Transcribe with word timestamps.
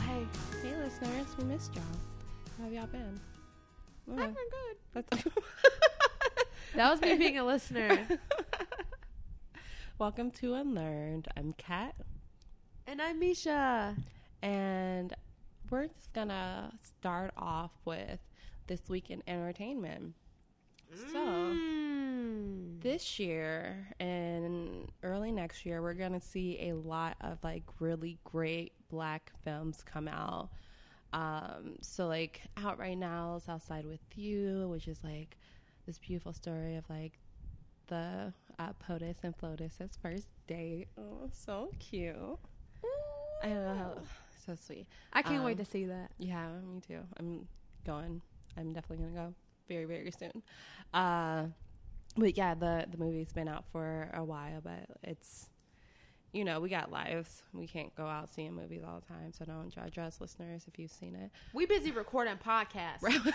Hey. 0.00 0.26
Hey, 0.62 0.76
listeners, 0.76 1.26
we 1.38 1.44
missed 1.44 1.74
y'all. 1.74 1.84
How 2.58 2.64
have 2.64 2.72
y'all 2.72 2.86
been? 2.86 3.20
I've 4.10 4.16
been 4.16 4.34
good. 4.34 4.76
That's 5.10 5.24
That 6.74 6.90
was 6.90 7.00
me 7.00 7.16
being 7.16 7.38
a 7.38 7.44
listener. 7.44 8.06
Welcome 9.98 10.30
to 10.32 10.54
Unlearned. 10.54 11.28
I'm 11.36 11.54
Kat, 11.54 11.94
And 12.86 13.00
I'm 13.00 13.20
Mesha. 13.20 13.96
and 14.42 15.14
we're 15.70 15.86
just 15.86 16.12
gonna 16.12 16.72
start 16.82 17.32
off 17.36 17.70
with 17.84 18.20
this 18.66 18.88
week 18.88 19.10
in 19.10 19.22
entertainment. 19.26 20.14
So, 21.12 21.18
Mm. 21.18 22.80
this 22.80 23.18
year 23.18 23.88
and 23.98 24.90
early 25.02 25.32
next 25.32 25.66
year, 25.66 25.82
we're 25.82 25.94
gonna 25.94 26.20
see 26.20 26.68
a 26.68 26.74
lot 26.76 27.16
of 27.20 27.42
like 27.42 27.64
really 27.80 28.18
great 28.24 28.72
black 28.88 29.32
films 29.44 29.82
come 29.84 30.06
out. 30.08 30.50
Um, 31.12 31.76
so 31.80 32.06
like 32.06 32.42
out 32.56 32.78
right 32.78 32.96
now, 32.98 33.38
Southside 33.38 33.86
with 33.86 34.00
You, 34.16 34.68
which 34.68 34.86
is 34.88 35.02
like 35.02 35.36
this 35.86 35.98
beautiful 35.98 36.32
story 36.32 36.76
of 36.76 36.88
like 36.88 37.18
the 37.88 38.32
uh, 38.58 38.72
POTUS 38.74 39.16
and 39.22 39.36
FLOTUS's 39.36 39.96
first 40.00 40.28
date. 40.46 40.88
Oh, 40.98 41.28
so 41.32 41.70
cute. 41.78 42.16
I 43.42 43.48
know 43.48 43.98
so 44.44 44.54
sweet. 44.54 44.86
I 45.12 45.22
can't 45.22 45.44
wait 45.44 45.58
Um, 45.58 45.64
to 45.64 45.70
see 45.70 45.84
that. 45.86 46.10
Yeah, 46.18 46.48
me 46.72 46.80
too. 46.80 47.00
I'm 47.18 47.46
going. 47.84 48.22
I'm 48.56 48.72
definitely 48.72 49.04
gonna 49.06 49.28
go 49.28 49.34
very, 49.68 49.84
very 49.84 50.10
soon. 50.10 50.42
Uh, 50.94 51.46
but 52.16 52.36
yeah, 52.36 52.54
the 52.54 52.86
the 52.90 52.98
movie's 52.98 53.32
been 53.32 53.48
out 53.48 53.64
for 53.72 54.10
a 54.14 54.24
while, 54.24 54.60
but 54.62 54.86
it's 55.02 55.48
you 56.32 56.44
know 56.44 56.60
we 56.60 56.68
got 56.68 56.90
lives. 56.90 57.42
We 57.52 57.66
can't 57.66 57.94
go 57.94 58.06
out 58.06 58.32
seeing 58.32 58.54
movies 58.54 58.82
all 58.86 59.00
the 59.00 59.06
time, 59.06 59.32
so 59.32 59.44
don't 59.44 59.70
judge 59.70 59.98
us, 59.98 60.20
listeners, 60.20 60.64
if 60.66 60.78
you've 60.78 60.90
seen 60.90 61.14
it. 61.14 61.30
We 61.52 61.66
busy 61.66 61.90
recording 61.90 62.36
podcasts. 62.36 63.02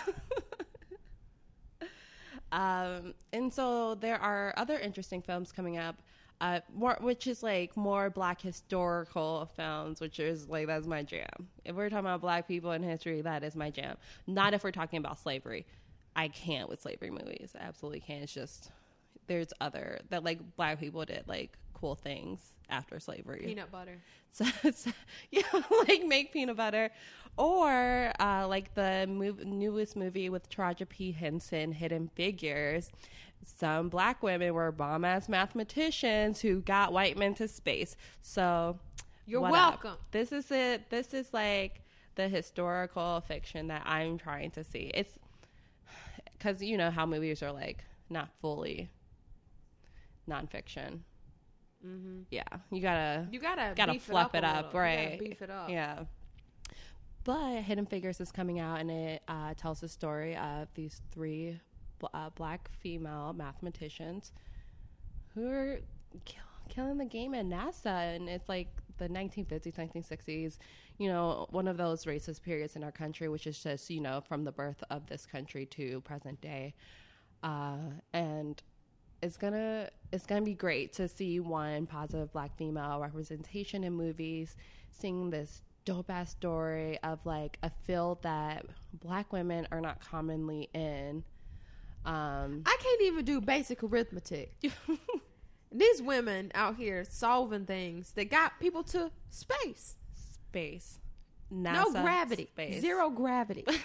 Um, 2.52 3.14
and 3.32 3.52
so 3.52 3.94
there 3.94 4.20
are 4.20 4.52
other 4.56 4.78
interesting 4.78 5.22
films 5.22 5.50
coming 5.50 5.78
up. 5.78 5.96
Uh, 6.40 6.58
more, 6.74 6.98
which 7.00 7.28
is 7.28 7.42
like 7.42 7.76
more 7.76 8.10
black 8.10 8.40
historical 8.40 9.48
films, 9.56 10.00
which 10.00 10.18
is 10.18 10.48
like 10.48 10.66
that's 10.66 10.88
my 10.88 11.02
jam. 11.02 11.28
If 11.64 11.76
we're 11.76 11.88
talking 11.88 12.06
about 12.06 12.20
black 12.20 12.48
people 12.48 12.72
in 12.72 12.82
history, 12.82 13.20
that 13.22 13.44
is 13.44 13.54
my 13.54 13.70
jam. 13.70 13.96
Not 14.26 14.52
if 14.52 14.64
we're 14.64 14.72
talking 14.72 14.98
about 14.98 15.20
slavery. 15.20 15.66
I 16.14 16.28
can't 16.28 16.68
with 16.68 16.82
slavery 16.82 17.10
movies. 17.10 17.52
I 17.58 17.62
absolutely 17.62 18.00
can't. 18.00 18.22
It's 18.22 18.34
just 18.34 18.70
there's 19.26 19.52
other 19.60 20.00
that 20.10 20.24
like 20.24 20.56
black 20.56 20.80
people 20.80 21.04
did 21.04 21.24
like 21.26 21.56
cool 21.74 21.94
things 21.94 22.52
after 22.70 22.98
slavery. 23.00 23.42
Peanut 23.44 23.70
butter. 23.70 23.98
So, 24.34 24.46
so 24.74 24.90
yeah, 25.30 25.42
like 25.88 26.06
make 26.06 26.32
peanut 26.32 26.56
butter, 26.56 26.90
or 27.36 28.12
uh, 28.18 28.48
like 28.48 28.72
the 28.72 29.04
newest 29.06 29.94
movie 29.94 30.30
with 30.30 30.48
Taraji 30.48 30.88
P 30.88 31.12
Henson, 31.12 31.70
Hidden 31.70 32.08
Figures. 32.14 32.90
Some 33.44 33.90
black 33.90 34.22
women 34.22 34.54
were 34.54 34.72
bomb 34.72 35.04
ass 35.04 35.28
mathematicians 35.28 36.40
who 36.40 36.62
got 36.62 36.94
white 36.94 37.18
men 37.18 37.34
to 37.34 37.46
space. 37.46 37.94
So 38.22 38.78
You're 39.26 39.42
what 39.42 39.52
up? 39.52 39.84
welcome. 39.84 40.00
This 40.12 40.32
is 40.32 40.50
it. 40.50 40.88
This 40.88 41.12
is 41.12 41.34
like 41.34 41.82
the 42.14 42.26
historical 42.26 43.22
fiction 43.28 43.68
that 43.68 43.82
I'm 43.84 44.16
trying 44.16 44.50
to 44.52 44.64
see. 44.64 44.90
It's 44.94 45.18
because 46.42 46.62
you 46.62 46.76
know 46.76 46.90
how 46.90 47.06
movies 47.06 47.42
are 47.42 47.52
like 47.52 47.84
not 48.10 48.28
fully 48.40 48.90
nonfiction. 50.28 51.00
Mm-hmm. 51.86 52.22
Yeah, 52.30 52.42
you 52.70 52.80
gotta 52.80 53.26
You 53.30 53.40
gotta 53.40 53.72
gotta 53.76 53.92
beef 53.92 54.02
fluff 54.02 54.34
it 54.34 54.38
it 54.38 54.44
up, 54.44 54.64
a 54.64 54.68
up, 54.68 54.74
right? 54.74 55.18
beef 55.18 55.42
it 55.42 55.50
up. 55.50 55.70
Yeah. 55.70 56.04
But 57.24 57.62
Hidden 57.62 57.86
Figures 57.86 58.20
is 58.20 58.32
coming 58.32 58.58
out, 58.58 58.80
and 58.80 58.90
it 58.90 59.22
uh, 59.28 59.54
tells 59.56 59.80
the 59.80 59.88
story 59.88 60.36
of 60.36 60.66
these 60.74 61.00
three 61.12 61.60
bl- 62.00 62.06
uh, 62.12 62.30
black 62.30 62.68
female 62.80 63.32
mathematicians 63.32 64.32
who 65.34 65.46
are 65.48 65.78
kill- 66.24 66.42
killing 66.68 66.98
the 66.98 67.04
game 67.04 67.34
at 67.34 67.46
NASA, 67.46 68.16
and 68.16 68.28
it's 68.28 68.48
like 68.48 68.68
the 68.98 69.08
1950s, 69.08 69.74
1960s. 69.74 70.58
You 70.98 71.08
know, 71.08 71.46
one 71.50 71.68
of 71.68 71.76
those 71.76 72.04
racist 72.04 72.42
periods 72.42 72.76
in 72.76 72.84
our 72.84 72.92
country, 72.92 73.28
which 73.28 73.46
is 73.46 73.62
just 73.62 73.90
you 73.90 74.00
know 74.00 74.22
from 74.26 74.44
the 74.44 74.52
birth 74.52 74.82
of 74.90 75.06
this 75.06 75.26
country 75.26 75.66
to 75.66 76.00
present 76.02 76.40
day, 76.40 76.74
uh, 77.42 77.76
and 78.12 78.62
it's 79.22 79.36
gonna 79.36 79.88
it's 80.12 80.26
gonna 80.26 80.42
be 80.42 80.54
great 80.54 80.92
to 80.94 81.08
see 81.08 81.40
one 81.40 81.86
positive 81.86 82.32
black 82.32 82.56
female 82.56 83.00
representation 83.00 83.84
in 83.84 83.92
movies, 83.92 84.56
seeing 84.90 85.30
this 85.30 85.62
dope 85.84 86.10
ass 86.10 86.30
story 86.30 86.98
of 87.02 87.18
like 87.24 87.58
a 87.62 87.70
field 87.84 88.22
that 88.22 88.64
black 88.92 89.32
women 89.32 89.66
are 89.72 89.80
not 89.80 90.00
commonly 90.00 90.68
in. 90.74 91.24
Um, 92.04 92.62
I 92.66 92.76
can't 92.80 93.02
even 93.02 93.24
do 93.24 93.40
basic 93.40 93.82
arithmetic. 93.82 94.54
These 95.72 96.02
women 96.02 96.50
out 96.54 96.76
here 96.76 97.04
solving 97.08 97.64
things 97.64 98.12
that 98.12 98.30
got 98.30 98.60
people 98.60 98.82
to 98.84 99.10
space. 99.30 99.96
Space, 100.52 101.00
no 101.50 101.90
gravity. 101.90 102.46
space. 102.46 102.80
Zero 102.80 103.10
gravity. 103.10 103.64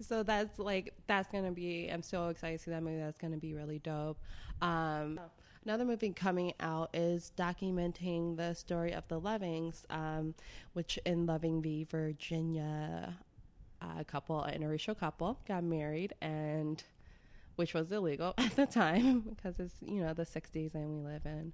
so 0.00 0.22
that's 0.22 0.58
like 0.58 0.92
that's 1.06 1.28
gonna 1.30 1.50
be 1.52 1.88
i'm 1.88 2.02
so 2.02 2.28
excited 2.28 2.58
to 2.58 2.64
see 2.64 2.70
that 2.70 2.82
movie 2.82 2.98
that's 2.98 3.18
gonna 3.18 3.36
be 3.36 3.54
really 3.54 3.78
dope 3.78 4.18
um 4.60 5.18
another 5.64 5.84
movie 5.84 6.10
coming 6.10 6.52
out 6.60 6.90
is 6.94 7.32
documenting 7.36 8.36
the 8.36 8.54
story 8.54 8.92
of 8.92 9.06
the 9.08 9.18
lovings 9.18 9.86
um 9.90 10.34
which 10.74 10.98
in 11.06 11.26
loving 11.26 11.62
v 11.62 11.84
virginia 11.84 13.16
a 13.98 14.04
couple 14.04 14.42
an 14.42 14.60
interracial 14.60 14.98
couple 14.98 15.38
got 15.46 15.64
married 15.64 16.14
and 16.20 16.84
which 17.56 17.72
was 17.72 17.90
illegal 17.90 18.34
at 18.38 18.54
the 18.56 18.66
time 18.66 19.20
because 19.20 19.58
it's 19.58 19.74
you 19.80 20.00
know 20.02 20.12
the 20.12 20.26
60s 20.26 20.74
and 20.74 20.90
we 20.90 21.10
live 21.10 21.24
in 21.24 21.52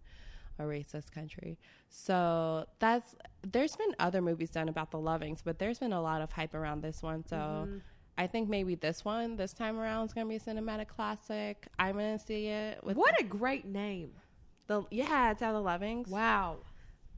a 0.58 0.62
racist 0.62 1.10
country. 1.12 1.58
So 1.88 2.66
that's 2.78 3.14
there's 3.42 3.76
been 3.76 3.94
other 3.98 4.20
movies 4.22 4.50
done 4.50 4.68
about 4.68 4.90
the 4.90 4.98
Lovings, 4.98 5.40
but 5.44 5.58
there's 5.58 5.78
been 5.78 5.92
a 5.92 6.00
lot 6.02 6.22
of 6.22 6.32
hype 6.32 6.54
around 6.54 6.82
this 6.82 7.02
one. 7.02 7.24
So 7.26 7.36
Mm-hmm. 7.36 7.78
I 8.18 8.26
think 8.26 8.48
maybe 8.50 8.74
this 8.74 9.04
one 9.06 9.36
this 9.36 9.54
time 9.54 9.78
around 9.78 10.04
is 10.06 10.12
gonna 10.12 10.28
be 10.28 10.36
a 10.36 10.40
cinematic 10.40 10.88
classic. 10.88 11.66
I'm 11.78 11.94
gonna 11.94 12.18
see 12.18 12.48
it 12.48 12.84
with 12.84 12.96
what 12.96 13.18
a 13.18 13.24
great 13.24 13.64
name. 13.64 14.10
the 14.66 14.82
yeah, 14.90 15.30
it's 15.30 15.40
out 15.40 15.54
of 15.54 15.64
the 15.64 15.68
Lovings. 15.70 16.08
Wow. 16.08 16.58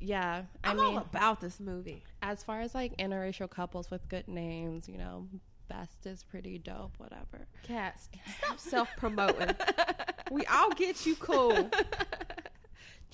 Yeah, 0.00 0.42
I 0.62 0.70
I'm 0.70 0.76
mean, 0.76 0.86
all 0.86 0.98
about 0.98 1.40
this 1.40 1.58
movie. 1.58 2.04
as 2.22 2.44
far 2.44 2.60
as 2.60 2.74
like 2.74 2.96
interracial 2.98 3.50
couples 3.50 3.90
with 3.90 4.08
good 4.08 4.28
names, 4.28 4.88
you 4.88 4.98
know, 4.98 5.26
best 5.68 6.04
is 6.06 6.22
pretty 6.22 6.58
dope. 6.58 6.92
Whatever. 6.98 7.46
Cats, 7.64 8.08
stop 8.38 8.60
self 8.60 8.88
promoting. 8.96 9.54
we 10.30 10.44
all 10.46 10.70
get 10.70 11.06
you 11.06 11.16
cool. 11.16 11.70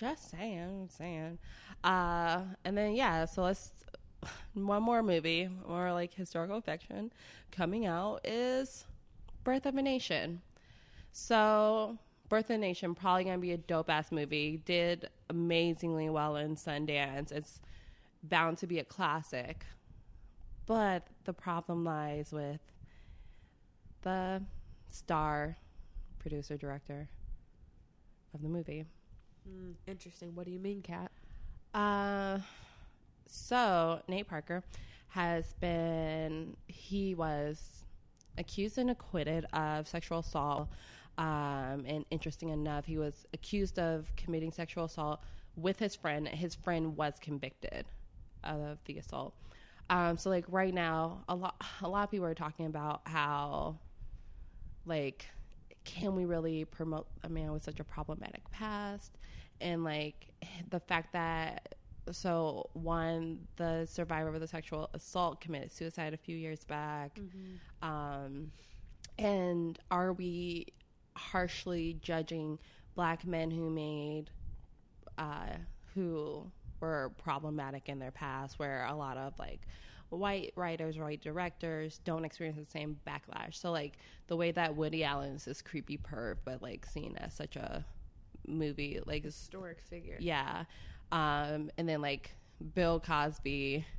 Just 0.01 0.31
saying, 0.31 0.89
saying. 0.97 1.39
Uh, 1.85 2.41
and 2.65 2.75
then 2.75 2.95
yeah, 2.95 3.27
so 3.27 3.43
let's 3.43 3.71
one 4.55 4.83
more 4.83 5.03
movie, 5.03 5.51
more 5.69 5.93
like 5.93 6.15
historical 6.15 6.63
fiction 6.63 7.13
coming 7.53 7.85
out 7.85 8.21
is 8.25 8.87
Birth 9.45 9.67
of 9.67 9.77
a 9.77 9.83
Nation. 9.83 10.41
So 11.13 11.99
Birth 12.31 12.47
of 12.47 12.57
a 12.57 12.59
Nation 12.59 12.95
probably 12.95 13.25
gonna 13.25 13.37
be 13.37 13.53
a 13.53 13.59
dope 13.59 13.91
ass 13.91 14.11
movie. 14.11 14.63
Did 14.65 15.11
amazingly 15.29 16.09
well 16.09 16.37
in 16.37 16.57
Sundance. 16.57 17.31
It's 17.31 17.61
bound 18.23 18.57
to 18.59 18.67
be 18.67 18.79
a 18.79 18.85
classic. 18.85 19.67
But 20.65 21.09
the 21.25 21.35
problem 21.35 21.85
lies 21.85 22.33
with 22.33 22.61
the 24.01 24.43
star, 24.89 25.59
producer, 26.21 26.57
director 26.57 27.11
of 28.33 28.41
the 28.41 28.49
movie. 28.49 28.87
Mm, 29.49 29.75
interesting. 29.87 30.35
What 30.35 30.47
do 30.47 30.53
you 30.53 30.59
mean, 30.59 30.83
Kat? 30.83 31.11
Uh, 31.75 32.39
so 33.27 34.01
Nate 34.09 34.29
Parker 34.29 34.63
has 35.09 35.53
been 35.55 36.57
he 36.67 37.15
was 37.15 37.85
accused 38.39 38.79
and 38.79 38.91
acquitted 38.91 39.45
of 39.53 39.87
sexual 39.89 40.21
assault. 40.21 40.69
Um, 41.19 41.85
and 41.87 42.05
interesting 42.11 42.49
enough, 42.49 42.87
he 42.87 42.97
was 42.97 43.27
accused 43.35 43.79
of 43.79 44.11
committing 44.17 44.53
sexual 44.53 44.85
assault 44.85 45.21
with 45.57 45.79
his 45.79 45.95
friend. 45.95 46.27
His 46.29 46.55
friend 46.55 46.97
was 46.97 47.15
convicted 47.21 47.85
of 48.45 48.79
the 48.87 48.99
assault. 48.99 49.35
Um, 49.91 50.17
so 50.17 50.31
like 50.31 50.45
right 50.49 50.73
now, 50.73 51.25
a 51.29 51.35
lot 51.35 51.61
a 51.83 51.89
lot 51.89 52.05
of 52.05 52.11
people 52.11 52.27
are 52.27 52.35
talking 52.35 52.67
about 52.67 53.03
how 53.05 53.79
like 54.87 55.27
can 55.85 56.15
we 56.15 56.25
really 56.25 56.65
promote 56.65 57.07
a 57.25 57.29
man 57.29 57.53
with 57.53 57.63
such 57.63 57.81
a 57.81 57.85
problematic 57.85 58.49
past 58.51 59.19
and 59.61 59.85
like 59.85 60.29
the 60.71 60.81
fact 60.81 61.13
that 61.13 61.75
so 62.13 62.69
one 62.73 63.39
the 63.57 63.87
survivor 63.87 64.29
of 64.35 64.41
the 64.41 64.47
sexual 64.47 64.89
assault 64.95 65.41
committed 65.41 65.71
suicide 65.71 66.15
a 66.15 66.17
few 66.17 66.37
years 66.37 66.65
back. 66.65 67.19
Um 67.83 68.53
and 69.19 69.79
are 69.91 70.13
we 70.13 70.67
harshly 71.17 71.99
judging 72.01 72.59
black 72.95 73.27
men 73.27 73.51
who 73.51 73.71
made 73.71 74.31
uh 75.19 75.57
who 75.95 76.51
were 76.81 77.13
problematic 77.19 77.89
in 77.89 77.99
their 77.99 78.11
past, 78.11 78.59
where 78.59 78.87
a 78.87 78.95
lot 78.95 79.17
of 79.17 79.39
like 79.39 79.61
white 80.11 80.53
writers, 80.57 80.99
white 80.99 81.23
directors 81.23 82.01
don't 82.05 82.25
experience 82.25 82.59
the 82.59 82.65
same 82.65 82.99
backlash. 83.07 83.55
So 83.55 83.71
like 83.71 83.99
the 84.27 84.37
way 84.37 84.53
that 84.53 84.77
Woody 84.77 85.05
Allen 85.05 85.35
is 85.35 85.45
this 85.45 85.63
creepy 85.63 85.99
perv, 85.99 86.37
but 86.45 86.63
like 86.63 86.85
seen 86.87 87.17
as 87.17 87.35
such 87.35 87.57
a 87.57 87.85
movie, 88.47 89.01
like 89.07 89.25
Historic 89.25 89.81
figure. 89.81 90.17
yeah, 90.21 90.65
um, 91.13 91.71
and 91.79 91.89
then 91.89 92.01
like 92.01 92.35
Bill 92.75 93.01
Cosby. 93.01 93.87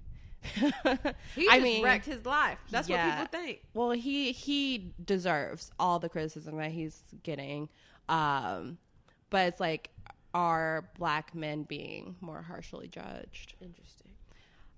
He 1.35 1.47
I 1.47 1.59
mean, 1.59 1.83
wrecked 1.83 2.07
his 2.07 2.25
life. 2.25 2.57
That's 2.71 2.89
yeah. 2.89 3.19
what 3.19 3.31
people 3.31 3.39
think. 3.39 3.61
well, 3.75 3.91
he 3.91 4.31
he 4.31 4.91
deserves 5.05 5.71
all 5.79 5.99
the 5.99 6.09
criticism 6.09 6.57
that 6.57 6.71
he's 6.71 6.99
getting, 7.21 7.69
um, 8.09 8.79
but 9.29 9.47
it's 9.47 9.59
like 9.59 9.91
are 10.33 10.89
black 10.97 11.35
men 11.35 11.63
being 11.63 12.15
more 12.21 12.41
harshly 12.41 12.87
judged? 12.87 13.55
Interesting. 13.61 14.10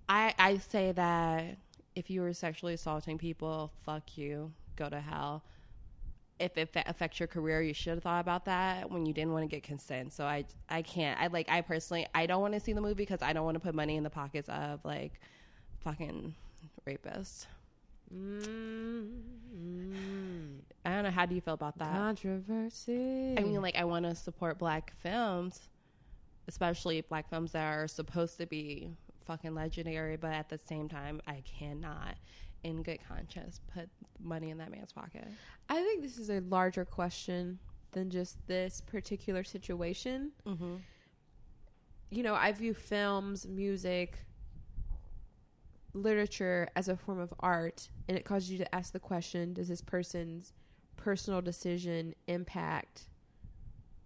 I 0.09 0.33
I 0.37 0.57
say 0.57 0.91
that 0.93 1.57
if 1.95 2.09
you 2.09 2.21
were 2.21 2.33
sexually 2.33 2.73
assaulting 2.73 3.17
people, 3.17 3.71
fuck 3.85 4.17
you, 4.17 4.51
go 4.75 4.89
to 4.89 4.99
hell. 4.99 5.43
If 6.39 6.57
it 6.57 6.69
fa- 6.73 6.83
affects 6.87 7.19
your 7.19 7.27
career, 7.27 7.61
you 7.61 7.73
should 7.73 7.93
have 7.93 8.03
thought 8.03 8.19
about 8.19 8.45
that 8.45 8.89
when 8.89 9.05
you 9.05 9.13
didn't 9.13 9.31
want 9.31 9.43
to 9.43 9.47
get 9.47 9.63
consent. 9.63 10.13
So 10.13 10.25
I 10.25 10.45
I 10.69 10.81
can't. 10.81 11.19
I 11.19 11.27
like 11.27 11.49
I 11.49 11.61
personally 11.61 12.07
I 12.13 12.25
don't 12.25 12.41
want 12.41 12.53
to 12.53 12.59
see 12.59 12.73
the 12.73 12.81
movie 12.81 12.95
because 12.95 13.21
I 13.21 13.33
don't 13.33 13.45
want 13.45 13.55
to 13.55 13.59
put 13.59 13.75
money 13.75 13.95
in 13.95 14.03
the 14.03 14.09
pockets 14.09 14.49
of 14.49 14.83
like 14.83 15.13
fucking 15.83 16.33
rapists. 16.87 17.45
Mm, 18.13 19.09
I 20.85 20.89
don't 20.89 21.03
know. 21.03 21.11
How 21.11 21.25
do 21.25 21.35
you 21.35 21.41
feel 21.41 21.53
about 21.55 21.77
that? 21.79 21.93
Controversy. 21.93 23.35
I 23.37 23.41
mean, 23.41 23.61
like, 23.61 23.75
I 23.75 23.85
want 23.85 24.05
to 24.05 24.13
support 24.15 24.59
black 24.59 24.93
films, 25.01 25.59
especially 26.47 27.01
black 27.01 27.29
films 27.29 27.53
that 27.53 27.65
are 27.65 27.87
supposed 27.87 28.37
to 28.37 28.45
be 28.45 28.91
fucking 29.25 29.53
legendary, 29.53 30.17
but 30.17 30.31
at 30.31 30.49
the 30.49 30.57
same 30.57 30.89
time, 30.89 31.21
I 31.27 31.41
cannot, 31.59 32.15
in 32.63 32.83
good 32.83 32.99
conscience, 33.07 33.59
put 33.73 33.89
money 34.19 34.49
in 34.49 34.57
that 34.57 34.71
man's 34.71 34.91
pocket. 34.91 35.27
I 35.69 35.81
think 35.81 36.01
this 36.01 36.17
is 36.17 36.29
a 36.29 36.39
larger 36.41 36.85
question 36.85 37.59
than 37.91 38.09
just 38.09 38.45
this 38.47 38.81
particular 38.81 39.43
situation. 39.43 40.31
Mm-hmm. 40.45 40.75
You 42.09 42.23
know, 42.23 42.35
I 42.35 42.51
view 42.51 42.73
films, 42.73 43.47
music, 43.47 44.19
literature 45.93 46.67
as 46.75 46.87
a 46.87 46.97
form 46.97 47.19
of 47.19 47.33
art, 47.39 47.89
and 48.07 48.17
it 48.17 48.25
causes 48.25 48.51
you 48.51 48.57
to 48.59 48.75
ask 48.75 48.93
the 48.93 48.99
question 48.99 49.53
Does 49.53 49.67
this 49.67 49.81
person's 49.81 50.53
personal 50.97 51.41
decision 51.41 52.13
impact 52.27 53.07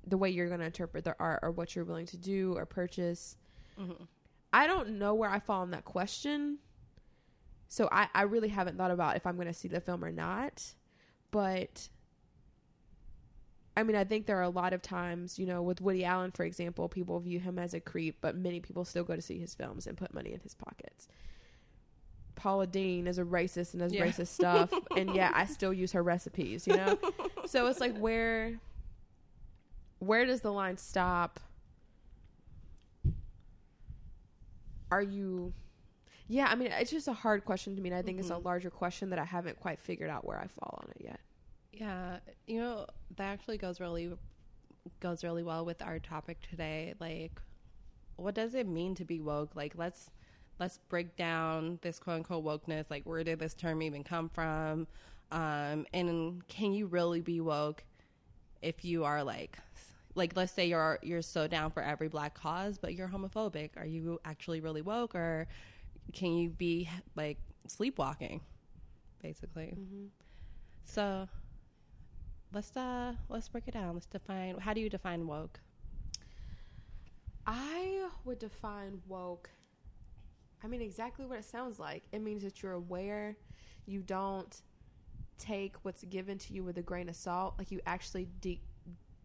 the 0.06 0.18
way 0.18 0.30
you're 0.30 0.48
going 0.48 0.60
to 0.60 0.66
interpret 0.66 1.04
their 1.04 1.22
art 1.22 1.40
or 1.44 1.52
what 1.52 1.76
you're 1.76 1.86
willing 1.86 2.06
to 2.08 2.18
do 2.18 2.54
or 2.56 2.66
purchase? 2.66 3.38
Mm-hmm. 3.80 4.04
I 4.58 4.66
don't 4.68 4.98
know 4.98 5.14
where 5.14 5.30
I 5.30 5.40
fall 5.40 5.62
on 5.62 5.72
that 5.72 5.86
question. 5.86 6.58
So 7.68 7.88
I, 7.92 8.08
I 8.16 8.22
really 8.24 8.48
haven't 8.48 8.78
thought 8.78 8.92
about 8.92 9.16
if 9.18 9.28
I'm 9.28 9.36
going 9.36 9.48
to 9.48 9.54
see 9.54 9.68
the 9.68 9.82
film 9.82 10.04
or 10.04 10.12
not. 10.12 10.74
But 11.32 11.90
I 13.76 13.84
mean, 13.84 13.96
I 13.96 14.04
think 14.04 14.26
there 14.26 14.38
are 14.40 14.44
a 14.44 14.50
lot 14.50 14.74
of 14.74 14.82
times, 14.82 15.38
you 15.38 15.46
know, 15.46 15.62
with 15.62 15.82
Woody 15.82 16.04
Allen, 16.04 16.32
for 16.32 16.44
example, 16.44 16.90
people 16.90 17.20
view 17.20 17.40
him 17.40 17.60
as 17.60 17.74
a 17.74 17.80
creep, 17.80 18.18
but 18.22 18.36
many 18.36 18.60
people 18.60 18.84
still 18.86 19.04
go 19.04 19.16
to 19.16 19.22
see 19.22 19.38
his 19.38 19.54
films 19.54 19.86
and 19.86 19.96
put 19.98 20.14
money 20.14 20.34
in 20.34 20.40
his 20.40 20.56
pockets. 20.56 21.08
Paula 22.36 22.66
Deen 22.68 23.06
is 23.08 23.18
a 23.20 23.24
racist 23.24 23.74
and 23.74 23.82
does 23.82 23.94
Yeah. 23.94 24.06
racist 24.06 24.28
stuff, 24.28 24.74
and 24.96 25.14
yet 25.14 25.34
I 25.36 25.46
still 25.58 25.74
use 25.74 25.92
her 25.92 26.02
recipes, 26.02 26.66
you 26.68 26.76
know? 26.76 26.98
so 27.46 27.68
it's 27.68 27.80
like 27.80 27.98
where 27.98 28.60
where 30.00 30.26
does 30.26 30.42
the 30.42 30.52
line 30.54 30.78
stop? 30.78 31.40
Are 34.92 35.02
you 35.02 35.54
Yeah, 36.28 36.48
I 36.50 36.56
mean 36.56 36.72
it's 36.72 36.92
just 36.92 37.08
a 37.08 37.14
hard 37.14 37.46
question 37.46 37.76
to 37.76 37.82
me 37.82 37.90
and 37.90 37.98
I 37.98 38.02
think 38.02 38.20
it's 38.20 38.30
a 38.30 38.38
Mhm. 38.38 38.44
larger 38.44 38.70
question 38.70 39.10
that 39.12 39.20
I 39.20 39.26
haven't 39.26 39.60
quite 39.60 39.80
figured 39.80 40.10
out 40.10 40.26
where 40.26 40.40
I 40.40 40.48
fall 40.48 40.80
on 40.84 40.92
it 40.92 41.02
yet. 41.04 41.20
Yeah, 41.72 42.20
you 42.48 42.60
know 42.60 42.88
that 43.16 43.26
actually 43.26 43.58
goes 43.58 43.80
really 43.80 44.12
goes 45.00 45.24
really 45.24 45.44
well 45.44 45.66
with 45.66 45.82
our 45.82 46.00
topic 46.00 46.42
today. 46.42 46.94
Like, 47.00 47.42
what 48.18 48.36
does 48.36 48.56
it 48.56 48.68
mean 48.68 48.96
to 48.96 49.06
be 49.06 49.22
woke? 49.22 49.56
Like, 49.56 49.74
let's 49.78 50.12
let's 50.60 50.80
break 50.90 51.16
down 51.18 51.80
this 51.84 52.00
quote 52.00 52.18
unquote 52.18 52.46
wokeness. 52.46 52.90
Like, 52.92 53.06
where 53.06 53.24
did 53.24 53.40
this 53.40 53.54
term 53.54 53.82
even 53.82 54.04
come 54.04 54.30
from? 54.30 54.88
Um, 55.32 55.86
and 55.94 56.48
can 56.48 56.74
you 56.74 56.88
really 56.88 57.22
be 57.22 57.42
woke 57.42 57.86
if 58.62 58.86
you 58.86 59.04
are 59.06 59.24
like 59.24 59.60
like 60.18 60.36
let's 60.36 60.52
say 60.52 60.68
you're 60.68 61.00
you're 61.02 61.22
so 61.22 61.48
down 61.48 61.72
for 61.72 61.82
every 61.82 62.08
black 62.08 62.34
cause 62.34 62.78
but 62.78 62.94
you're 62.94 63.08
homophobic 63.08 63.70
are 63.78 63.86
you 63.86 64.20
actually 64.26 64.60
really 64.60 64.82
woke 64.82 65.16
or 65.16 65.48
can 66.14 66.34
you 66.34 66.50
be 66.50 66.90
like 67.16 67.38
sleepwalking 67.68 68.42
basically 69.22 69.78
so 70.84 71.28
let's 72.54 72.76
uh 72.76 73.14
let's 73.30 73.50
break 73.50 73.68
it 73.68 73.74
down. 73.74 73.94
Let's 73.94 74.06
define 74.06 74.58
how 74.60 74.74
do 74.74 74.82
you 74.82 74.90
define 74.90 75.28
woke? 75.28 75.60
I 77.46 78.10
would 78.26 78.40
define 78.40 79.02
woke. 79.08 79.50
I 80.64 80.68
mean, 80.68 80.82
exactly 80.82 81.26
what 81.26 81.38
it 81.40 81.46
sounds 81.46 81.80
like. 81.80 82.04
It 82.12 82.22
means 82.22 82.44
that 82.44 82.62
you're 82.62 82.74
aware, 82.74 83.38
you 83.86 84.02
don't 84.02 84.62
take 85.38 85.76
what's 85.84 86.04
given 86.04 86.38
to 86.40 86.54
you 86.54 86.64
with 86.64 86.78
a 86.78 86.82
grain 86.82 87.08
of 87.10 87.16
salt. 87.16 87.54
Like, 87.58 87.72
you 87.72 87.80
actually 87.86 88.28
deep, 88.42 88.64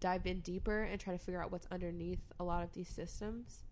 dive 0.02 0.26
in 0.26 0.40
deeper 0.40 0.82
and 0.82 1.00
try 1.00 1.12
to 1.12 1.18
figure 1.18 1.40
out 1.40 1.52
what's 1.52 1.68
underneath 1.70 2.18
a 2.40 2.44
lot 2.44 2.64
of 2.64 2.72
these 2.72 2.88
systems. 2.88 3.62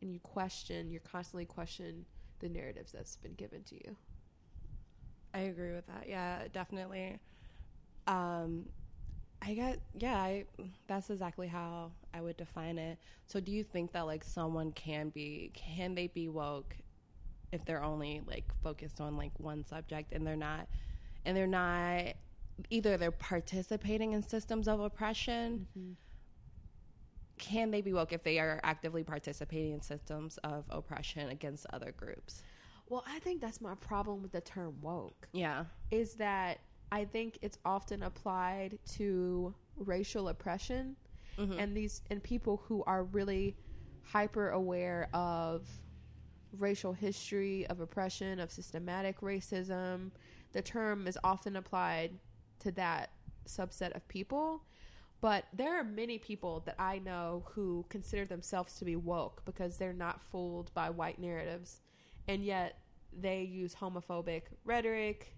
And 0.00 0.10
you 0.10 0.18
question, 0.18 0.90
you're 0.90 1.00
constantly 1.00 1.44
question 1.44 2.06
the 2.40 2.48
narratives 2.48 2.92
that's 2.92 3.16
been 3.16 3.34
given 3.34 3.62
to 3.64 3.74
you. 3.76 3.94
I 5.34 5.40
agree 5.40 5.74
with 5.74 5.86
that. 5.86 6.08
Yeah, 6.08 6.44
definitely. 6.52 7.18
Um 8.06 8.66
I 9.42 9.52
get 9.52 9.80
yeah, 9.98 10.16
I 10.16 10.46
that's 10.86 11.10
exactly 11.10 11.48
how 11.48 11.92
I 12.14 12.22
would 12.22 12.38
define 12.38 12.78
it. 12.78 12.98
So 13.26 13.38
do 13.38 13.52
you 13.52 13.62
think 13.62 13.92
that 13.92 14.06
like 14.06 14.24
someone 14.24 14.72
can 14.72 15.10
be 15.10 15.52
can 15.54 15.94
they 15.94 16.06
be 16.06 16.28
woke 16.28 16.74
if 17.52 17.64
they're 17.66 17.84
only 17.84 18.22
like 18.26 18.44
focused 18.62 19.02
on 19.02 19.18
like 19.18 19.38
one 19.38 19.66
subject 19.66 20.12
and 20.12 20.26
they're 20.26 20.34
not 20.34 20.66
and 21.26 21.36
they're 21.36 21.46
not 21.46 22.14
either 22.70 22.96
they're 22.96 23.10
participating 23.10 24.12
in 24.12 24.22
systems 24.22 24.68
of 24.68 24.80
oppression 24.80 25.66
can 27.36 27.70
they 27.72 27.80
be 27.80 27.92
woke 27.92 28.12
if 28.12 28.22
they 28.22 28.38
are 28.38 28.60
actively 28.62 29.02
participating 29.02 29.72
in 29.72 29.80
systems 29.82 30.38
of 30.44 30.64
oppression 30.70 31.30
against 31.30 31.66
other 31.72 31.92
groups? 31.92 32.42
Well, 32.88 33.02
I 33.08 33.18
think 33.18 33.40
that's 33.40 33.60
my 33.60 33.74
problem 33.74 34.22
with 34.22 34.30
the 34.32 34.40
term 34.40 34.76
woke. 34.80 35.28
Yeah. 35.32 35.64
is 35.90 36.14
that 36.14 36.60
I 36.92 37.04
think 37.06 37.38
it's 37.42 37.58
often 37.64 38.02
applied 38.04 38.78
to 38.92 39.52
racial 39.76 40.28
oppression 40.28 40.94
Mhm. 41.36 41.58
and 41.58 41.76
these 41.76 42.02
and 42.10 42.22
people 42.22 42.58
who 42.58 42.84
are 42.84 43.02
really 43.04 43.56
hyper 44.04 44.50
aware 44.50 45.08
of 45.12 45.68
racial 46.52 46.92
history 46.92 47.66
of 47.66 47.80
oppression 47.80 48.38
of 48.38 48.52
systematic 48.52 49.20
racism 49.20 50.12
the 50.52 50.62
term 50.62 51.08
is 51.08 51.18
often 51.24 51.56
applied 51.56 52.16
to 52.64 52.72
that 52.72 53.10
subset 53.46 53.94
of 53.94 54.06
people 54.08 54.64
but 55.20 55.46
there 55.54 55.78
are 55.78 55.84
many 55.84 56.18
people 56.18 56.62
that 56.66 56.74
I 56.78 56.98
know 56.98 57.44
who 57.54 57.86
consider 57.88 58.26
themselves 58.26 58.74
to 58.78 58.84
be 58.84 58.96
woke 58.96 59.42
because 59.46 59.78
they're 59.78 59.94
not 59.94 60.20
fooled 60.20 60.72
by 60.74 60.90
white 60.90 61.18
narratives 61.18 61.80
and 62.28 62.44
yet 62.44 62.78
they 63.18 63.42
use 63.42 63.74
homophobic 63.74 64.42
rhetoric 64.64 65.34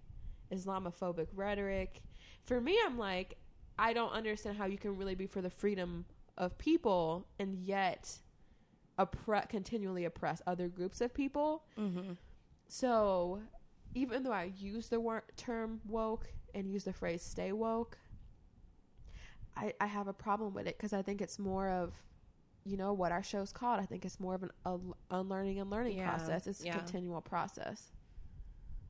Islamophobic 0.53 1.29
rhetoric. 1.35 2.03
For 2.45 2.61
me, 2.61 2.79
I'm 2.85 2.99
like, 2.99 3.37
I 3.79 3.93
don't 3.93 4.13
understand 4.13 4.57
how 4.57 4.67
you 4.67 4.79
can 4.79 4.97
really 4.97 5.15
be 5.15 5.27
for 5.27 5.43
the 5.43 5.51
freedom 5.51 6.07
of 6.39 6.57
people 6.59 7.27
and 7.39 7.57
yet 7.59 8.19
oppre- 8.99 9.49
continually 9.49 10.05
oppress 10.05 10.41
other 10.47 10.69
groups 10.69 11.01
of 11.01 11.13
people. 11.13 11.65
Mm-hmm. 11.79 12.13
So, 12.69 13.41
even 13.95 14.23
though 14.23 14.33
I 14.33 14.53
use 14.57 14.89
the 14.89 15.01
word 15.01 15.23
term 15.37 15.81
woke 15.87 16.29
and 16.57 16.73
use 16.73 16.85
the 16.85 16.93
phrase 16.93 17.23
stay 17.23 17.53
woke, 17.53 17.99
I, 19.57 19.75
I 19.81 19.87
have 19.87 20.09
a 20.09 20.13
problem 20.13 20.55
with 20.55 20.67
it 20.67 20.77
because 20.77 20.93
I 20.93 21.03
think 21.03 21.21
it's 21.21 21.39
more 21.39 21.69
of, 21.69 21.93
you 22.65 22.77
know, 22.77 22.93
what 22.93 23.13
our 23.13 23.23
show's 23.23 23.53
called. 23.53 23.79
I 23.79 23.85
think 23.85 24.05
it's 24.05 24.19
more 24.19 24.35
of 24.35 24.43
an 24.43 24.51
a, 24.65 24.79
unlearning 25.11 25.61
and 25.61 25.71
learning 25.71 25.99
Yeah, 25.99 26.09
process. 26.09 26.47
It's 26.47 26.65
yeah. 26.65 26.75
a 26.75 26.79
continual 26.79 27.21
process. 27.21 27.93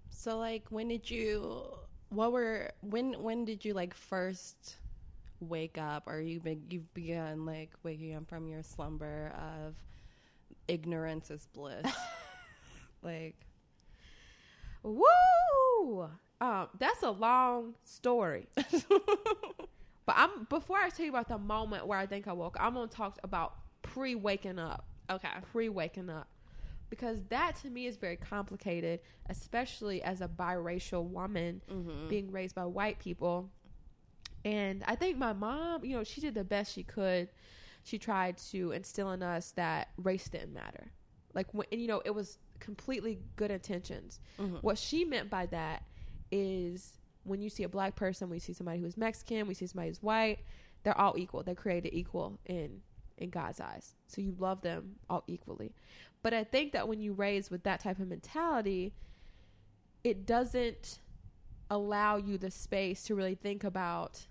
So 0.08 0.38
like 0.38 0.64
when 0.70 0.88
did 0.88 1.10
you 1.10 1.66
what 2.08 2.32
were 2.32 2.70
when 2.80 3.14
when 3.22 3.44
did 3.44 3.64
you 3.64 3.74
like 3.74 3.94
first 3.94 4.76
wake 5.40 5.76
up 5.76 6.04
or 6.06 6.20
you 6.20 6.40
be, 6.40 6.58
you've 6.70 6.94
begun 6.94 7.44
like 7.44 7.70
waking 7.82 8.14
up 8.14 8.28
from 8.28 8.48
your 8.48 8.62
slumber 8.62 9.34
of 9.36 9.74
ignorance 10.68 11.30
is 11.30 11.46
bliss? 11.52 11.84
like 13.02 13.36
Woo! 14.82 16.08
Um, 16.40 16.68
that's 16.78 17.02
a 17.02 17.10
long 17.10 17.74
story. 17.84 18.46
but 18.56 20.14
I'm 20.16 20.44
before 20.48 20.78
I 20.78 20.90
tell 20.90 21.04
you 21.06 21.10
about 21.10 21.28
the 21.28 21.38
moment 21.38 21.86
where 21.86 21.98
I 21.98 22.06
think 22.06 22.28
I 22.28 22.32
woke, 22.32 22.56
I'm 22.60 22.74
gonna 22.74 22.86
talk 22.88 23.18
about 23.24 23.54
pre 23.82 24.14
waking 24.14 24.58
up 24.58 24.84
Okay. 25.10 25.28
pre 25.52 25.68
waking 25.68 26.10
up. 26.10 26.28
Because 26.90 27.24
that 27.30 27.56
to 27.62 27.70
me 27.70 27.86
is 27.86 27.96
very 27.96 28.16
complicated, 28.16 29.00
especially 29.28 30.02
as 30.02 30.20
a 30.20 30.28
biracial 30.28 31.04
woman 31.04 31.60
Mm-hmm. 31.70 32.08
being 32.08 32.30
raised 32.30 32.54
by 32.54 32.64
white 32.64 32.98
people. 33.00 33.50
And 34.44 34.84
I 34.86 34.94
think 34.94 35.18
my 35.18 35.32
mom, 35.32 35.84
you 35.84 35.96
know, 35.96 36.04
she 36.04 36.20
did 36.20 36.34
the 36.34 36.44
best 36.44 36.72
she 36.72 36.84
could. 36.84 37.28
She 37.82 37.98
tried 37.98 38.36
to 38.50 38.70
instill 38.72 39.10
in 39.12 39.22
us 39.22 39.50
that 39.52 39.88
race 39.96 40.28
didn't 40.28 40.52
matter. 40.52 40.92
Like, 41.34 41.52
when, 41.52 41.66
and, 41.72 41.80
you 41.80 41.88
know, 41.88 42.02
it 42.04 42.14
was 42.14 42.38
completely 42.60 43.18
good 43.34 43.50
intentions. 43.50 44.20
Mhm. 44.38 44.62
What 44.62 44.78
she 44.78 45.04
meant 45.04 45.28
by 45.30 45.46
that 45.46 45.82
is 46.30 46.98
when 47.24 47.40
you 47.40 47.50
see 47.50 47.62
a 47.64 47.68
black 47.68 47.96
person, 47.96 48.28
we 48.30 48.38
see 48.38 48.52
somebody 48.52 48.78
who's 48.80 48.96
Mexican, 48.96 49.46
we 49.46 49.54
see 49.54 49.66
somebody 49.66 49.88
who's 49.88 50.02
white, 50.02 50.38
they're 50.84 50.98
all 50.98 51.14
equal. 51.18 51.42
They're 51.42 51.54
created 51.54 51.92
equal 51.94 52.38
in 52.46 52.82
in 53.18 53.30
God's 53.30 53.60
eyes. 53.60 53.94
So 54.08 54.20
you 54.20 54.34
love 54.38 54.60
them 54.60 54.96
all 55.08 55.24
equally. 55.26 55.72
But 56.22 56.34
I 56.34 56.44
think 56.44 56.72
that 56.72 56.86
when 56.86 57.00
you 57.00 57.14
raise 57.14 57.50
with 57.50 57.62
that 57.62 57.80
type 57.80 57.98
of 57.98 58.08
mentality, 58.08 58.92
it 60.04 60.26
doesn't 60.26 61.00
allow 61.70 62.16
you 62.16 62.38
the 62.38 62.50
space 62.50 63.04
to 63.04 63.14
really 63.14 63.34
think 63.34 63.64
about 63.64 64.26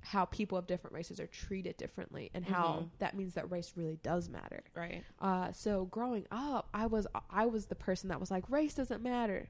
how 0.00 0.24
people 0.26 0.58
of 0.58 0.66
different 0.66 0.94
races 0.94 1.18
are 1.20 1.26
treated 1.26 1.76
differently 1.76 2.30
and 2.34 2.44
how 2.44 2.80
Mhm. 2.80 2.90
that 2.98 3.16
means 3.16 3.34
that 3.34 3.50
race 3.50 3.72
really 3.76 3.96
does 4.02 4.28
matter. 4.28 4.62
Right. 4.74 5.04
Uh, 5.20 5.52
so 5.52 5.86
growing 5.86 6.26
up, 6.30 6.68
I 6.74 6.86
was 6.86 7.06
I 7.30 7.46
was 7.46 7.66
the 7.66 7.74
person 7.74 8.08
that 8.08 8.18
was 8.20 8.30
like, 8.30 8.48
race 8.50 8.74
doesn't 8.74 9.02
matter. 9.02 9.48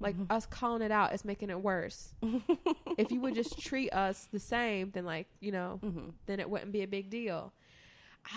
Like 0.00 0.16
Mhm. 0.16 0.26
us 0.30 0.46
calling 0.46 0.80
it 0.82 0.90
out 0.90 1.12
is 1.14 1.24
making 1.24 1.50
it 1.50 1.60
worse. 1.62 2.14
if 2.98 3.10
you 3.12 3.20
would 3.20 3.34
just 3.34 3.58
treat 3.60 3.90
us 3.92 4.26
the 4.32 4.38
same, 4.40 4.90
then 4.92 5.04
like 5.04 5.26
you 5.40 5.52
know, 5.52 5.78
mm-hmm. 5.82 6.08
then 6.26 6.40
it 6.40 6.48
wouldn't 6.48 6.72
be 6.72 6.82
a 6.82 6.86
big 6.88 7.10
deal. 7.10 7.52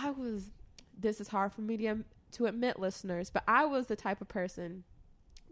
I 0.01 0.11
was. 0.11 0.51
This 0.97 1.19
is 1.19 1.29
hard 1.29 1.53
for 1.53 1.61
me 1.61 1.77
to 1.77 2.03
to 2.33 2.45
admit, 2.47 2.79
listeners, 2.79 3.29
but 3.29 3.43
I 3.47 3.65
was 3.65 3.87
the 3.87 3.95
type 3.95 4.19
of 4.21 4.27
person 4.27 4.83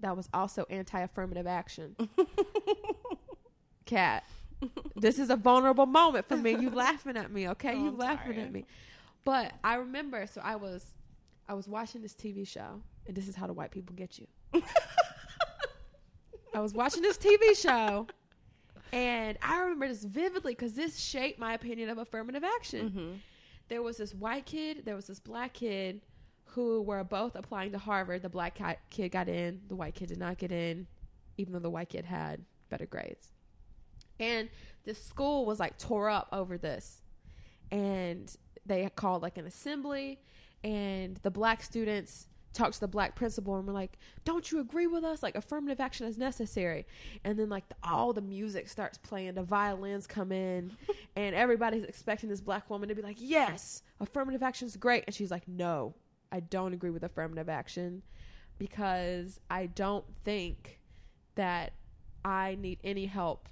that 0.01 0.17
was 0.17 0.27
also 0.33 0.65
anti-affirmative 0.69 1.45
action. 1.47 1.95
Kat, 3.85 4.23
this 4.95 5.19
is 5.19 5.29
a 5.29 5.35
vulnerable 5.35 5.85
moment 5.85 6.27
for 6.27 6.37
me. 6.37 6.51
You 6.51 6.69
laughing 6.73 7.17
at 7.17 7.31
me, 7.31 7.49
okay? 7.49 7.73
Oh, 7.75 7.83
you 7.83 7.87
I'm 7.89 7.97
laughing 7.97 8.33
sorry. 8.33 8.41
at 8.45 8.51
me. 8.51 8.65
But 9.23 9.53
I 9.63 9.75
remember, 9.75 10.25
so 10.27 10.41
I 10.43 10.55
was, 10.55 10.83
I 11.47 11.53
was 11.53 11.67
watching 11.67 12.01
this 12.01 12.13
TV 12.13 12.47
show, 12.47 12.81
and 13.07 13.15
this 13.15 13.27
is 13.27 13.35
how 13.35 13.45
the 13.47 13.53
white 13.53 13.71
people 13.71 13.95
get 13.95 14.17
you. 14.17 14.27
I 16.61 16.63
was 16.63 16.75
watching 16.75 17.01
this 17.01 17.17
TV 17.17 17.59
show, 17.59 18.05
and 18.93 19.35
I 19.41 19.61
remember 19.61 19.87
this 19.87 20.03
vividly 20.03 20.53
because 20.53 20.75
this 20.75 20.95
shaped 20.95 21.39
my 21.39 21.55
opinion 21.55 21.89
of 21.89 21.97
affirmative 21.97 22.43
action. 22.43 22.89
Mm-hmm. 22.91 23.11
There 23.67 23.81
was 23.81 23.97
this 23.97 24.13
white 24.13 24.45
kid, 24.45 24.83
there 24.85 24.95
was 24.95 25.07
this 25.07 25.19
black 25.19 25.53
kid 25.53 26.01
who 26.45 26.83
were 26.83 27.03
both 27.03 27.35
applying 27.35 27.71
to 27.71 27.79
Harvard. 27.79 28.21
The 28.21 28.29
black 28.29 28.59
kid 28.91 29.11
got 29.11 29.27
in, 29.27 29.61
the 29.69 29.75
white 29.75 29.95
kid 29.95 30.09
did 30.09 30.19
not 30.19 30.37
get 30.37 30.51
in, 30.51 30.85
even 31.35 31.51
though 31.51 31.57
the 31.57 31.69
white 31.71 31.89
kid 31.89 32.05
had 32.05 32.45
better 32.69 32.85
grades. 32.85 33.31
And 34.19 34.47
the 34.83 34.93
school 34.93 35.47
was 35.47 35.59
like 35.59 35.79
tore 35.79 36.11
up 36.11 36.27
over 36.31 36.59
this. 36.59 37.01
And 37.71 38.31
they 38.67 38.87
called 38.95 39.23
like 39.23 39.39
an 39.39 39.47
assembly, 39.47 40.19
and 40.63 41.17
the 41.23 41.31
black 41.31 41.63
students 41.63 42.27
talked 42.53 42.73
to 42.73 42.79
the 42.79 42.87
black 42.87 43.15
principal 43.15 43.55
and 43.55 43.65
we're 43.65 43.73
like, 43.73 43.97
"Don't 44.25 44.51
you 44.51 44.59
agree 44.59 44.87
with 44.87 45.03
us? 45.03 45.23
Like 45.23 45.35
affirmative 45.35 45.79
action 45.79 46.07
is 46.07 46.17
necessary." 46.17 46.85
And 47.23 47.37
then 47.37 47.49
like 47.49 47.67
the, 47.69 47.75
all 47.83 48.13
the 48.13 48.21
music 48.21 48.67
starts 48.69 48.97
playing, 48.97 49.33
the 49.33 49.43
violins 49.43 50.07
come 50.07 50.31
in, 50.31 50.71
and 51.15 51.35
everybody's 51.35 51.83
expecting 51.83 52.29
this 52.29 52.41
black 52.41 52.69
woman 52.69 52.89
to 52.89 52.95
be 52.95 53.01
like, 53.01 53.17
"Yes, 53.19 53.83
affirmative 53.99 54.43
action 54.43 54.67
is 54.67 54.75
great," 54.77 55.03
and 55.07 55.15
she's 55.15 55.31
like, 55.31 55.47
"No, 55.47 55.95
I 56.31 56.39
don't 56.39 56.73
agree 56.73 56.91
with 56.91 57.03
affirmative 57.03 57.49
action 57.49 58.03
because 58.57 59.39
I 59.49 59.67
don't 59.67 60.05
think 60.23 60.79
that 61.35 61.73
I 62.23 62.57
need 62.59 62.79
any 62.83 63.05
help 63.05 63.49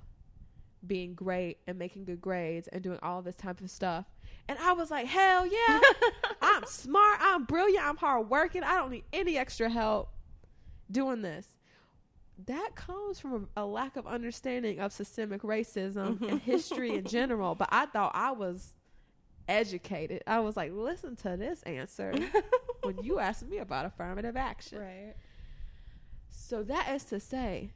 being 0.85 1.13
great 1.13 1.57
and 1.67 1.77
making 1.77 2.05
good 2.05 2.21
grades 2.21 2.67
and 2.69 2.81
doing 2.81 2.99
all 3.01 3.21
this 3.21 3.35
type 3.35 3.61
of 3.61 3.69
stuff." 3.69 4.05
And 4.49 4.57
I 4.57 4.73
was 4.73 4.89
like, 4.89 5.05
"Hell 5.05 5.45
yeah!" 5.45 5.79
I'm 6.41 6.65
smart, 6.65 7.19
I'm 7.21 7.45
brilliant, 7.45 7.85
I'm 7.85 7.97
hardworking. 7.97 8.63
I 8.63 8.75
don't 8.77 8.89
need 8.89 9.03
any 9.13 9.37
extra 9.37 9.69
help 9.69 10.09
doing 10.89 11.21
this. 11.21 11.47
That 12.47 12.71
comes 12.73 13.19
from 13.19 13.47
a, 13.55 13.61
a 13.61 13.65
lack 13.65 13.95
of 13.95 14.07
understanding 14.07 14.79
of 14.79 14.91
systemic 14.91 15.43
racism 15.43 16.07
and 16.07 16.19
mm-hmm. 16.19 16.37
history 16.37 16.95
in 16.95 17.03
general. 17.05 17.53
But 17.53 17.69
I 17.71 17.85
thought 17.85 18.11
I 18.15 18.31
was 18.31 18.73
educated. 19.47 20.23
I 20.25 20.39
was 20.39 20.57
like, 20.57 20.71
listen 20.73 21.15
to 21.17 21.37
this 21.37 21.61
answer 21.63 22.11
when 22.83 22.97
you 23.03 23.19
asked 23.19 23.47
me 23.47 23.59
about 23.59 23.85
affirmative 23.85 24.35
action. 24.35 24.79
right. 24.79 25.13
So 26.31 26.63
that 26.63 26.89
is 26.95 27.03
to 27.05 27.19
say, 27.19 27.69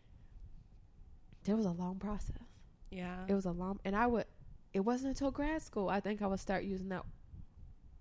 there 1.44 1.56
was 1.56 1.68
a 1.68 1.72
long 1.72 2.00
process. 2.00 2.38
Yeah. 2.90 3.26
It 3.28 3.34
was 3.36 3.46
a 3.46 3.52
long, 3.52 3.80
and 3.86 3.96
I 3.96 4.08
would. 4.08 4.26
It 4.74 4.82
wasn't 4.82 5.10
until 5.10 5.32
grad 5.32 5.62
school 5.62 5.90
I 5.90 6.00
think 6.00 6.22
I 6.22 6.28
would 6.28 6.40
start 6.40 6.64
using 6.64 6.90
that 6.90 7.06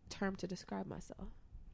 term 0.09 0.37
to 0.37 0.47
describe 0.47 0.87
myself. 0.87 1.29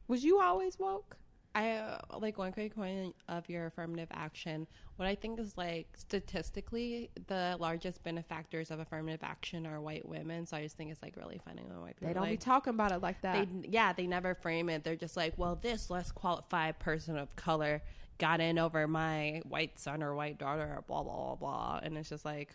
Was 0.07 0.23
you 0.23 0.39
always 0.39 0.79
woke? 0.79 1.17
I 1.55 1.77
uh, 1.77 1.97
like 2.19 2.37
one 2.37 2.51
quick 2.51 2.75
point 2.75 3.15
of 3.27 3.49
your 3.49 3.65
affirmative 3.65 4.07
action. 4.11 4.67
What 4.97 5.07
I 5.07 5.15
think 5.15 5.39
is 5.39 5.57
like 5.57 5.87
statistically, 5.97 7.09
the 7.27 7.57
largest 7.59 8.03
benefactors 8.03 8.69
of 8.69 8.79
affirmative 8.79 9.21
action 9.23 9.65
are 9.65 9.81
white 9.81 10.07
women. 10.07 10.45
So 10.45 10.57
I 10.57 10.63
just 10.63 10.77
think 10.77 10.91
it's 10.91 11.01
like 11.01 11.15
really 11.17 11.41
funny 11.43 11.63
when 11.65 11.81
white 11.81 11.95
people 11.95 12.09
They 12.09 12.13
don't 12.13 12.29
be 12.29 12.37
talking 12.37 12.73
about 12.75 12.91
it 12.91 13.01
like 13.01 13.21
that. 13.21 13.47
they 13.63 13.69
yeah 13.69 13.93
they 13.93 14.05
never 14.05 14.35
frame 14.35 14.69
it. 14.69 14.83
They're 14.83 14.95
just 14.95 15.17
like, 15.17 15.33
well, 15.37 15.57
this 15.59 15.89
less 15.89 16.11
qualified 16.11 16.77
person 16.79 17.17
of 17.17 17.35
color 17.35 17.81
got 18.19 18.41
in 18.41 18.59
over 18.59 18.87
my 18.87 19.41
white 19.47 19.79
son 19.79 20.03
or 20.03 20.13
white 20.13 20.37
daughter, 20.37 20.75
or 20.77 20.83
blah 20.87 21.01
blah 21.03 21.15
blah 21.15 21.35
blah, 21.35 21.79
and 21.81 21.97
it's 21.97 22.09
just 22.09 22.25
like, 22.25 22.53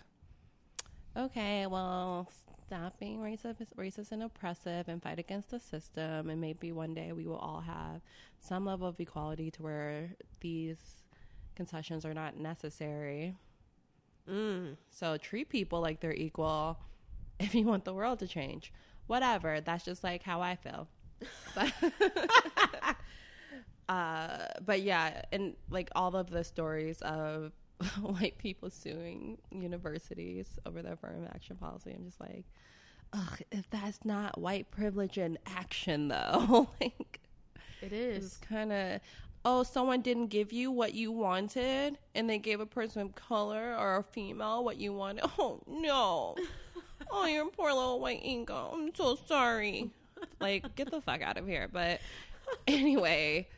okay, 1.17 1.67
well, 1.67 2.31
stop 2.67 2.99
being 2.99 3.19
racist, 3.21 3.57
racist 3.77 4.13
and 4.13 4.23
oppressive, 4.23 4.89
and 4.89 5.03
fight 5.03 5.19
against 5.19 5.51
the 5.51 5.61
system, 5.61 6.31
and 6.31 6.41
maybe 6.41 6.73
one 6.73 6.95
day 6.95 7.13
we 7.13 7.27
will 7.27 7.37
all 7.37 7.61
have 7.61 8.01
some 8.41 8.65
level 8.67 8.89
of 8.89 8.99
equality 9.01 9.51
to 9.53 9.63
where 9.63 10.11
these 10.41 11.03
concessions 11.57 12.05
are 12.05 12.15
not 12.15 12.37
necessary. 12.37 13.35
mm. 14.29 14.77
So 14.91 15.17
treat 15.19 15.49
people 15.49 15.81
like 15.81 16.01
they're 16.01 16.15
equal 16.15 16.79
if 17.41 17.55
you 17.55 17.65
want 17.65 17.85
the 17.85 17.95
world 17.95 18.19
to 18.21 18.27
change. 18.27 18.73
Whatever. 19.07 19.61
That's 19.61 19.85
just 19.85 20.03
like 20.03 20.23
how 20.23 20.41
I 20.41 20.57
feel. 20.57 20.89
But, 21.55 21.73
uh, 23.89 24.47
but 24.65 24.83
yeah, 24.83 25.23
and 25.33 25.55
like 25.71 25.91
all 25.95 26.17
of 26.17 26.31
the 26.31 26.45
stories 26.45 27.01
of 27.03 27.53
white 28.01 28.39
people 28.39 28.71
suing 28.71 29.39
universities 29.51 30.47
over 30.67 30.83
their 30.83 30.95
affirmative 30.95 31.31
action 31.35 31.57
policy, 31.57 31.93
I'm 31.97 32.05
just 32.05 32.21
like, 32.21 32.45
ugh, 33.13 33.41
if 33.53 33.69
that's 33.71 34.05
not 34.05 34.39
white 34.39 34.71
privilege 34.71 35.19
in 35.19 35.39
action, 35.47 36.09
though, 36.09 36.69
like 36.81 37.21
It 37.83 37.93
it's 37.93 38.37
kind 38.39 38.73
of 38.73 39.01
oh 39.45 39.63
someone 39.63 40.01
didn't 40.01 40.29
give 40.29 40.53
you 40.53 40.71
what 40.71 40.95
you 40.95 41.13
wanted 41.13 41.99
and 42.15 42.31
they 42.31 42.39
gave 42.39 42.61
a 42.61 42.67
person 42.67 43.03
of 43.03 43.15
color 43.15 43.77
or 43.79 43.97
a 43.97 44.03
female 44.03 44.65
what 44.65 44.79
you 44.79 44.93
wanted. 44.93 45.25
Oh 45.39 45.61
no. 45.67 46.37
Oh 47.11 47.27
your 47.27 47.47
poor 47.51 47.73
little 47.73 48.01
white 48.01 48.21
ego 48.23 48.71
oh, 48.73 48.77
i'm 48.77 48.95
so 48.95 49.17
sorry. 49.27 49.91
Like 50.41 50.75
get 50.75 50.91
the 50.91 51.01
fuck 51.01 51.23
out 51.23 51.37
of 51.37 51.47
here. 51.47 51.69
But 51.71 52.01
anyway 52.67 53.49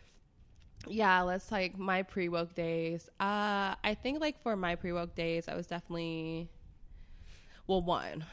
yeah 0.89 1.23
let's 1.23 1.51
like 1.51 1.79
my 1.79 2.03
pre-woke 2.03 2.55
days 2.55 3.09
uh 3.21 3.75
i 3.83 3.97
think 4.03 4.21
like 4.21 4.41
for 4.43 4.57
my 4.57 4.75
pre-woke 4.75 5.15
days 5.15 5.49
i 5.49 5.55
was 5.55 5.67
definitely 5.67 6.49
well 7.67 7.83
one 7.83 8.25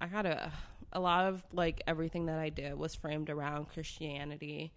i 0.00 0.06
had 0.06 0.26
a 0.26 0.52
a 0.92 1.00
lot 1.00 1.26
of 1.26 1.44
like 1.52 1.82
everything 1.86 2.26
that 2.26 2.38
i 2.38 2.48
did 2.48 2.76
was 2.76 2.94
framed 2.94 3.30
around 3.30 3.68
christianity 3.68 4.72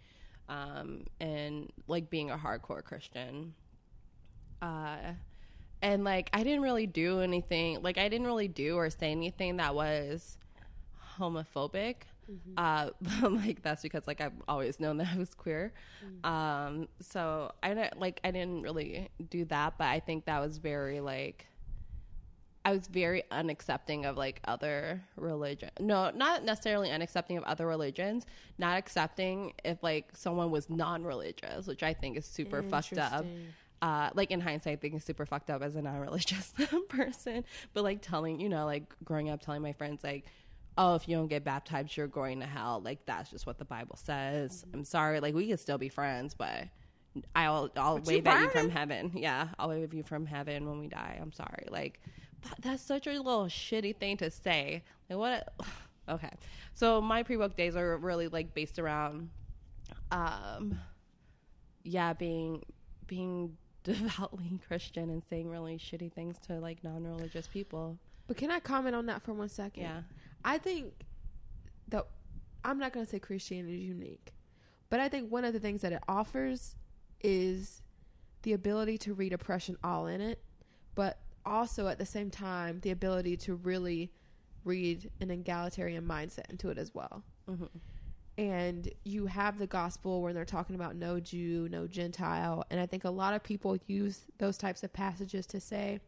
um, 0.50 1.06
and 1.20 1.72
like 1.88 2.10
being 2.10 2.32
a 2.32 2.38
hardcore 2.38 2.84
Christian. 2.84 3.54
Uh, 4.62 5.14
and 5.82 6.04
like 6.04 6.30
I 6.34 6.44
didn't 6.44 6.62
really 6.62 6.88
do 6.88 7.22
anything, 7.22 7.82
like 7.82 7.98
I 7.98 8.08
didn't 8.10 8.28
really 8.28 8.48
do 8.48 8.76
or 8.76 8.90
say 8.90 9.12
anything 9.12 9.58
that 9.58 9.76
was 9.76 10.38
homophobic. 11.18 11.96
Uh, 12.58 12.90
but 13.22 13.34
like 13.34 13.62
that's 13.62 13.82
because 13.82 14.08
like 14.08 14.22
I've 14.22 14.34
always 14.48 14.80
known 14.80 14.98
that 14.98 15.08
I 15.14 15.18
was 15.18 15.34
queer. 15.34 15.74
Um, 16.24 16.88
so 17.00 17.52
I 17.62 17.74
don't 17.74 18.00
like 18.00 18.20
I 18.24 18.32
didn't 18.32 18.62
really 18.62 19.10
do 19.30 19.46
that, 19.46 19.78
but 19.78 19.86
I 19.86 20.00
think 20.00 20.26
that 20.26 20.40
was 20.40 20.58
very 20.58 21.00
like 21.00 21.48
I 22.66 22.72
was 22.72 22.88
very 22.88 23.24
unaccepting 23.32 24.06
of 24.06 24.16
like 24.16 24.40
other 24.46 25.02
religion. 25.18 25.70
No, 25.80 26.12
not 26.12 26.46
necessarily 26.46 26.90
unaccepting 26.90 27.38
of 27.38 27.44
other 27.44 27.68
religions. 27.68 28.26
Not 28.58 28.78
accepting 28.78 29.54
if 29.66 29.84
like 29.84 30.10
someone 30.14 30.50
was 30.50 30.70
non-religious, 30.70 31.68
which 31.68 31.84
I 31.84 31.94
think 31.94 32.18
is 32.18 32.26
super 32.26 32.64
fucked 32.64 32.98
up. 32.98 33.26
Uh, 33.82 34.10
like 34.14 34.32
in 34.32 34.40
hindsight, 34.40 34.74
I 34.74 34.76
think 34.78 34.94
it's 34.94 35.04
super 35.04 35.26
fucked 35.26 35.50
up 35.50 35.62
as 35.62 35.76
a 35.76 35.82
non-religious 35.82 36.54
person. 36.88 37.44
But 37.74 37.84
like 37.84 38.02
telling, 38.02 38.40
you 38.40 38.48
know, 38.48 38.66
like 38.66 38.96
growing 39.04 39.30
up, 39.30 39.42
telling 39.42 39.62
my 39.62 39.74
friends 39.74 40.02
like, 40.02 40.26
oh, 40.78 40.96
if 40.96 41.08
you 41.08 41.16
don't 41.16 41.28
get 41.28 41.44
baptized, 41.44 41.96
you're 41.96 42.08
going 42.08 42.40
to 42.40 42.46
hell. 42.46 42.82
Like 42.84 43.06
that's 43.06 43.30
just 43.30 43.46
what 43.46 43.58
the 43.58 43.66
Bible 43.66 43.96
says. 43.96 44.66
I'm 44.74 44.84
sorry. 44.84 45.20
Like 45.20 45.34
we 45.34 45.48
can 45.48 45.58
still 45.58 45.78
be 45.78 45.90
friends, 45.90 46.34
but 46.34 46.68
I'll 47.36 47.70
I'll 47.76 48.00
But 48.00 48.08
you 48.08 48.14
wave 48.18 48.28
at 48.28 48.42
you 48.42 48.50
from 48.50 48.70
heaven. 48.70 49.12
Yeah, 49.16 49.50
I'll 49.60 49.70
wave 49.70 49.84
at 49.84 49.94
you 49.94 50.04
from 50.04 50.26
heaven 50.26 50.68
when 50.68 50.80
we 50.80 50.88
die. 50.88 51.18
I'm 51.22 51.32
sorry. 51.32 51.68
Like 51.70 52.00
that, 52.44 52.56
that's 52.62 52.84
such 52.84 53.08
a 53.08 53.12
little 53.12 53.46
shitty 53.46 53.98
thing 53.98 54.18
to 54.18 54.32
say. 54.32 54.84
Like 55.10 55.20
what? 55.20 55.54
Okay, 56.10 56.32
so 56.74 57.00
my 57.00 57.24
pre-woke 57.24 57.56
days 57.56 57.78
are 57.78 57.98
really 57.98 58.28
like 58.28 58.54
based 58.54 58.78
around, 58.78 59.30
um, 60.12 60.78
yeah, 61.84 62.12
being 62.12 62.62
being 63.08 63.56
devoutly 63.86 64.60
Christian 64.68 65.10
and 65.10 65.24
saying 65.30 65.50
really 65.50 65.78
shitty 65.78 66.12
things 66.12 66.38
to 66.48 66.60
like 66.60 66.84
non-religious 66.84 67.48
people. 67.48 67.98
But 68.28 68.36
can 68.36 68.52
I 68.52 68.60
comment 68.60 68.98
on 68.98 69.06
that 69.06 69.22
for 69.24 69.34
one 69.34 69.48
second? 69.48 69.84
Yeah. 69.84 70.02
I 70.46 70.58
think 70.58 70.94
that 71.90 72.06
I'm 72.64 72.78
not 72.78 72.94
going 72.94 73.06
to 73.06 73.10
say 73.10 73.20
Christianity 73.20 73.76
is 73.76 73.84
unique, 73.84 74.34
but 74.90 75.00
I 75.00 75.10
think 75.10 75.32
one 75.32 75.46
of 75.46 75.54
the 75.54 75.60
things 75.60 75.82
that 75.82 75.94
it 75.94 76.02
offers 76.08 76.76
is 77.22 77.82
the 78.44 78.54
ability 78.54 78.98
to 79.00 79.14
read 79.14 79.34
oppression 79.34 79.78
all 79.84 80.08
in 80.08 80.22
it, 80.22 80.44
but 80.96 81.20
also 81.46 81.88
at 81.88 81.98
the 81.98 82.06
same 82.06 82.30
time 82.30 82.80
the 82.82 82.92
ability 82.92 83.38
to 83.38 83.56
really 83.56 84.12
read 84.66 85.10
an 85.20 85.32
egalitarian 85.32 86.06
mindset 86.06 86.50
into 86.50 86.70
it 86.70 86.78
as 86.78 86.94
well. 86.94 87.24
Mhm. 87.50 87.70
And 88.38 88.90
you 89.04 89.28
have 89.28 89.60
the 89.60 89.68
gospel 89.68 90.22
where 90.22 90.34
they're 90.34 90.46
talking 90.46 90.76
about 90.76 90.96
no 90.96 91.20
Jew, 91.20 91.68
no 91.70 91.86
Gentile, 91.88 92.66
and 92.70 92.80
I 92.80 92.86
think 92.86 93.04
a 93.04 93.10
lot 93.10 93.34
of 93.34 93.44
people 93.44 93.78
use 93.88 94.26
those 94.40 94.58
types 94.58 94.84
of 94.84 94.92
passages 94.92 95.46
to 95.48 95.60
say, 95.60 96.00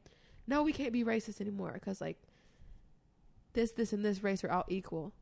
no, 0.47 0.63
we 0.63 0.73
can't 0.73 0.93
be 0.93 1.03
racist 1.03 1.39
anymore 1.41 1.71
because 1.73 2.01
like 2.01 2.17
this, 3.55 3.71
this, 3.71 3.91
and 3.91 4.05
this 4.05 4.21
race 4.23 4.43
are 4.43 4.51
all 4.51 4.65
equal. 4.67 5.13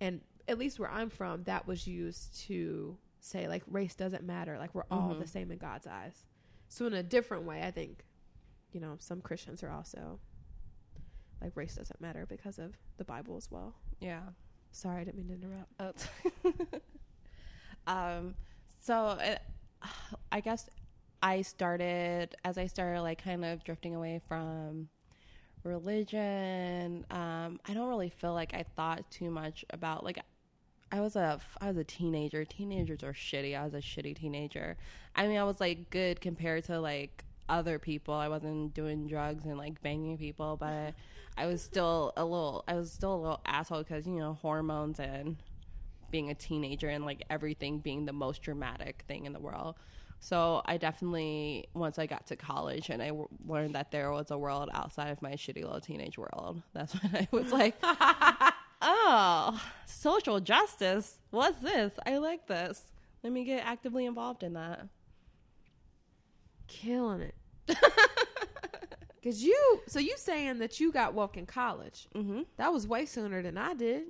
And 0.00 0.20
at 0.46 0.58
least 0.58 0.78
where 0.78 0.90
I'm 0.90 1.10
from, 1.10 1.42
that 1.44 1.66
was 1.66 1.86
used 1.88 2.38
to 2.46 2.96
say 3.20 3.48
like 3.48 3.64
race 3.66 3.94
doesn't 3.96 4.22
matter. 4.24 4.56
Like 4.58 4.74
we're 4.74 4.84
all 4.90 5.14
Mhm. 5.14 5.18
the 5.20 5.26
same 5.26 5.50
in 5.50 5.58
God's 5.58 5.86
eyes. 5.88 6.24
So 6.68 6.86
in 6.86 6.92
a 6.94 7.02
different 7.02 7.44
way, 7.44 7.62
I 7.64 7.70
think, 7.72 8.04
you 8.72 8.80
know, 8.80 8.94
some 9.00 9.20
Christians 9.20 9.62
are 9.64 9.70
also 9.70 10.20
like 11.42 11.56
race 11.56 11.74
doesn't 11.74 12.00
matter 12.00 12.26
because 12.26 12.58
of 12.58 12.76
the 12.96 13.04
Bible 13.04 13.36
as 13.36 13.50
well. 13.50 13.74
Yeah. 14.00 14.22
Sorry, 14.70 15.00
I 15.00 15.04
didn't 15.04 15.26
mean 15.26 15.40
to 15.40 15.46
interrupt. 15.82 16.08
Oh. 16.66 16.80
um, 17.86 18.34
so 18.82 19.18
it, 19.20 19.40
I 20.32 20.40
guess 20.40 20.68
I 21.22 21.42
started 21.42 22.36
as 22.44 22.58
I 22.58 22.66
started 22.66 23.02
like 23.02 23.22
kind 23.22 23.44
of 23.44 23.64
drifting 23.64 23.94
away 23.94 24.20
from 24.28 24.88
religion. 25.62 27.04
Um, 27.10 27.60
I 27.66 27.74
don't 27.74 27.88
really 27.88 28.10
feel 28.10 28.34
like 28.34 28.54
I 28.54 28.64
thought 28.76 29.10
too 29.10 29.30
much 29.30 29.64
about 29.70 30.04
like 30.04 30.18
I 30.90 31.00
was 31.00 31.16
a 31.16 31.40
I 31.60 31.68
was 31.68 31.76
a 31.76 31.84
teenager. 31.84 32.44
Teenagers 32.44 33.02
are 33.02 33.12
shitty. 33.12 33.58
I 33.58 33.64
was 33.64 33.74
a 33.74 33.78
shitty 33.78 34.16
teenager. 34.16 34.76
I 35.14 35.26
mean, 35.26 35.38
I 35.38 35.44
was 35.44 35.60
like 35.60 35.90
good 35.90 36.20
compared 36.20 36.64
to 36.64 36.80
like 36.80 37.24
other 37.48 37.78
people. 37.78 38.14
I 38.14 38.28
wasn't 38.28 38.74
doing 38.74 39.06
drugs 39.06 39.44
and 39.44 39.58
like 39.58 39.80
banging 39.82 40.18
people, 40.18 40.56
but 40.58 40.94
I 41.36 41.46
was 41.46 41.62
still 41.62 42.12
a 42.16 42.24
little. 42.24 42.64
I 42.66 42.74
was 42.74 42.90
still 42.90 43.14
a 43.14 43.20
little 43.20 43.40
asshole 43.44 43.82
because 43.82 44.06
you 44.06 44.18
know 44.18 44.38
hormones 44.40 44.98
and 44.98 45.36
being 46.10 46.30
a 46.30 46.34
teenager 46.34 46.88
and 46.88 47.04
like 47.04 47.22
everything 47.28 47.80
being 47.80 48.06
the 48.06 48.12
most 48.12 48.42
dramatic 48.42 49.04
thing 49.06 49.26
in 49.26 49.32
the 49.32 49.40
world. 49.40 49.74
So 50.20 50.62
I 50.64 50.76
definitely 50.76 51.68
once 51.74 51.98
I 51.98 52.06
got 52.06 52.26
to 52.26 52.36
college 52.36 52.90
and 52.90 53.02
I 53.02 53.08
w- 53.08 53.28
learned 53.46 53.74
that 53.74 53.90
there 53.90 54.10
was 54.10 54.30
a 54.30 54.38
world 54.38 54.68
outside 54.74 55.10
of 55.10 55.22
my 55.22 55.32
shitty 55.32 55.62
little 55.62 55.80
teenage 55.80 56.18
world. 56.18 56.62
That's 56.74 56.92
when 57.02 57.14
I 57.16 57.28
was 57.30 57.52
like, 57.52 57.76
oh, 58.82 59.62
social 59.86 60.40
justice. 60.40 61.16
What's 61.30 61.58
this? 61.60 61.92
I 62.04 62.18
like 62.18 62.46
this. 62.46 62.82
Let 63.22 63.32
me 63.32 63.44
get 63.44 63.64
actively 63.64 64.06
involved 64.06 64.42
in 64.42 64.54
that. 64.54 64.86
Killing 66.66 67.22
it. 67.22 67.34
Cause 69.22 69.42
you, 69.42 69.80
so 69.88 69.98
you 69.98 70.14
saying 70.16 70.58
that 70.60 70.78
you 70.78 70.92
got 70.92 71.12
woke 71.14 71.36
in 71.36 71.44
college? 71.46 72.06
Mm-hmm. 72.14 72.42
That 72.56 72.72
was 72.72 72.86
way 72.86 73.04
sooner 73.04 73.42
than 73.42 73.58
I 73.58 73.74
did. 73.74 74.04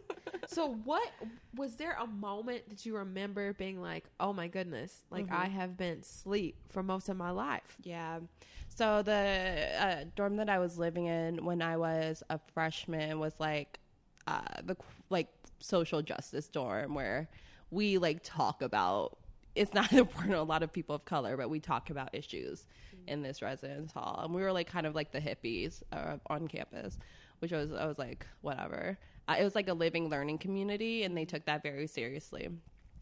so 0.48 0.74
what 0.84 1.08
was 1.54 1.76
there 1.76 1.96
a 2.00 2.06
moment 2.06 2.68
that 2.68 2.84
you 2.84 2.96
remember 2.96 3.52
being 3.52 3.80
like, 3.80 4.04
"Oh 4.18 4.32
my 4.32 4.48
goodness, 4.48 5.04
like 5.10 5.28
Mhm. 5.28 5.32
I 5.32 5.46
have 5.46 5.76
been 5.76 5.98
asleep 6.00 6.56
for 6.68 6.82
most 6.82 7.08
of 7.08 7.16
my 7.16 7.30
life." 7.30 7.76
Yeah. 7.82 8.20
So 8.68 9.02
the 9.02 9.68
uh, 9.78 10.04
dorm 10.16 10.36
that 10.36 10.48
I 10.48 10.58
was 10.58 10.78
living 10.78 11.06
in 11.06 11.44
when 11.44 11.62
I 11.62 11.76
was 11.76 12.22
a 12.28 12.38
freshman 12.52 13.20
was 13.20 13.38
like 13.38 13.78
uh, 14.26 14.40
the 14.64 14.76
like 15.10 15.28
social 15.60 16.02
justice 16.02 16.48
dorm 16.48 16.94
where 16.94 17.28
we 17.70 17.98
like 17.98 18.20
talk 18.24 18.62
about. 18.62 19.18
It's 19.54 19.72
not 19.72 19.92
important 20.04 20.32
to 20.32 20.40
a 20.40 20.42
lot 20.42 20.64
of 20.64 20.72
people 20.72 20.96
of 20.96 21.04
color, 21.04 21.36
but 21.36 21.48
we 21.48 21.60
talk 21.60 21.88
about 21.90 22.12
issues 22.12 22.66
in 23.06 23.22
this 23.22 23.42
residence 23.42 23.92
hall, 23.92 24.20
and 24.24 24.34
we 24.34 24.42
were 24.42 24.52
like 24.52 24.68
kind 24.68 24.86
of 24.86 24.94
like 24.94 25.12
the 25.12 25.20
hippies 25.20 25.82
uh, 25.92 26.16
on 26.28 26.48
campus, 26.48 26.98
which 27.38 27.52
was 27.52 27.72
I 27.72 27.86
was 27.86 27.98
like 27.98 28.26
whatever. 28.40 28.98
Uh, 29.26 29.36
it 29.38 29.44
was 29.44 29.54
like 29.54 29.68
a 29.68 29.74
living 29.74 30.08
learning 30.08 30.38
community, 30.38 31.04
and 31.04 31.16
they 31.16 31.24
took 31.24 31.44
that 31.46 31.62
very 31.62 31.86
seriously 31.86 32.48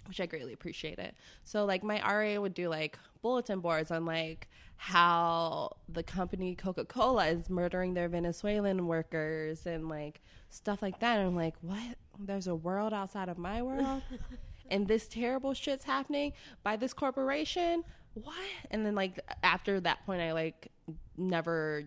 which 0.06 0.20
I 0.20 0.26
greatly 0.26 0.52
appreciate 0.52 0.98
it. 0.98 1.14
So 1.44 1.64
like 1.64 1.82
my 1.82 2.00
RA 2.00 2.40
would 2.40 2.54
do 2.54 2.68
like 2.68 2.98
bulletin 3.22 3.60
boards 3.60 3.90
on 3.90 4.04
like 4.04 4.48
how 4.76 5.76
the 5.88 6.02
company 6.02 6.56
Coca-Cola 6.56 7.28
is 7.28 7.48
murdering 7.48 7.94
their 7.94 8.08
Venezuelan 8.08 8.86
workers 8.86 9.66
and 9.66 9.88
like 9.88 10.20
stuff 10.50 10.82
like 10.82 10.98
that. 11.00 11.18
And 11.18 11.28
I'm 11.28 11.36
like, 11.36 11.54
what? 11.60 11.96
There's 12.18 12.46
a 12.46 12.54
world 12.54 12.92
outside 12.92 13.28
of 13.28 13.38
my 13.38 13.62
world 13.62 14.02
and 14.70 14.88
this 14.88 15.06
terrible 15.06 15.54
shit's 15.54 15.84
happening 15.84 16.32
by 16.62 16.76
this 16.76 16.92
corporation? 16.92 17.84
What? 18.14 18.34
And 18.70 18.84
then 18.84 18.94
like 18.94 19.18
after 19.42 19.80
that 19.80 20.04
point 20.06 20.20
I 20.22 20.32
like 20.32 20.70
never 21.16 21.84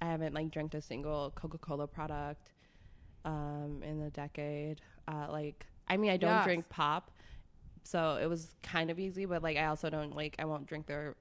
I 0.00 0.06
haven't 0.06 0.34
like 0.34 0.50
drank 0.50 0.74
a 0.74 0.80
single 0.80 1.30
Coca-Cola 1.34 1.86
product 1.88 2.52
um 3.24 3.82
in 3.84 4.00
a 4.02 4.10
decade. 4.10 4.80
Uh 5.06 5.26
like 5.30 5.66
I 5.88 5.96
mean 5.96 6.10
I 6.10 6.16
don't 6.16 6.28
Yes. 6.28 6.44
drink 6.44 6.68
pop 6.68 7.10
so 7.84 8.18
it 8.20 8.26
was 8.26 8.54
kind 8.62 8.90
of 8.90 8.98
easy 8.98 9.24
but 9.24 9.42
like 9.42 9.56
i 9.56 9.64
also 9.66 9.88
don't 9.88 10.14
like 10.14 10.34
i 10.38 10.44
won't 10.44 10.66
drink 10.66 10.86
their 10.86 11.16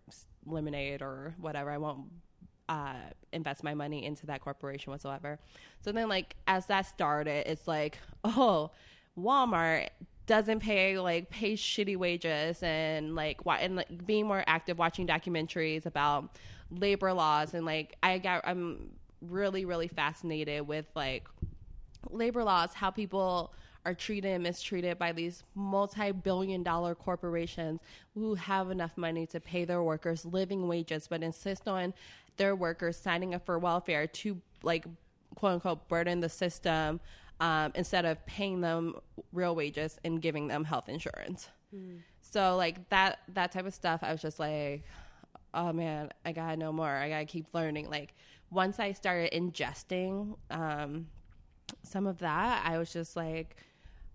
lemonade 0.46 1.02
or 1.02 1.34
whatever 1.40 1.72
i 1.72 1.78
won't 1.78 2.08
uh, 2.70 2.96
invest 3.32 3.64
my 3.64 3.74
money 3.74 4.04
into 4.04 4.26
that 4.26 4.42
corporation 4.42 4.92
whatsoever 4.92 5.40
so 5.80 5.92
then 5.94 6.10
like 6.10 6.36
as 6.48 6.66
that 6.66 6.82
started 6.86 7.50
it's 7.50 7.68
like 7.68 8.00
oh 8.26 8.70
walmart 9.18 9.88
doesn't 10.28 10.60
pay 10.60 11.00
like 11.00 11.30
pay 11.30 11.54
shitty 11.54 11.98
wages 11.98 12.62
and 12.62 13.16
like 13.16 13.46
wa- 13.46 13.58
and 13.60 13.78
like 13.78 14.06
being 14.06 14.28
more 14.28 14.44
active 14.46 14.78
watching 14.78 15.08
documentaries 15.08 15.86
about 15.86 16.36
labor 16.70 17.14
laws 17.14 17.54
and 17.54 17.66
like 17.66 17.96
i 18.04 18.18
got 18.18 18.46
i'm 18.46 18.90
really 19.22 19.66
really 19.66 19.88
fascinated 19.88 20.68
with 20.68 20.86
like 20.96 21.28
labor 22.12 22.44
laws, 22.44 22.74
how 22.74 22.90
people 22.90 23.54
are 23.86 23.94
treated 23.94 24.32
and 24.32 24.44
mistreated 24.44 25.00
by 25.00 25.12
these 25.12 25.44
multi-billion 25.56 26.62
dollar 26.62 26.94
corporations 26.94 27.80
who 28.14 28.36
have 28.36 28.70
enough 28.70 28.98
money 28.98 29.26
to 29.26 29.40
pay 29.40 29.64
their 29.64 29.82
workers 29.82 30.26
living 30.26 30.68
wages 30.68 31.08
but 31.08 31.24
insist 31.24 31.68
on 31.68 31.94
their 32.36 32.56
workers 32.56 32.98
signing 32.98 33.34
up 33.34 33.46
for 33.46 33.58
welfare 33.58 34.06
to 34.06 34.40
like 34.62 34.86
quote 35.36 35.54
unquote 35.54 35.88
burden 35.88 36.20
the 36.20 36.30
system 36.30 37.00
um, 37.40 37.72
instead 37.76 38.06
of 38.06 38.24
paying 38.26 38.62
them 38.62 38.96
real 39.32 39.56
wages 39.56 40.00
and 40.04 40.22
giving 40.22 40.48
them 40.48 40.64
health 40.64 40.90
insurance. 40.90 41.50
So 42.22 42.56
like 42.56 42.90
that 42.90 43.20
that 43.34 43.52
type 43.52 43.66
of 43.66 43.74
stuff 43.74 44.02
i 44.04 44.12
was 44.12 44.22
just 44.22 44.40
like 44.40 44.84
oh 45.54 45.72
man 45.74 46.12
i 46.26 46.32
gotta 46.32 46.58
know 46.58 46.72
more. 46.72 46.90
I 46.90 47.10
gotta 47.10 47.26
keep 47.26 47.46
learning. 47.54 47.90
Like 47.90 48.14
once 48.52 48.80
i 48.80 48.92
started 48.94 49.32
ingesting 49.34 50.36
um, 50.52 51.08
some 51.84 52.08
of 52.08 52.20
that 52.20 52.64
i 52.66 52.78
was 52.78 52.92
just 52.94 53.16
like 53.18 53.58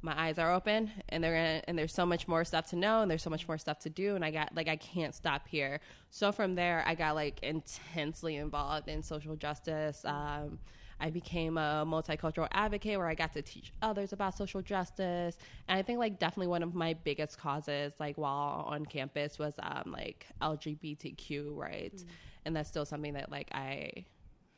my 0.05 0.19
eyes 0.21 0.37
are 0.39 0.53
open 0.53 0.91
and 1.11 1.23
they're 1.23 1.35
gonna 1.35 1.63
and 1.69 1.79
there's 1.79 1.95
so 1.95 2.05
much 2.05 2.27
more 2.27 2.45
stuff 2.45 2.67
to 2.71 2.77
know 2.77 3.03
and 3.03 3.11
there's 3.11 3.23
so 3.23 3.31
much 3.31 3.47
more 3.47 3.57
stuff 3.57 3.79
to 3.79 3.91
do. 3.91 4.17
And 4.17 4.25
i 4.25 4.31
got 4.31 4.55
like 4.55 4.69
i 4.69 4.77
can't 4.77 5.15
stop 5.15 5.47
here. 5.47 5.81
So 6.11 6.33
from 6.33 6.55
there 6.57 6.83
i 6.87 6.95
got 6.95 7.15
like 7.15 7.41
intensely 7.43 8.37
involved 8.37 8.89
in 8.89 9.03
social 9.03 9.37
justice 9.37 10.05
um, 10.05 10.59
i 11.03 11.11
became 11.11 11.59
a 11.59 11.85
multicultural 11.87 12.49
advocate 12.53 12.97
where 12.97 13.09
i 13.09 13.15
got 13.15 13.33
to 13.33 13.43
teach 13.43 13.73
others 13.83 14.13
about 14.13 14.37
social 14.37 14.63
justice 14.63 15.37
and 15.69 15.79
i 15.79 15.83
think 15.83 15.99
like 15.99 16.19
definitely 16.19 16.47
one 16.47 16.63
of 16.63 16.75
my 16.75 16.95
biggest 16.95 17.39
causes 17.39 17.93
like 18.01 18.17
while 18.17 18.65
on 18.69 18.87
campus 18.87 19.39
was 19.39 19.55
um, 19.63 19.93
like 19.93 20.27
lgbtq 20.41 21.55
rights 21.55 22.05
and 22.45 22.57
that's 22.57 22.69
still 22.69 22.87
something 22.87 23.13
that 23.13 23.31
like 23.31 23.51
i 23.53 23.93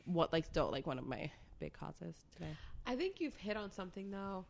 what 0.04 0.32
like 0.32 0.44
still 0.44 0.70
like 0.70 0.86
one 0.86 0.98
of 0.98 1.06
my 1.06 1.30
big 1.58 1.72
causes 1.72 2.14
today 2.32 2.54
I 2.86 2.96
think 2.96 3.20
you've 3.20 3.36
hit 3.36 3.56
on 3.56 3.70
something 3.70 4.10
though 4.10 4.44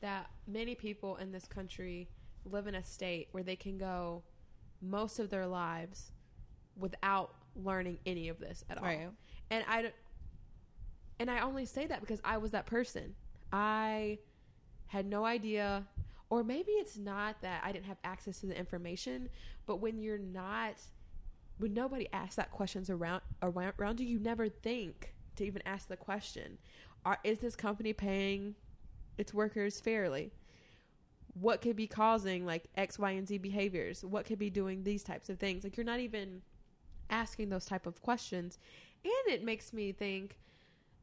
that 0.00 0.30
many 0.46 0.74
people 0.74 1.16
in 1.16 1.32
this 1.32 1.46
country 1.46 2.08
live 2.44 2.66
in 2.66 2.74
a 2.74 2.82
state 2.82 3.28
where 3.30 3.42
they 3.42 3.56
can 3.56 3.78
go 3.78 4.22
most 4.82 5.18
of 5.18 5.30
their 5.30 5.46
lives 5.46 6.12
without 6.76 7.34
learning 7.54 7.98
any 8.04 8.28
of 8.28 8.38
this 8.38 8.62
at 8.68 8.78
all. 8.78 8.84
Right. 8.84 9.08
And 9.50 9.64
I 9.68 9.92
and 11.18 11.30
I 11.30 11.40
only 11.40 11.64
say 11.64 11.86
that 11.86 12.00
because 12.00 12.20
I 12.24 12.38
was 12.38 12.50
that 12.52 12.66
person. 12.66 13.14
I 13.52 14.18
had 14.88 15.06
no 15.06 15.24
idea, 15.24 15.84
or 16.30 16.44
maybe 16.44 16.72
it's 16.72 16.96
not 16.96 17.40
that 17.42 17.62
I 17.64 17.72
didn't 17.72 17.86
have 17.86 17.98
access 18.04 18.40
to 18.40 18.46
the 18.46 18.58
information, 18.58 19.28
but 19.66 19.76
when 19.76 20.02
you're 20.02 20.18
not, 20.18 20.74
when 21.58 21.74
nobody 21.74 22.08
asks 22.12 22.36
that 22.36 22.50
questions 22.50 22.90
around 22.90 23.22
around, 23.42 23.74
around 23.78 24.00
you, 24.00 24.06
you 24.06 24.18
never 24.18 24.48
think 24.48 25.14
to 25.36 25.44
even 25.44 25.62
ask 25.64 25.88
the 25.88 25.96
question: 25.96 26.58
Are 27.04 27.18
is 27.24 27.38
this 27.38 27.56
company 27.56 27.92
paying 27.92 28.54
its 29.16 29.32
workers 29.32 29.80
fairly? 29.80 30.32
What 31.34 31.60
could 31.60 31.76
be 31.76 31.86
causing 31.86 32.46
like 32.46 32.64
X, 32.76 32.98
Y, 32.98 33.10
and 33.10 33.28
Z 33.28 33.38
behaviors? 33.38 34.04
What 34.04 34.26
could 34.26 34.38
be 34.38 34.50
doing 34.50 34.84
these 34.84 35.02
types 35.02 35.28
of 35.28 35.38
things? 35.38 35.64
Like 35.64 35.76
you're 35.76 35.84
not 35.84 36.00
even 36.00 36.42
asking 37.10 37.48
those 37.48 37.64
type 37.66 37.86
of 37.86 38.02
questions, 38.02 38.58
and 39.04 39.34
it 39.34 39.44
makes 39.44 39.72
me 39.72 39.92
think 39.92 40.38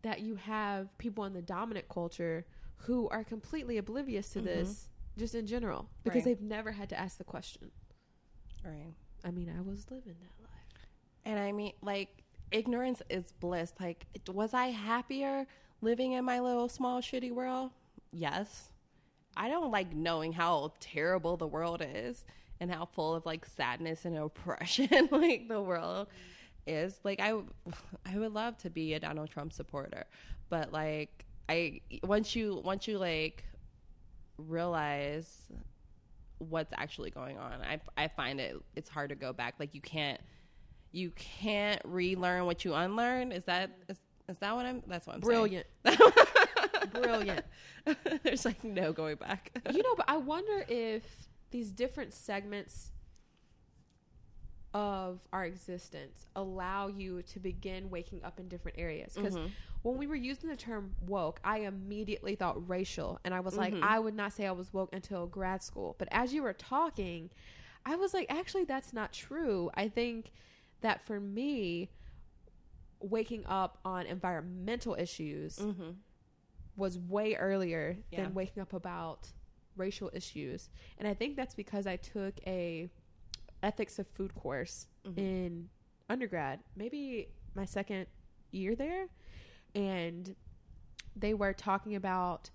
that 0.03 0.21
you 0.21 0.35
have 0.35 0.95
people 0.97 1.25
in 1.25 1.33
the 1.33 1.41
dominant 1.41 1.89
culture 1.89 2.45
who 2.77 3.09
are 3.09 3.23
completely 3.23 3.77
oblivious 3.77 4.29
to 4.29 4.39
Mhm. 4.41 4.45
this 4.45 4.89
just 5.17 5.33
in 5.35 5.45
general 5.47 5.89
because 6.03 6.17
Right. 6.25 6.37
they've 6.37 6.41
never 6.41 6.71
had 6.71 6.89
to 6.89 6.99
ask 6.99 7.17
the 7.17 7.23
question. 7.23 7.71
Right. 8.63 8.93
I 9.23 9.31
mean, 9.31 9.49
I 9.49 9.61
was 9.61 9.89
living 9.91 10.15
that 10.19 10.43
life. 10.43 10.87
And 11.25 11.39
I 11.39 11.51
mean, 11.51 11.73
like, 11.81 12.23
ignorance 12.51 13.01
is 13.09 13.31
bliss. 13.33 13.73
Like, 13.79 14.05
was 14.31 14.53
I 14.53 14.67
happier 14.67 15.47
living 15.81 16.11
in 16.13 16.25
my 16.25 16.39
little 16.39 16.69
small 16.69 17.01
shitty 17.01 17.31
world? 17.31 17.71
Yes. 18.11 18.71
I 19.35 19.49
don't 19.49 19.71
like 19.71 19.93
knowing 19.93 20.33
how 20.33 20.73
terrible 20.79 21.37
the 21.37 21.47
world 21.47 21.81
is 21.85 22.25
and 22.59 22.71
how 22.71 22.85
full 22.85 23.15
of 23.15 23.25
like 23.25 23.45
sadness 23.45 24.05
and 24.05 24.15
oppression 24.17 25.07
like 25.11 25.47
the 25.47 25.61
world 25.61 26.07
is. 26.65 26.99
Like, 27.03 27.19
I 27.19 27.33
I 28.05 28.17
would 28.17 28.33
love 28.33 28.57
to 28.59 28.69
be 28.69 28.93
a 28.93 28.99
Donald 28.99 29.29
Trump 29.29 29.53
supporter, 29.53 30.05
but 30.49 30.71
like, 30.71 31.25
I 31.49 31.81
once 32.03 32.35
you 32.35 32.61
once 32.63 32.87
you 32.87 32.97
like 32.97 33.43
realize 34.37 35.27
what's 36.39 36.73
actually 36.77 37.11
going 37.11 37.37
on, 37.37 37.61
I 37.61 37.79
I 37.97 38.07
find 38.07 38.39
it 38.39 38.55
it's 38.75 38.89
hard 38.89 39.09
to 39.09 39.15
go 39.15 39.33
back. 39.33 39.55
Like, 39.59 39.73
you 39.73 39.81
can't 39.81 40.19
you 40.91 41.11
can't 41.15 41.81
relearn 41.83 42.45
what 42.45 42.63
you 42.63 42.73
unlearn. 42.73 43.31
Is 43.31 43.43
that 43.45 43.71
is, 43.89 43.97
is 44.29 44.37
that 44.37 44.55
what 44.55 44.65
I'm? 44.65 44.81
That's 44.87 45.05
what 45.05 45.15
I'm 45.15 45.21
Brilliant. 45.21 45.67
saying. 45.85 45.97
Brilliant. 46.93 47.45
There's 48.23 48.45
like 48.45 48.63
no 48.63 48.93
going 48.93 49.15
back. 49.15 49.51
you 49.71 49.83
know, 49.83 49.95
but 49.95 50.05
I 50.07 50.17
wonder 50.17 50.65
if 50.69 51.03
these 51.51 51.71
different 51.71 52.13
segments 52.13 52.91
of 54.73 55.19
our 55.31 55.45
existence 55.45 56.25
allow 56.35 56.87
you 56.87 57.21
to 57.23 57.39
begin 57.39 57.89
waking 57.89 58.23
up 58.23 58.39
in 58.39 58.47
different 58.47 58.77
areas. 58.79 59.13
Because 59.15 59.35
Mhm. 59.35 59.51
when 59.83 59.97
we 59.97 60.07
were 60.07 60.15
using 60.15 60.49
the 60.49 60.55
term 60.55 60.95
woke, 61.01 61.39
I 61.43 61.59
immediately 61.59 62.35
thought 62.35 62.67
racial. 62.67 63.19
And 63.23 63.33
I 63.33 63.39
was 63.41 63.55
like, 63.55 63.73
Mhm. 63.73 63.83
I 63.83 63.99
would 63.99 64.15
not 64.15 64.33
say 64.33 64.47
I 64.47 64.51
was 64.51 64.73
woke 64.73 64.93
until 64.93 65.27
grad 65.27 65.61
school. 65.61 65.95
But 65.99 66.07
as 66.11 66.33
you 66.33 66.41
were 66.43 66.53
talking, 66.53 67.29
I 67.85 67.95
was 67.97 68.13
like, 68.13 68.31
actually, 68.31 68.63
that's 68.63 68.93
not 68.93 69.13
true. 69.13 69.69
I 69.75 69.89
think 69.89 70.31
that 70.81 71.01
for 71.01 71.19
me, 71.19 71.89
waking 72.99 73.45
up 73.45 73.79
on 73.83 74.05
environmental 74.05 74.95
issues 74.95 75.57
Mm-hmm. 75.59 75.91
was 76.75 76.97
way 76.97 77.35
earlier 77.35 77.97
Yeah. 78.09 78.23
than 78.23 78.33
waking 78.33 78.61
up 78.61 78.73
about 78.73 79.33
racial 79.75 80.09
issues. 80.13 80.69
And 80.97 81.07
I 81.07 81.13
think 81.13 81.35
that's 81.35 81.53
because 81.55 81.85
I 81.85 81.97
took 81.97 82.35
a 82.47 82.89
ethics 83.63 83.97
of 83.97 84.07
food 84.07 84.35
course 84.35 84.87
Mhm. 85.05 85.17
in 85.17 85.69
undergrad, 86.09 86.59
maybe 86.75 87.29
my 87.55 87.65
second 87.65 88.07
year 88.51 88.75
there, 88.75 89.07
and 89.73 90.35
they 91.15 91.33
were 91.33 91.53
talking 91.53 91.95
about 91.95 92.49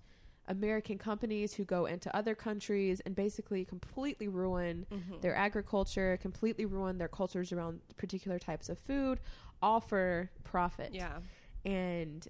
American 0.47 0.97
companies 0.97 1.53
who 1.53 1.63
go 1.65 1.85
into 1.85 2.13
other 2.15 2.33
countries 2.35 2.99
and 3.01 3.15
basically 3.15 3.63
completely 3.65 4.27
ruin 4.27 4.85
Mm-hmm. 4.89 5.19
their 5.21 5.35
agriculture, 5.35 6.17
completely 6.21 6.65
ruin 6.65 6.97
their 6.97 7.07
cultures 7.07 7.51
around 7.51 7.81
particular 7.97 8.39
types 8.39 8.67
of 8.69 8.77
food, 8.79 9.19
all 9.61 9.79
for 9.79 10.31
profit. 10.43 10.93
Yeah. 10.93 11.19
And 11.65 12.27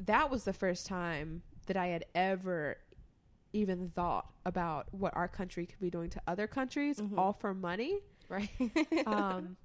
that 0.00 0.30
was 0.30 0.44
the 0.44 0.52
first 0.52 0.86
time 0.86 1.42
that 1.66 1.76
I 1.76 1.88
had 1.88 2.04
ever 2.14 2.78
even 3.52 3.90
thought 3.94 4.26
about 4.46 4.86
what 4.92 5.14
our 5.16 5.28
country 5.28 5.66
could 5.66 5.80
be 5.80 5.90
doing 5.90 6.08
to 6.10 6.20
other 6.26 6.46
countries, 6.46 6.98
Mhm. 7.00 7.18
all 7.18 7.32
for 7.32 7.52
money. 7.54 8.00
Right. 8.28 8.50
Um, 9.06 9.56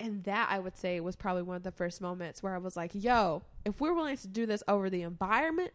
and 0.00 0.24
that 0.24 0.48
I 0.50 0.58
would 0.58 0.76
say 0.76 0.98
was 1.00 1.14
probably 1.16 1.42
one 1.42 1.56
of 1.56 1.62
the 1.62 1.70
first 1.72 2.00
moments 2.00 2.42
where 2.42 2.54
I 2.54 2.58
was 2.58 2.76
like, 2.76 2.90
yo, 2.94 3.42
if 3.64 3.80
we're 3.80 3.92
willing 3.94 4.16
to 4.16 4.26
do 4.28 4.44
this 4.46 4.62
over 4.66 4.88
the 4.90 5.02
environment, 5.02 5.70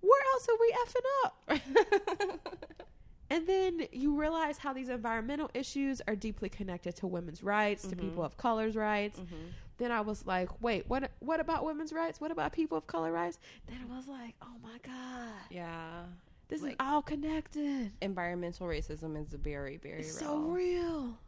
where 0.00 0.22
else 0.32 0.48
are 0.48 0.58
we 0.60 0.74
effing 0.84 1.06
up? 1.24 2.40
And 3.32 3.46
then 3.46 3.86
you 3.92 4.18
realize 4.18 4.58
how 4.58 4.72
these 4.72 4.88
environmental 4.88 5.52
issues 5.54 6.02
are 6.08 6.16
deeply 6.16 6.48
connected 6.48 6.96
to 6.96 7.06
women's 7.06 7.44
rights, 7.44 7.86
to 7.86 7.94
Mhm. 7.94 8.00
people 8.00 8.24
of 8.24 8.36
color's 8.36 8.74
rights. 8.74 9.20
Mhm. 9.20 9.52
Then 9.78 9.92
I 9.92 10.00
was 10.00 10.26
like, 10.26 10.60
wait, 10.60 10.88
what 10.88 11.12
what 11.20 11.38
about 11.38 11.64
women's 11.64 11.92
rights? 11.92 12.20
What 12.20 12.32
about 12.32 12.50
people 12.52 12.76
of 12.76 12.88
color 12.88 13.12
rights? 13.12 13.38
Then 13.68 13.78
I 13.88 13.96
was 13.96 14.08
like, 14.08 14.34
oh 14.42 14.56
my 14.60 14.78
God. 14.82 15.32
Yeah. 15.48 16.06
This 16.50 16.62
is 16.62 16.74
all 16.80 17.00
connected. 17.02 17.92
Environmental 18.02 18.66
racism 18.66 19.20
is 19.20 19.32
very, 19.32 19.76
very 19.78 20.00
It's 20.00 20.20
real. 20.20 20.28
so 20.28 20.38
real. 20.40 21.18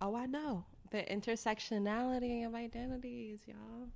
Oh, 0.00 0.14
I 0.16 0.26
know. 0.26 0.64
the 0.90 1.02
intersectionality 1.02 2.46
of 2.46 2.54
identities, 2.54 3.40
y'all. 3.46 3.88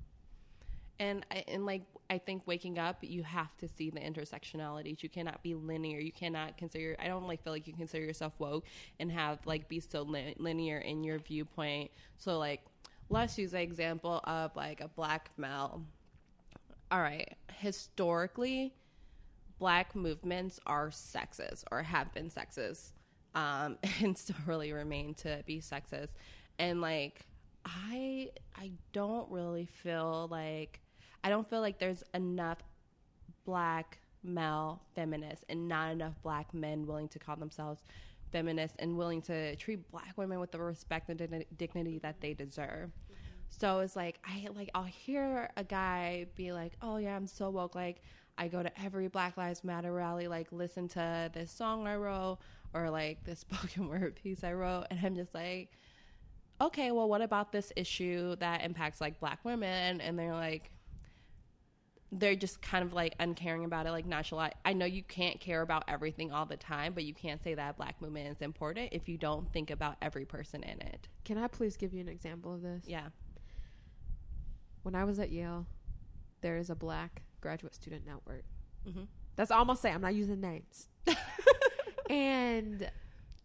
And 1.00 1.24
I, 1.30 1.44
and 1.46 1.64
like 1.64 1.82
I 2.10 2.18
think 2.18 2.42
waking 2.46 2.76
up, 2.78 2.98
you 3.02 3.22
have 3.22 3.56
to 3.58 3.68
see 3.68 3.88
the 3.90 4.00
intersectionalities. 4.00 5.00
You 5.00 5.08
cannot 5.08 5.42
be 5.44 5.54
linear. 5.54 6.00
You 6.00 6.10
cannot 6.10 6.56
consider. 6.56 6.96
I 6.98 7.06
don't 7.06 7.28
like 7.28 7.44
feel 7.44 7.52
like 7.52 7.68
you 7.68 7.72
consider 7.72 8.04
yourself 8.04 8.32
woke 8.40 8.64
and 8.98 9.12
have 9.12 9.38
like 9.46 9.68
be 9.68 9.78
so 9.78 10.02
li- 10.02 10.34
linear 10.38 10.78
in 10.78 11.04
your 11.04 11.18
viewpoint. 11.20 11.92
So 12.16 12.36
like, 12.38 12.62
let's 13.10 13.38
use 13.38 13.52
an 13.54 13.60
example 13.60 14.20
of 14.24 14.56
like 14.56 14.80
a 14.80 14.88
black 14.88 15.30
male. 15.36 15.84
All 16.90 17.00
right, 17.00 17.32
historically, 17.58 18.74
black 19.58 19.94
movements 19.94 20.60
are 20.66 20.88
sexist 20.88 21.64
or 21.70 21.82
have 21.82 22.12
been 22.12 22.30
sexist 22.30 22.92
um, 23.34 23.78
and 24.00 24.16
still 24.16 24.36
really 24.46 24.72
remain 24.72 25.14
to 25.14 25.42
be 25.46 25.60
sexist 25.60 26.10
and 26.58 26.80
like 26.80 27.26
i 27.64 28.30
i 28.56 28.70
don't 28.92 29.30
really 29.30 29.66
feel 29.66 30.28
like 30.30 30.80
i 31.24 31.28
don't 31.28 31.48
feel 31.48 31.60
like 31.60 31.78
there's 31.78 32.02
enough 32.14 32.58
black 33.44 33.98
male 34.22 34.82
feminists 34.94 35.44
and 35.48 35.68
not 35.68 35.90
enough 35.90 36.14
black 36.22 36.52
men 36.54 36.86
willing 36.86 37.08
to 37.08 37.18
call 37.18 37.36
themselves 37.36 37.82
feminists 38.30 38.76
and 38.78 38.96
willing 38.96 39.22
to 39.22 39.56
treat 39.56 39.90
black 39.90 40.12
women 40.16 40.38
with 40.38 40.52
the 40.52 40.58
respect 40.58 41.08
and 41.08 41.18
digni- 41.18 41.46
dignity 41.56 41.98
that 41.98 42.20
they 42.20 42.34
deserve 42.34 42.90
so 43.50 43.80
it's 43.80 43.96
like 43.96 44.18
I 44.24 44.48
like 44.54 44.70
I'll 44.74 44.84
hear 44.84 45.50
a 45.56 45.64
guy 45.64 46.26
be 46.36 46.52
like, 46.52 46.72
"Oh 46.82 46.96
yeah, 46.98 47.16
I'm 47.16 47.26
so 47.26 47.50
woke." 47.50 47.74
Like 47.74 48.02
I 48.38 48.48
go 48.48 48.62
to 48.62 48.80
every 48.80 49.08
Black 49.08 49.36
Lives 49.36 49.64
Matter 49.64 49.92
rally, 49.92 50.28
like 50.28 50.52
listen 50.52 50.88
to 50.88 51.30
this 51.34 51.50
song 51.50 51.86
I 51.86 51.96
wrote 51.96 52.38
or 52.72 52.90
like 52.90 53.24
this 53.24 53.40
spoken 53.48 53.88
word 53.88 54.16
piece 54.16 54.44
I 54.44 54.52
wrote, 54.52 54.86
and 54.90 55.00
I'm 55.02 55.16
just 55.16 55.34
like, 55.34 55.72
"Okay, 56.60 56.90
well, 56.92 57.08
what 57.08 57.20
about 57.20 57.52
this 57.52 57.72
issue 57.76 58.36
that 58.36 58.64
impacts 58.64 59.00
like 59.00 59.20
Black 59.20 59.44
women?" 59.44 60.00
And 60.00 60.18
they're 60.18 60.32
like, 60.32 60.70
they're 62.10 62.36
just 62.36 62.62
kind 62.62 62.84
of 62.84 62.92
like 62.92 63.14
uncaring 63.20 63.64
about 63.64 63.86
it, 63.86 63.90
like 63.90 64.06
nonchalant. 64.06 64.54
I 64.64 64.72
know 64.72 64.86
you 64.86 65.02
can't 65.02 65.40
care 65.40 65.60
about 65.60 65.84
everything 65.88 66.32
all 66.32 66.46
the 66.46 66.56
time, 66.56 66.94
but 66.94 67.04
you 67.04 67.12
can't 67.12 67.42
say 67.42 67.54
that 67.54 67.76
Black 67.76 68.00
movement 68.00 68.28
is 68.28 68.40
important 68.40 68.90
if 68.92 69.08
you 69.08 69.18
don't 69.18 69.52
think 69.52 69.70
about 69.70 69.96
every 70.00 70.24
person 70.24 70.62
in 70.62 70.80
it. 70.80 71.08
Can 71.24 71.36
I 71.36 71.48
please 71.48 71.76
give 71.76 71.92
you 71.92 72.00
an 72.00 72.08
example 72.08 72.54
of 72.54 72.62
this? 72.62 72.84
Yeah. 72.86 73.08
When 74.84 74.94
I 74.94 75.04
was 75.04 75.18
at 75.18 75.30
Yale, 75.30 75.66
there 76.40 76.56
is 76.56 76.70
a 76.70 76.74
black 76.74 77.22
graduate 77.40 77.74
student 77.74 78.06
network. 78.06 78.44
hmm 78.84 79.02
That's 79.36 79.50
all 79.50 79.60
I'm 79.60 79.66
gonna 79.68 79.78
say. 79.78 79.90
I'm 79.92 80.00
not 80.00 80.14
using 80.14 80.40
names. 80.40 80.88
and 82.10 82.90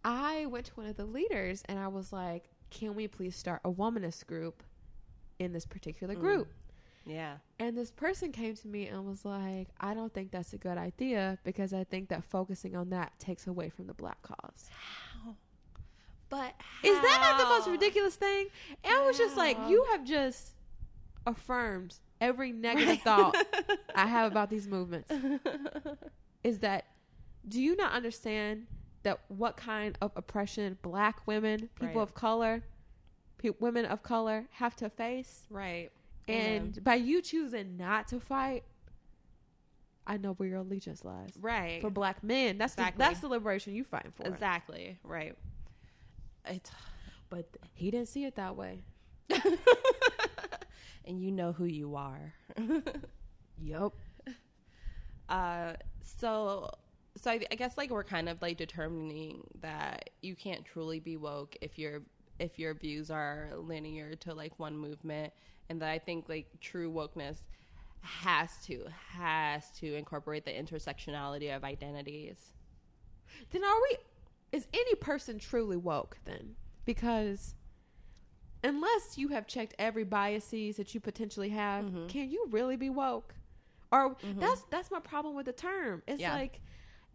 I 0.03 0.45
went 0.47 0.65
to 0.67 0.73
one 0.73 0.87
of 0.87 0.97
the 0.97 1.05
leaders 1.05 1.63
and 1.67 1.79
I 1.79 1.87
was 1.87 2.11
like, 2.13 2.49
"Can 2.69 2.95
we 2.95 3.07
please 3.07 3.35
start 3.35 3.61
a 3.63 3.71
womanist 3.71 4.25
group 4.27 4.63
in 5.39 5.53
this 5.53 5.65
particular 5.65 6.15
Mm. 6.15 6.19
group?" 6.19 6.53
Yeah. 7.05 7.37
And 7.59 7.77
this 7.77 7.91
person 7.91 8.31
came 8.31 8.55
to 8.55 8.67
me 8.67 8.87
and 8.87 9.05
was 9.05 9.25
like, 9.25 9.67
"I 9.79 9.93
don't 9.93 10.13
think 10.13 10.31
that's 10.31 10.53
a 10.53 10.57
good 10.57 10.77
idea 10.77 11.37
because 11.43 11.73
I 11.73 11.83
think 11.83 12.09
that 12.09 12.23
focusing 12.23 12.75
on 12.75 12.89
that 12.91 13.17
takes 13.19 13.47
away 13.47 13.69
from 13.69 13.87
the 13.87 13.93
black 13.93 14.21
cause." 14.21 14.69
How? 14.71 15.35
But 16.29 16.55
Is 16.83 16.99
that 16.99 17.17
not 17.21 17.37
the 17.43 17.45
most 17.49 17.67
ridiculous 17.69 18.15
thing? 18.15 18.47
And 18.83 18.93
I 18.93 19.05
was 19.05 19.17
just 19.17 19.37
like, 19.37 19.57
"You 19.69 19.85
have 19.91 20.03
just 20.03 20.55
affirmed 21.27 21.99
every 22.21 22.51
negative 22.67 23.01
thought 23.01 23.35
I 23.95 24.07
have 24.07 24.31
about 24.31 24.49
these 24.49 24.67
movements." 24.67 25.11
is 26.43 26.59
that 26.59 26.85
do 27.47 27.61
you 27.61 27.75
not 27.75 27.93
understand 27.93 28.67
that 29.03 29.19
what 29.27 29.57
kind 29.57 29.97
of 30.01 30.11
oppression 30.15 30.77
black 30.81 31.25
women 31.27 31.69
people 31.79 31.95
Right. 31.95 32.03
of 32.03 32.13
color 32.13 32.63
pe- 33.37 33.49
women 33.59 33.85
of 33.85 34.01
color 34.03 34.45
have 34.51 34.75
to 34.77 34.89
face 34.89 35.43
right. 35.49 35.89
and 36.27 36.81
by 36.83 36.95
you 36.95 37.21
choosing 37.21 37.75
not 37.77 38.07
to 38.09 38.19
fight 38.19 38.63
I 40.05 40.17
know 40.17 40.33
where 40.33 40.49
your 40.49 40.57
allegiance 40.59 41.05
lies. 41.05 41.31
Right. 41.39 41.79
For 41.79 41.89
black 41.89 42.21
men, 42.25 42.57
that's 42.57 42.73
Exactly. 42.73 42.97
the, 43.01 43.09
that's 43.09 43.19
the 43.21 43.29
liberation 43.29 43.73
you 43.73 43.85
fight 43.85 44.07
for. 44.13 44.27
Exactly. 44.27 44.99
Right. 45.01 45.33
It's, 46.45 46.69
But 47.29 47.47
he 47.73 47.89
didn't 47.89 48.09
see 48.09 48.25
it 48.25 48.35
that 48.35 48.57
way. 48.57 48.81
and 51.05 51.21
you 51.21 51.31
know 51.31 51.51
who 51.51 51.65
you 51.65 51.95
are. 51.95 52.33
Yep. 53.61 53.93
Uh, 55.29 55.73
so, 56.01 56.69
so 57.15 57.31
I, 57.31 57.41
I 57.51 57.55
guess 57.55 57.77
like 57.77 57.89
we're 57.91 58.03
kind 58.03 58.29
of 58.29 58.41
like 58.41 58.57
determining 58.57 59.43
that 59.61 60.09
you 60.21 60.35
can't 60.35 60.65
truly 60.65 60.99
be 60.99 61.17
woke 61.17 61.55
if 61.61 61.77
your 61.77 62.01
if 62.39 62.57
your 62.57 62.73
views 62.73 63.11
are 63.11 63.51
linear 63.55 64.15
to 64.15 64.33
like 64.33 64.57
one 64.59 64.77
movement, 64.77 65.31
and 65.69 65.81
that 65.81 65.89
I 65.89 65.99
think 65.99 66.27
like 66.27 66.47
true 66.59 66.91
wokeness 66.91 67.37
has 68.01 68.57
to 68.65 68.85
has 69.11 69.69
to 69.79 69.95
incorporate 69.95 70.45
the 70.45 70.51
intersectionality 70.51 71.55
of 71.55 71.63
identities. 71.63 72.53
Then 73.51 73.63
are 73.63 73.81
we? 73.89 73.97
Is 74.51 74.67
any 74.73 74.95
person 74.95 75.39
truly 75.39 75.77
woke 75.77 76.17
then? 76.25 76.55
Because 76.85 77.55
unless 78.63 79.17
you 79.17 79.29
have 79.29 79.45
checked 79.47 79.75
every 79.77 80.03
biases 80.03 80.77
that 80.77 80.93
you 80.93 80.99
potentially 80.99 81.49
have, 81.49 81.85
Mhm. 81.85 82.09
can 82.09 82.29
you 82.29 82.47
really 82.49 82.75
be 82.77 82.89
woke? 82.89 83.35
Or 83.91 84.15
that's 84.23 84.63
that's 84.71 84.89
my 84.91 84.99
problem 84.99 85.35
with 85.35 85.45
the 85.45 85.53
term. 85.53 86.01
It's 86.07 86.21
Yeah. 86.21 86.33
like 86.33 86.61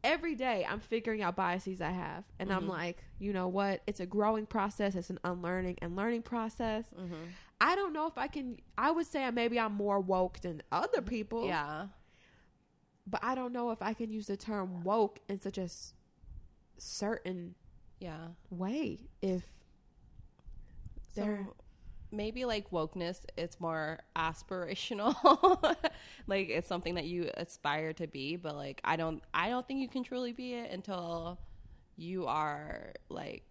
every 0.04 0.36
day 0.36 0.64
I'm 0.64 0.78
figuring 0.78 1.22
out 1.22 1.34
biases 1.34 1.80
I 1.80 1.90
have, 1.90 2.24
and 2.38 2.52
I'm 2.52 2.64
Mhm. 2.66 2.68
like, 2.68 3.04
you 3.18 3.32
know 3.32 3.48
what? 3.48 3.82
It's 3.86 3.98
a 3.98 4.06
growing 4.06 4.46
process. 4.46 4.94
It's 4.94 5.10
an 5.10 5.18
unlearning 5.24 5.78
and 5.82 5.96
learning 5.96 6.22
process. 6.22 6.84
Mm-hmm. 6.96 7.24
I 7.60 7.74
don't 7.74 7.92
know 7.92 8.06
if 8.06 8.16
I 8.16 8.28
can. 8.28 8.60
I 8.76 8.92
would 8.92 9.06
say 9.06 9.28
maybe 9.32 9.58
I'm 9.58 9.72
more 9.74 9.98
woke 9.98 10.38
than 10.40 10.62
other 10.70 11.02
people. 11.02 11.46
Yeah. 11.46 11.88
but 13.10 13.24
I 13.24 13.34
don't 13.34 13.54
know 13.54 13.70
if 13.70 13.80
I 13.80 13.94
can 13.94 14.10
use 14.10 14.26
the 14.26 14.36
term 14.36 14.82
woke 14.84 15.20
in 15.30 15.40
such 15.40 15.56
a 15.56 15.66
certain 16.76 17.54
Yeah. 18.00 18.28
way. 18.50 19.08
If 19.22 19.57
There- 21.18 21.46
So 21.46 21.54
maybe 22.10 22.44
like 22.46 22.70
wokeness 22.70 23.20
it's 23.36 23.60
more 23.60 24.00
aspirational. 24.16 25.14
like 26.26 26.48
it's 26.48 26.68
something 26.68 26.94
that 26.94 27.04
you 27.04 27.30
aspire 27.36 27.92
to 27.94 28.06
be, 28.06 28.36
but 28.36 28.56
like 28.56 28.80
I 28.84 28.96
don't 28.96 29.22
I 29.34 29.48
don't 29.50 29.66
think 29.66 29.80
you 29.80 29.88
can 29.88 30.04
truly 30.04 30.32
be 30.32 30.54
it 30.54 30.70
until 30.72 31.38
you 31.96 32.26
are 32.26 32.94
like 33.08 33.44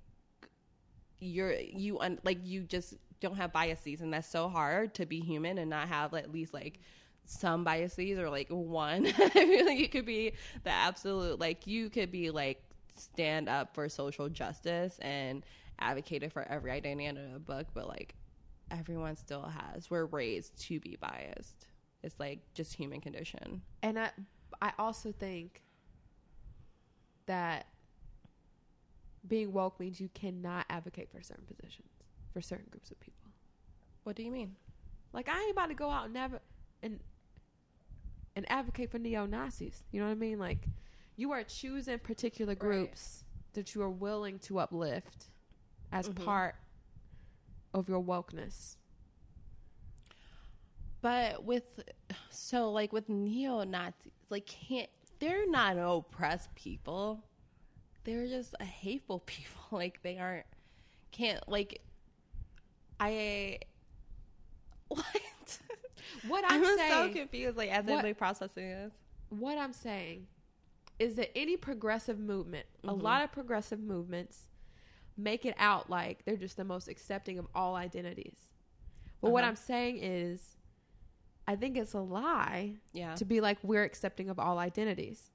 you're 1.20 1.54
you 1.54 2.00
un, 2.00 2.20
like 2.24 2.40
you 2.44 2.62
just 2.62 2.96
don't 3.20 3.36
have 3.36 3.52
biases 3.52 4.02
and 4.02 4.14
that's 4.14 4.28
so 4.30 4.48
hard 4.48 4.94
to 4.94 5.06
be 5.06 5.20
human 5.20 5.58
and 5.58 5.70
not 5.70 5.88
have 5.88 6.14
at 6.14 6.32
least 6.32 6.54
like 6.54 6.80
some 7.26 7.64
biases 7.64 8.20
or 8.20 8.30
like 8.30 8.48
one. 8.50 9.06
I 9.18 9.30
feel 9.30 9.66
like 9.66 9.80
you 9.80 9.90
could 9.90 10.06
be 10.06 10.34
the 10.64 10.70
absolute 10.70 11.40
like 11.40 11.66
you 11.68 11.90
could 11.90 12.12
be 12.12 12.30
like 12.30 12.62
stand 12.96 13.50
up 13.50 13.74
for 13.74 13.90
social 13.90 14.30
justice 14.30 14.98
and 15.02 15.44
advocated 15.80 16.32
for 16.34 16.44
every 16.48 16.72
identity 16.72 17.06
in 17.06 17.18
a 17.36 17.40
book, 17.40 17.68
but 17.74 17.88
like 17.88 18.16
everyone 18.72 19.16
still 19.16 19.44
has. 19.44 19.90
We're 19.90 20.06
raised 20.06 20.60
to 20.68 20.80
be 20.80 20.98
biased. 21.00 21.68
It's 22.04 22.20
like 22.20 22.40
just 22.54 22.74
human 22.74 23.02
condition. 23.02 23.62
and 23.82 24.00
I, 24.00 24.12
I 24.62 24.72
also 24.78 25.12
think 25.12 25.64
that 27.26 27.68
being 29.28 29.52
woke 29.52 29.80
means 29.80 30.00
you 30.00 30.10
cannot 30.14 30.66
advocate 30.70 31.10
for 31.12 31.22
certain 31.22 31.46
positions 31.46 31.90
for 32.32 32.42
certain 32.42 32.68
groups 32.70 32.92
of 32.92 33.00
people. 33.00 33.32
What 34.04 34.16
do 34.16 34.24
you 34.24 34.32
mean? 34.32 34.56
Like 35.12 35.28
I 35.28 35.40
ain't 35.42 35.52
about 35.52 35.68
to 35.70 35.74
go 35.74 35.90
out 35.90 36.06
and 36.08 36.18
adv- 36.18 36.40
and 36.84 37.00
and 38.36 38.50
advocate 38.52 38.92
for 38.92 39.00
neo 39.00 39.26
Nazis. 39.26 39.84
You 39.92 40.00
know 40.00 40.06
what 40.06 40.12
I 40.14 40.16
mean? 40.16 40.40
Like 40.40 40.68
you 41.16 41.32
are 41.32 41.44
choosing 41.44 42.00
particular 42.00 42.56
groups 42.56 43.24
that 43.54 43.74
you 43.74 43.82
are 43.82 43.90
willing 43.90 44.40
to 44.40 44.60
uplift 44.60 45.26
as 45.92 46.10
Mhm. 46.10 46.26
part 46.26 46.56
of 47.74 47.88
your 47.90 48.02
wokeness. 48.04 48.76
But 51.02 51.44
with 51.44 51.80
so 52.30 52.72
like 52.72 52.92
with 52.92 53.08
neo 53.10 53.64
Nazis, 53.64 54.12
like 54.30 54.46
can't 54.46 54.90
they're 55.20 55.50
not 55.50 55.78
oppressed 55.78 56.54
people. 56.56 57.24
They're 58.04 58.28
just 58.28 58.56
a 58.60 58.66
hateful 58.66 59.20
people. 59.26 59.62
Like 59.72 60.02
they 60.02 60.18
aren't 60.18 60.46
can't 61.12 61.48
like 61.48 61.82
I 63.00 63.60
what 64.88 65.06
What 66.28 66.44
I'm, 66.48 66.64
I'm, 66.66 66.78
so 66.90 67.10
confused 67.14 67.58
like 67.58 67.70
as 67.70 67.86
what- 67.86 68.00
I'm 68.00 68.04
like 68.04 68.18
processing 68.18 68.70
this. 68.70 68.94
what 69.30 69.58
I'm 69.58 69.74
saying 69.74 70.28
is 71.00 71.16
that 71.18 71.38
any 71.38 71.58
progressive 71.58 72.18
movement, 72.18 72.66
a 72.84 72.88
Mhm. 72.88 73.02
lot 73.04 73.24
of 73.24 73.32
progressive 73.32 73.80
movements 73.80 74.48
make 75.18 75.46
it 75.46 75.56
out 75.58 75.90
like 75.90 76.24
they're 76.26 76.36
just 76.38 76.58
the 76.58 76.64
most 76.64 76.88
accepting 76.88 77.40
of 77.40 77.48
all 77.56 77.76
identities. 77.76 78.38
But 79.22 79.32
what 79.32 79.44
Uh-huh. 79.44 79.50
I'm 79.52 79.56
saying 79.56 79.98
is 80.02 80.56
I 81.48 81.56
think 81.56 81.78
it's 81.78 81.94
a 81.94 82.00
lie 82.02 82.74
Yeah. 82.94 83.16
to 83.16 83.26
be 83.26 83.40
like 83.42 83.58
we're 83.64 83.84
accepting 83.84 84.30
of 84.30 84.38
all 84.38 84.60
identities. 84.60 85.32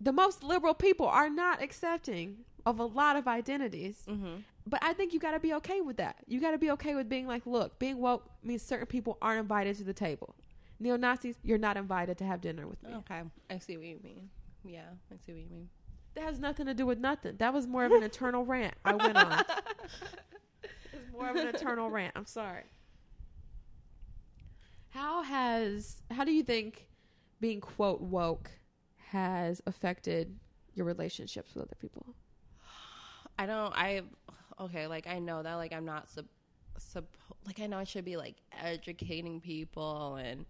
The 0.00 0.12
most 0.12 0.42
liberal 0.42 0.74
people 0.74 1.06
are 1.06 1.28
not 1.30 1.60
accepting 1.62 2.44
of 2.64 2.78
a 2.78 2.84
lot 2.84 3.16
of 3.16 3.26
identities. 3.28 4.04
mm-hmm. 4.08 4.36
But 4.64 4.78
I 4.84 4.92
think 4.92 5.12
you 5.12 5.18
got 5.18 5.32
to 5.32 5.40
be 5.40 5.52
okay 5.54 5.80
with 5.80 5.96
that. 5.96 6.16
You 6.28 6.40
got 6.40 6.52
to 6.52 6.58
be 6.58 6.70
okay 6.70 6.94
with 6.94 7.08
being 7.08 7.26
like, 7.26 7.44
look, 7.46 7.80
being 7.80 7.98
woke 7.98 8.30
means 8.44 8.62
certain 8.62 8.86
people 8.86 9.18
aren't 9.20 9.40
invited 9.40 9.76
to 9.78 9.84
the 9.84 9.92
table. 9.92 10.36
Neo 10.78 10.96
Nazis, 10.96 11.36
you're 11.42 11.58
not 11.58 11.76
invited 11.76 12.16
to 12.18 12.24
have 12.24 12.40
dinner 12.40 12.68
with 12.68 12.80
me. 12.84 12.94
Okay. 12.94 13.22
I 13.50 13.58
see 13.58 13.76
what 13.76 13.86
you 13.86 13.98
mean. 14.04 14.30
Yeah, 14.64 14.86
I 15.12 15.16
see 15.16 15.32
what 15.32 15.40
you 15.42 15.48
mean. 15.50 15.68
That 16.14 16.24
has 16.24 16.38
nothing 16.38 16.66
to 16.66 16.74
do 16.74 16.84
with 16.84 16.98
nothing. 16.98 17.36
That 17.38 17.54
was 17.54 17.66
more 17.66 17.84
of 17.84 17.92
an 17.92 18.02
eternal 18.02 18.44
rant 18.44 18.74
I 18.84 18.94
went 18.94 19.16
on. 19.16 19.44
It's 20.92 21.10
more 21.10 21.30
of 21.30 21.36
an 21.36 21.48
eternal 21.48 21.90
rant. 21.90 22.12
I'm 22.16 22.26
sorry. 22.26 22.64
How 24.90 25.22
has 25.22 26.02
how 26.10 26.24
do 26.24 26.32
you 26.32 26.42
think 26.42 26.88
being 27.40 27.60
quote 27.60 28.02
woke 28.02 28.50
has 29.08 29.62
affected 29.66 30.38
your 30.74 30.84
relationships 30.84 31.54
with 31.54 31.64
other 31.64 31.76
people? 31.80 32.14
I 33.38 33.46
don't. 33.46 33.72
I 33.74 34.02
okay. 34.60 34.86
Like 34.86 35.06
I 35.06 35.18
know 35.18 35.42
that. 35.42 35.54
Like 35.54 35.72
I'm 35.72 35.86
not 35.86 36.08
sub. 36.08 36.26
sub 36.76 37.04
like 37.46 37.58
I 37.60 37.66
know 37.66 37.78
I 37.78 37.84
should 37.84 38.04
be 38.04 38.16
like 38.18 38.36
educating 38.62 39.40
people 39.40 40.16
and 40.16 40.44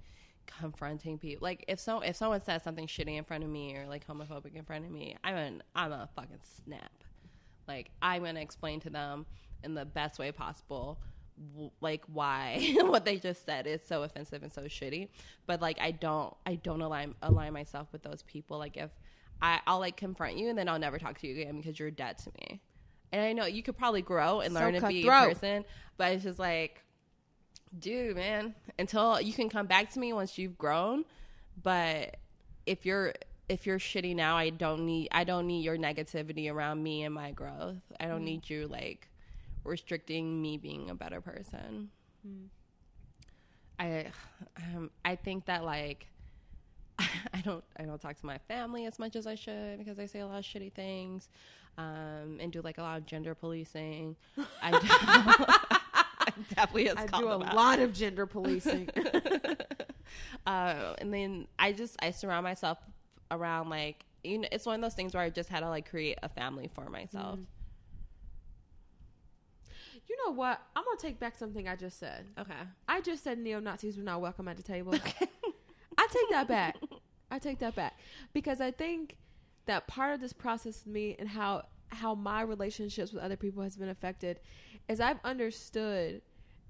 confronting 0.59 1.19
people. 1.19 1.45
Like 1.45 1.65
if 1.69 1.79
so, 1.81 2.01
if 2.01 2.17
someone 2.17 2.41
says 2.41 2.63
something 2.63 2.87
shitty 2.87 3.17
in 3.17 3.25
front 3.25 3.45
of 3.45 3.51
me 3.51 3.77
or 3.77 3.87
like 3.87 4.07
homophobic 4.07 4.55
in 4.55 4.65
front 4.65 4.85
of 4.85 4.91
me, 4.91 5.17
I'm 5.25 5.37
an 5.37 5.63
I'm 5.75 5.93
a 5.93 6.09
fucking 6.15 6.41
snap. 6.65 6.93
Like 7.69 7.91
I'm 8.01 8.25
gonna 8.25 8.41
explain 8.41 8.81
to 8.81 8.91
them 8.91 9.27
in 9.63 9.75
the 9.75 9.85
best 9.85 10.19
way 10.19 10.33
possible. 10.33 10.99
w- 11.53 11.71
Like 11.81 12.05
why 12.07 12.75
what 12.83 13.05
they 13.05 13.17
just 13.19 13.45
said 13.47 13.67
is 13.67 13.81
so 13.87 14.03
offensive 14.03 14.43
and 14.43 14.53
so 14.53 14.63
shitty, 14.63 15.09
but 15.47 15.61
like 15.61 15.79
I 15.81 15.91
don't 15.93 16.35
I 16.47 16.57
don't 16.57 16.81
align 16.83 17.15
align 17.23 17.53
myself 17.53 17.89
with 17.93 18.03
those 18.03 18.23
people. 18.23 18.59
Like 18.59 18.77
if 18.77 18.91
I, 19.41 19.61
I'll 19.67 19.81
like 19.81 19.97
confront 19.97 20.37
you 20.37 20.49
and 20.51 20.57
then 20.59 20.69
I'll 20.69 20.79
never 20.79 20.99
talk 20.99 21.19
to 21.19 21.27
you 21.27 21.41
again 21.41 21.57
because 21.59 21.79
you're 21.79 21.91
dead 21.91 22.19
to 22.19 22.31
me. 22.41 22.61
And 23.11 23.21
I 23.21 23.33
know 23.33 23.45
you 23.45 23.63
could 23.63 23.77
probably 23.77 24.01
grow 24.03 24.41
and 24.41 24.55
So 24.55 24.61
learn 24.61 24.75
to 24.75 24.81
be 24.89 25.01
a 25.01 25.05
person, 25.29 25.65
but 25.97 26.13
it's 26.13 26.23
just 26.25 26.39
like, 26.39 26.83
dude, 27.79 28.17
man, 28.17 28.55
until 28.79 29.21
you 29.21 29.33
can 29.33 29.49
come 29.49 29.67
back 29.67 29.91
to 29.93 29.99
me 29.99 30.13
once 30.13 30.39
you've 30.39 30.59
grown. 30.59 31.05
But 31.63 32.17
if 32.67 32.87
you're 32.87 33.15
if 33.49 33.67
you're 33.67 33.79
shitty 33.79 34.15
now, 34.15 34.37
I 34.37 34.51
don't 34.51 34.87
need 34.87 35.09
I 35.13 35.25
don't 35.25 35.47
need 35.47 35.65
your 35.65 35.77
negativity 35.77 36.51
around 36.51 36.83
me 36.83 37.05
and 37.05 37.15
my 37.15 37.33
growth. 37.33 37.83
I 38.01 38.07
don't 38.07 38.25
need 38.25 38.49
you 38.49 38.67
like 38.69 39.09
restricting 39.65 40.41
me 40.41 40.57
being 40.57 40.91
a 40.91 40.95
better 40.95 41.21
person. 41.21 41.91
I 43.79 44.07
um, 44.57 44.91
I 45.05 45.17
think 45.17 45.47
that 45.47 45.65
like 45.65 46.07
I 46.99 47.41
don't 47.45 47.65
I 47.77 47.83
don't 47.83 48.01
talk 48.01 48.19
to 48.21 48.27
my 48.27 48.39
family 48.39 48.87
as 48.87 48.99
much 48.99 49.17
as 49.17 49.27
I 49.27 49.35
should 49.35 49.79
because 49.79 49.99
I 49.99 50.07
say 50.07 50.21
a 50.21 50.27
lot 50.27 50.39
of 50.39 50.45
shitty 50.45 50.73
things 50.73 51.29
um, 51.79 52.39
and 52.41 52.53
do 52.53 52.61
like 52.63 52.79
a 52.79 52.83
lot 52.83 52.99
of 52.99 53.07
gender 53.07 53.35
policing. 53.35 54.17
I 54.63 55.79
definitely 56.55 56.87
has 56.87 56.97
I 56.97 57.07
called 57.07 57.23
do 57.23 57.29
a 57.29 57.45
out. 57.47 57.55
lot 57.55 57.79
of 57.79 57.93
gender 57.93 58.27
policing. 58.27 58.89
uh, 60.47 60.95
and 60.99 61.13
then 61.13 61.47
I 61.59 61.73
just 61.73 61.97
I 62.03 62.11
surround 62.11 62.45
myself 62.45 62.79
around 63.31 63.71
like 63.71 64.05
you 64.23 64.39
know 64.39 64.49
it's 64.53 64.67
one 64.67 64.75
of 64.77 64.81
those 64.83 64.95
things 64.95 65.15
where 65.15 65.23
I 65.23 65.31
just 65.31 65.49
had 65.49 65.61
to 65.61 65.69
like 65.69 65.89
create 65.89 66.19
a 66.23 66.29
family 66.29 66.69
for 66.75 66.89
myself. 66.91 67.39
you 70.09 70.17
know 70.27 70.33
what? 70.35 70.61
I'm 70.77 70.85
gonna 70.85 70.97
take 70.99 71.19
back 71.19 71.37
something 71.37 71.69
I 71.69 71.77
just 71.77 71.99
said. 71.99 72.27
Okay. 72.39 72.55
I 72.89 73.01
just 73.01 73.25
said 73.25 73.39
neo 73.39 73.61
Nazis 73.61 73.97
were 73.97 74.03
not 74.03 74.21
welcome 74.21 74.49
at 74.49 74.57
the 74.57 74.63
table. 74.63 74.95
I 75.99 76.07
take 76.11 76.31
that 76.31 76.49
back. 76.49 76.77
I 77.31 77.39
take 77.39 77.59
that 77.61 77.75
back 77.75 77.99
because 78.33 78.61
I 78.61 78.71
think 78.71 79.17
that 79.67 79.87
part 79.87 80.15
of 80.15 80.21
this 80.21 80.33
process 80.33 80.83
with 80.85 80.93
me 80.93 81.17
and 81.19 81.29
how 81.29 81.63
how 81.89 82.15
my 82.15 82.43
relationships 82.43 83.13
with 83.13 83.23
other 83.23 83.37
people 83.37 83.63
has 83.63 83.77
been 83.77 83.89
affected 83.91 84.41
is 84.89 85.01
I've 85.01 85.21
understood 85.25 86.23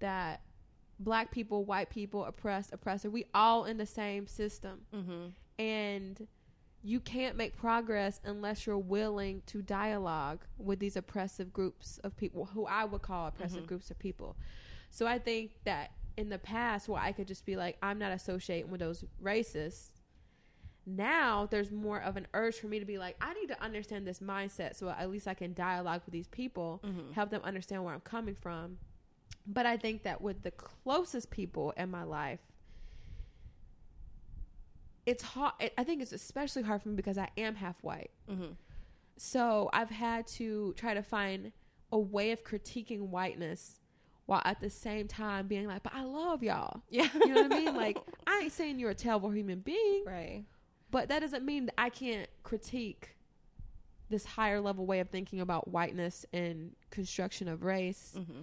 that 0.02 0.42
black 1.00 1.30
people, 1.32 1.64
white 1.64 1.90
people, 1.90 2.24
oppressed, 2.24 2.72
oppressor. 2.72 3.10
We 3.10 3.24
all 3.34 3.64
in 3.64 3.78
the 3.78 3.86
same 3.86 4.26
system. 4.26 4.82
Mm-hmm. 4.94 5.26
And 5.58 6.26
you 6.84 7.00
can't 7.00 7.36
make 7.36 7.56
progress 7.56 8.20
unless 8.24 8.66
you're 8.66 8.76
willing 8.78 9.42
to 9.46 9.62
dialogue 9.62 10.40
with 10.58 10.78
these 10.80 10.96
oppressive 10.96 11.52
groups 11.52 11.98
of 12.04 12.16
people 12.16 12.44
who 12.46 12.66
I 12.66 12.84
would 12.84 13.02
call 13.02 13.28
oppressive 13.28 13.64
Mhm. 13.64 13.68
groups 13.68 13.90
of 13.90 13.98
people. 13.98 14.36
So 14.90 15.06
I 15.06 15.18
think 15.18 15.52
that 15.64 15.92
in 16.16 16.28
the 16.28 16.38
past 16.38 16.88
where 16.88 17.00
I 17.00 17.12
could 17.12 17.26
just 17.28 17.46
be 17.46 17.56
like, 17.56 17.78
I'm 17.82 17.98
not 17.98 18.12
associating 18.12 18.70
with 18.70 18.80
those 18.80 19.04
racists. 19.22 19.90
Now 20.84 21.46
there's 21.46 21.70
more 21.70 22.00
of 22.00 22.16
an 22.16 22.26
urge 22.34 22.56
for 22.56 22.66
me 22.66 22.80
to 22.80 22.84
be 22.84 22.98
like, 22.98 23.16
I 23.20 23.32
need 23.34 23.46
to 23.48 23.62
understand 23.62 24.06
this 24.06 24.18
mindset 24.18 24.74
so 24.74 24.88
at 24.88 25.08
least 25.10 25.28
I 25.28 25.34
can 25.34 25.54
dialogue 25.54 26.02
with 26.04 26.12
these 26.12 26.26
people 26.28 26.80
Mm-hmm. 26.84 27.12
help 27.12 27.30
them 27.30 27.42
understand 27.44 27.84
where 27.84 27.94
I'm 27.94 28.00
coming 28.00 28.34
from. 28.34 28.78
But 29.46 29.66
I 29.66 29.76
think 29.76 30.05
that 30.05 30.20
with 30.20 30.42
the 30.42 30.52
closest 30.52 31.31
people 31.31 31.72
in 31.76 31.90
my 31.90 32.05
life, 32.05 32.40
it's 35.05 35.22
hard. 35.22 35.55
I 35.76 35.85
think 35.85 36.00
it's 36.00 36.12
especially 36.12 36.62
hard 36.62 36.83
for 36.83 36.90
me 36.90 36.94
because 36.94 37.18
I 37.18 37.28
am 37.37 37.57
half 37.57 37.83
white. 37.83 38.11
Mm-hmm. 38.31 38.52
So 39.16 39.68
I've 39.72 39.90
had 39.90 40.26
to 40.28 40.74
try 40.76 40.94
to 40.94 41.02
find 41.02 41.52
a 41.90 41.98
way 41.98 42.31
of 42.33 42.44
critiquing 42.44 43.09
whiteness 43.09 43.81
while 44.26 44.42
at 44.44 44.61
the 44.61 44.70
same 44.70 45.09
time 45.09 45.46
being 45.48 45.66
like, 45.66 45.83
but 45.83 45.92
I 45.94 46.05
love 46.05 46.42
y'all. 46.42 46.83
Yeah. 46.90 47.09
You 47.14 47.35
know 47.35 47.42
what 47.42 47.52
I 47.52 47.59
mean? 47.59 47.76
Like, 47.76 47.98
I 48.26 48.40
ain't 48.44 48.52
saying 48.52 48.78
you're 48.78 48.90
a 48.90 48.94
terrible 48.94 49.31
human 49.31 49.61
being, 49.61 50.05
right. 50.07 50.44
but 50.90 51.09
that 51.09 51.20
doesn't 51.20 51.44
mean 51.44 51.66
that 51.66 51.74
I 51.78 51.90
can't 51.90 52.28
critique 52.42 53.16
this 54.09 54.24
higher 54.24 54.61
level 54.61 54.87
way 54.87 55.00
of 55.00 55.09
thinking 55.11 55.40
about 55.40 55.68
whiteness 55.68 56.24
and 56.33 56.72
construction 56.90 57.48
of 57.48 57.62
race 57.64 58.14
Mm-hmm. 58.16 58.42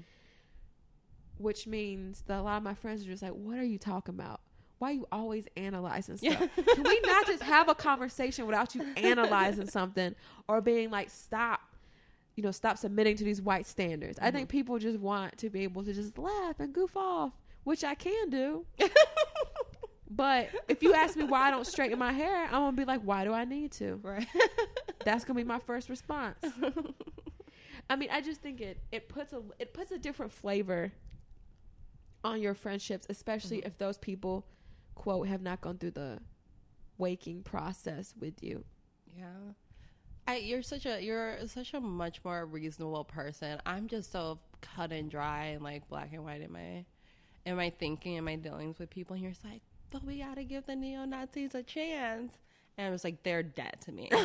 Which 1.39 1.67
means 1.67 2.23
that 2.27 2.39
a 2.39 2.41
lot 2.41 2.57
of 2.57 2.63
my 2.63 2.73
friends 2.73 3.03
are 3.03 3.09
just 3.09 3.23
like, 3.23 3.33
"What 3.33 3.57
are 3.57 3.63
you 3.63 3.77
talking 3.77 4.15
about? 4.15 4.41
Why 4.77 4.91
are 4.91 4.93
you 4.93 5.07
always 5.11 5.45
analyzing 5.57 6.17
stuff? 6.17 6.49
Can 6.55 6.83
we 6.83 7.01
not 7.01 7.25
just 7.25 7.43
have 7.43 7.67
a 7.67 7.75
conversation 7.75 8.45
without 8.45 8.75
you 8.75 8.85
analyzing 8.95 9.67
something 9.67 10.15
or 10.47 10.61
being 10.61 10.89
like, 10.89 11.09
stop, 11.09 11.59
you 12.37 12.43
know, 12.43 12.51
stop 12.51 12.77
submitting 12.77 13.17
to 13.17 13.23
these 13.23 13.41
white 13.41 13.65
standards?" 13.65 14.19
I 14.21 14.31
think 14.31 14.47
mm-hmm. 14.47 14.57
people 14.57 14.79
just 14.79 14.99
want 14.99 15.37
to 15.39 15.49
be 15.49 15.63
able 15.63 15.83
to 15.83 15.93
just 15.93 16.17
laugh 16.17 16.59
and 16.59 16.73
goof 16.73 16.95
off, 16.95 17.33
which 17.63 17.83
I 17.83 17.95
can 17.95 18.29
do. 18.29 18.65
But 20.09 20.49
if 20.67 20.81
you 20.81 20.93
ask 20.93 21.15
me 21.15 21.23
why 21.23 21.47
I 21.47 21.51
don't 21.51 21.67
straighten 21.67 21.99
my 21.99 22.11
hair, 22.11 22.45
I'm 22.45 22.51
gonna 22.51 22.71
be 22.73 22.85
like, 22.85 23.01
"Why 23.01 23.23
do 23.23 23.31
I 23.31 23.45
need 23.45 23.71
to?" 23.73 23.99
right. 24.01 24.27
That's 25.05 25.23
gonna 25.23 25.37
be 25.37 25.43
my 25.43 25.59
first 25.59 25.87
response. 25.87 26.37
I 27.89 27.95
mean, 27.95 28.09
I 28.11 28.21
just 28.21 28.41
think 28.41 28.59
it 28.59 28.79
it 28.91 29.07
puts 29.07 29.33
a 29.33 29.41
it 29.59 29.73
puts 29.73 29.91
a 29.91 29.99
different 29.99 30.31
flavor 30.31 30.91
on 32.23 32.41
your 32.41 32.53
friendships, 32.53 33.05
especially 33.09 33.61
Mhm. 33.61 33.67
if 33.67 33.77
those 33.77 33.97
people 33.97 34.45
quote 34.95 35.27
have 35.27 35.41
not 35.41 35.61
gone 35.61 35.77
through 35.77 35.91
the 35.91 36.19
waking 36.97 37.43
process 37.43 38.13
with 38.19 38.43
you. 38.43 38.65
Yeah. 39.17 39.53
I, 40.27 40.35
you're 40.37 40.61
such 40.61 40.85
a 40.85 41.01
you're 41.01 41.37
such 41.47 41.73
a 41.73 41.79
much 41.79 42.23
more 42.23 42.45
reasonable 42.45 43.03
person. 43.05 43.59
I'm 43.65 43.87
just 43.87 44.11
so 44.11 44.39
cut 44.61 44.91
and 44.91 45.09
dry 45.09 45.45
and 45.45 45.63
like 45.63 45.87
black 45.87 46.13
and 46.13 46.23
white 46.23 46.41
in 46.41 46.51
my 46.51 46.85
in 47.45 47.55
my 47.55 47.69
thinking 47.71 48.17
and 48.17 48.25
my 48.25 48.35
dealings 48.35 48.77
with 48.77 48.89
people. 48.89 49.13
And 49.15 49.23
you're 49.23 49.31
just 49.31 49.45
like, 49.45 49.61
but 49.89 50.03
we 50.03 50.19
gotta 50.19 50.43
give 50.43 50.65
the 50.67 50.75
neo 50.75 51.05
Nazis 51.05 51.55
a 51.55 51.63
chance. 51.63 52.37
And 52.77 52.87
I 52.87 52.91
was 52.91 53.03
like, 53.03 53.23
they're 53.23 53.41
dead 53.43 53.77
to 53.81 53.91
me. 53.91 54.09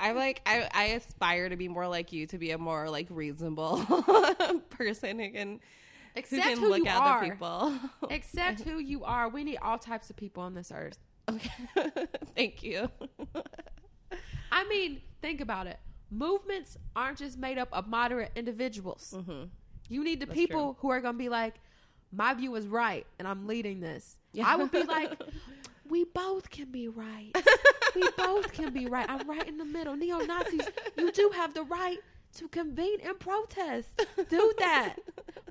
I'm 0.00 0.16
like 0.16 0.40
I, 0.46 0.68
I 0.72 0.84
aspire 0.86 1.48
to 1.48 1.56
be 1.56 1.68
more 1.68 1.86
like 1.88 2.12
you, 2.12 2.26
to 2.28 2.38
be 2.38 2.50
a 2.52 2.58
more 2.58 2.88
like 2.90 3.06
reasonable 3.10 3.78
person 4.70 5.18
who 5.18 5.30
can 5.30 5.48
who 5.54 5.60
Except 6.16 6.42
can 6.42 6.58
who 6.58 6.68
look 6.68 6.78
you 6.78 6.86
at 6.86 6.96
are. 6.96 7.24
the 7.24 7.30
people. 7.30 7.74
Except 8.10 8.60
who 8.62 8.78
you 8.78 9.04
are. 9.04 9.28
We 9.28 9.44
need 9.44 9.58
all 9.58 9.78
types 9.78 10.10
of 10.10 10.16
people 10.16 10.42
on 10.42 10.54
this 10.54 10.70
earth. 10.74 10.98
okay. 11.28 11.50
Thank 12.36 12.62
you. 12.62 12.88
I 14.52 14.64
mean, 14.68 15.00
think 15.20 15.40
about 15.40 15.66
it. 15.66 15.78
Movements 16.10 16.76
aren't 16.94 17.18
just 17.18 17.38
made 17.38 17.58
up 17.58 17.68
of 17.72 17.88
moderate 17.88 18.30
individuals. 18.36 19.14
hmm 19.26 19.44
You 19.88 20.04
need 20.04 20.20
the 20.20 20.26
That's 20.26 20.38
people 20.38 20.76
who 20.80 20.90
are 20.90 21.00
going 21.00 21.14
to 21.14 21.18
be 21.18 21.28
like, 21.28 21.54
my 22.12 22.32
view 22.34 22.54
is 22.54 22.68
right, 22.68 23.04
and 23.18 23.26
I'm 23.26 23.46
leading 23.48 23.80
this. 23.80 24.18
Yeah. 24.32 24.44
I 24.46 24.54
would 24.56 24.70
be 24.70 24.84
like, 24.84 25.20
we 25.88 26.04
both 26.04 26.50
can 26.50 26.70
be 26.70 26.86
right. 26.86 27.32
we 27.96 28.08
both 28.16 28.52
can 28.52 28.72
be 28.72 28.86
right. 28.86 29.08
I'm 29.10 29.28
right 29.28 29.46
in 29.48 29.58
the 29.58 29.64
middle. 29.64 29.96
Neo 29.96 30.18
Nazis, 30.20 30.68
you 30.96 31.10
do 31.10 31.30
have 31.34 31.54
the 31.54 31.64
right 31.64 31.98
to 32.36 32.48
convene 32.48 33.00
and 33.02 33.18
protest. 33.18 33.88
Do 34.28 34.52
that. 34.58 34.96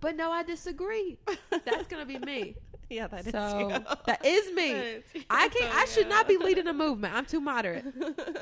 But 0.04 0.18
no, 0.18 0.32
I 0.32 0.44
disagree. 0.44 1.18
That's 1.50 1.88
going 1.88 2.06
to 2.06 2.06
be 2.06 2.20
me. 2.20 2.56
Yeah, 2.90 3.08
that 3.08 3.26
is 3.26 3.32
so 3.32 3.60
you. 3.60 3.96
that 4.06 4.24
is 4.24 4.52
me. 4.52 4.74
That 4.74 4.86
is 4.86 5.04
you. 5.16 5.22
I 5.28 5.48
can't. 5.48 5.72
So, 5.72 5.80
I 5.80 5.86
should 5.86 6.04
yeah. 6.04 6.16
not 6.16 6.28
be 6.28 6.38
leading 6.38 6.68
a 6.68 6.74
movement. 6.74 7.16
I'm 7.16 7.26
too 7.26 7.40
moderate. 7.40 7.86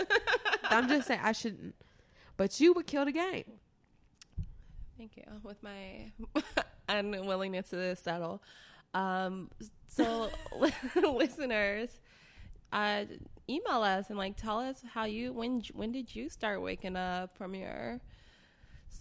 I'm 0.64 0.90
just 0.90 1.08
saying 1.08 1.22
I 1.24 1.32
shouldn't. 1.32 1.74
But 2.36 2.60
you 2.60 2.74
would 2.74 2.86
kill 2.86 3.06
the 3.06 3.14
game. 3.14 3.46
Thank 4.98 5.16
you. 5.16 5.24
With 5.44 5.64
my 5.64 6.12
unwillingness 6.90 7.70
to 7.70 7.96
settle. 7.96 8.42
Um, 8.94 9.52
so, 9.88 10.30
listeners, 10.96 12.02
uh, 12.74 13.06
email 13.48 13.84
us 13.84 14.10
and 14.10 14.18
like 14.18 14.36
tell 14.36 14.60
us 14.60 14.82
how 14.94 15.06
you 15.06 15.32
when 15.32 15.62
when 15.74 15.94
did 15.94 16.14
you 16.14 16.30
start 16.30 16.62
waking 16.62 16.98
up 16.98 17.38
from 17.38 17.56
your 17.56 18.02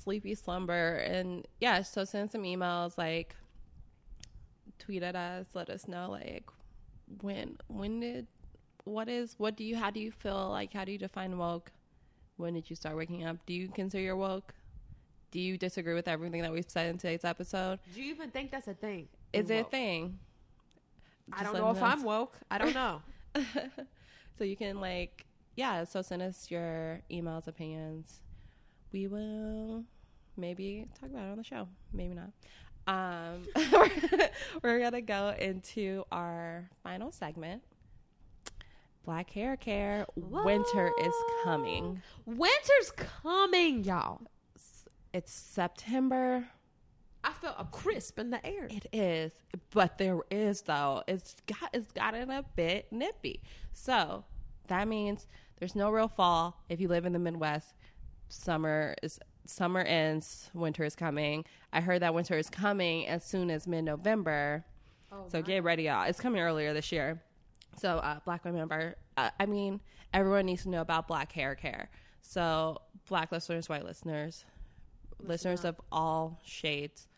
sleepy 0.02 0.34
slumber? 0.34 0.94
And 0.96 1.46
yeah, 1.60 1.82
so 1.82 2.04
send 2.04 2.30
some 2.30 2.42
emails 2.42 2.96
like 2.98 3.36
tweet 4.78 5.02
at 5.02 5.16
us, 5.16 5.46
let 5.54 5.70
us 5.70 5.86
know 5.88 6.10
like 6.10 6.44
when 7.20 7.56
when 7.66 8.00
did 8.00 8.26
what 8.84 9.08
is 9.08 9.34
what 9.38 9.56
do 9.56 9.64
you 9.64 9.76
how 9.76 9.90
do 9.90 10.00
you 10.00 10.10
feel 10.10 10.48
like 10.48 10.72
how 10.72 10.84
do 10.84 10.92
you 10.92 10.98
define 10.98 11.36
woke? 11.38 11.72
When 12.36 12.54
did 12.54 12.70
you 12.70 12.76
start 12.76 12.96
waking 12.96 13.24
up? 13.24 13.36
Do 13.46 13.52
you 13.52 13.68
consider 13.68 14.02
your 14.02 14.16
woke? 14.16 14.54
Do 15.30 15.38
you 15.40 15.56
disagree 15.58 15.94
with 15.94 16.08
everything 16.08 16.42
that 16.42 16.52
we've 16.52 16.68
said 16.68 16.86
in 16.86 16.98
today's 16.98 17.24
episode? 17.24 17.78
Do 17.94 18.02
you 18.02 18.10
even 18.12 18.30
think 18.30 18.50
that's 18.50 18.66
a 18.66 18.74
thing? 18.74 19.08
Is 19.32 19.48
Being 19.48 19.58
it 19.58 19.60
a 19.60 19.62
woke? 19.64 19.70
thing? 19.70 20.18
I 21.32 21.44
don't 21.44 21.54
know 21.54 21.70
if 21.70 21.82
I'm 21.82 22.02
woke. 22.02 22.36
I 22.50 22.58
don't 22.58 22.74
know. 22.74 23.02
so 24.38 24.44
you 24.44 24.56
can 24.56 24.80
like 24.80 25.26
yeah, 25.56 25.84
so 25.84 26.00
send 26.02 26.22
us 26.22 26.50
your 26.50 27.00
emails, 27.10 27.46
opinions. 27.46 28.20
We 28.92 29.06
will 29.06 29.84
maybe 30.36 30.86
talk 30.98 31.10
about 31.10 31.26
it 31.26 31.30
on 31.30 31.38
the 31.38 31.44
show. 31.44 31.68
Maybe 31.92 32.14
not. 32.14 32.30
Um 32.86 33.42
we're, 34.62 34.80
gonna 34.80 35.02
go 35.02 35.34
into 35.38 36.04
our 36.10 36.70
final 36.82 37.12
segment. 37.12 37.62
Black 39.04 39.30
hair 39.30 39.56
care. 39.56 40.06
Winter 40.16 40.90
is 41.00 41.14
coming. 41.44 42.02
Winter's 42.26 42.92
coming, 42.96 43.84
y'all. 43.84 44.22
It's 45.12 45.32
September. 45.32 46.46
I 47.22 47.32
felt 47.32 47.56
a 47.58 47.64
crisp 47.64 48.18
in 48.18 48.30
the 48.30 48.44
air. 48.46 48.68
It 48.70 48.86
is, 48.92 49.32
but 49.72 49.98
there 49.98 50.20
is 50.30 50.62
though. 50.62 51.02
It's 51.06 51.36
got 51.46 51.70
it's 51.72 51.92
gotten 51.92 52.30
a 52.30 52.44
bit 52.56 52.86
nippy. 52.90 53.42
So 53.72 54.24
that 54.68 54.88
means 54.88 55.26
there's 55.58 55.74
no 55.74 55.90
real 55.90 56.08
fall 56.08 56.62
if 56.68 56.80
you 56.80 56.88
live 56.88 57.04
in 57.04 57.12
the 57.12 57.18
Midwest. 57.18 57.74
Summer 58.30 58.94
is 59.02 59.18
summer 59.44 59.80
ends, 59.80 60.50
winter 60.54 60.84
is 60.84 60.94
coming. 60.94 61.44
I 61.72 61.80
heard 61.80 62.00
that 62.02 62.14
winter 62.14 62.38
is 62.38 62.48
coming 62.48 63.06
as 63.08 63.24
soon 63.24 63.50
as 63.50 63.66
mid 63.66 63.84
November. 63.84 64.64
Oh, 65.12 65.24
So 65.28 65.42
get 65.42 65.64
ready, 65.64 65.82
y'all. 65.84 66.04
It's 66.04 66.20
coming 66.20 66.40
earlier 66.40 66.72
this 66.72 66.92
year. 66.92 67.20
So 67.76 67.98
uh, 67.98 68.20
Black 68.24 68.44
Remember. 68.44 68.94
Uh, 69.16 69.30
I 69.40 69.46
mean, 69.46 69.80
everyone 70.14 70.46
needs 70.46 70.62
to 70.62 70.68
know 70.70 70.80
about 70.80 71.08
Black 71.08 71.32
hair 71.32 71.54
care. 71.56 71.90
So 72.22 72.80
Black 73.08 73.32
listeners, 73.32 73.68
white 73.68 73.84
listeners, 73.84 74.44
listeners 75.18 75.64
up. 75.64 75.78
of 75.80 75.84
all 75.90 76.40
shades, 76.44 77.08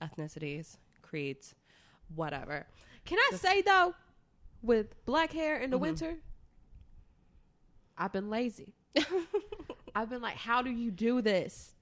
ethnicities, 0.00 0.76
creeds, 1.02 1.54
whatever. 2.14 2.66
Can 3.04 3.18
I 3.18 3.36
say 3.36 3.62
though, 3.62 3.94
with 4.62 5.04
black 5.06 5.32
hair 5.32 5.58
in 5.58 5.70
the 5.70 5.78
Mhm. 5.78 5.80
winter, 5.82 6.16
I've 7.98 8.12
been 8.12 8.30
lazy. 8.30 8.74
I've 9.96 10.10
been 10.10 10.20
like, 10.20 10.36
how 10.36 10.60
do 10.60 10.70
you 10.70 10.90
do 10.90 11.22
this? 11.22 11.74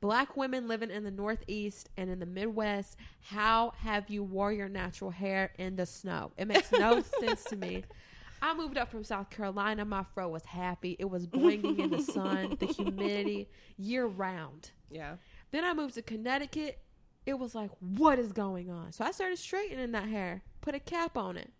Black 0.00 0.36
women 0.36 0.66
living 0.66 0.90
in 0.90 1.04
the 1.04 1.10
Northeast 1.12 1.88
and 1.96 2.10
in 2.10 2.18
the 2.18 2.26
Midwest, 2.26 2.96
how 3.20 3.74
have 3.78 4.10
you 4.10 4.24
wore 4.24 4.50
your 4.50 4.68
natural 4.68 5.12
hair 5.12 5.52
in 5.56 5.76
the 5.76 5.86
snow? 5.86 6.32
It 6.36 6.48
makes 6.48 6.72
no 6.72 7.00
sense 7.20 7.44
to 7.44 7.56
me. 7.56 7.84
I 8.42 8.54
moved 8.54 8.76
up 8.76 8.90
from 8.90 9.04
South 9.04 9.30
Carolina. 9.30 9.84
My 9.84 10.02
fro 10.02 10.30
was 10.30 10.44
happy. 10.46 10.96
It 10.98 11.08
was 11.08 11.28
blinging 11.28 11.78
in 11.78 11.90
the 11.90 12.02
sun, 12.02 12.56
the 12.58 12.66
humidity, 12.76 13.48
year 13.78 14.04
round. 14.06 14.72
Yeah. 14.90 15.16
Then 15.52 15.62
I 15.62 15.72
moved 15.72 15.94
to 15.94 16.02
Connecticut. 16.02 16.80
It 17.24 17.38
was 17.38 17.54
like, 17.54 17.70
what 17.78 18.18
is 18.18 18.32
going 18.32 18.68
on? 18.68 18.90
So 18.90 19.04
I 19.04 19.12
started 19.12 19.38
straightening 19.38 19.92
that 19.92 20.08
hair, 20.08 20.42
put 20.60 20.74
a 20.74 20.80
cap 20.80 21.16
on 21.16 21.36
it. 21.36 21.52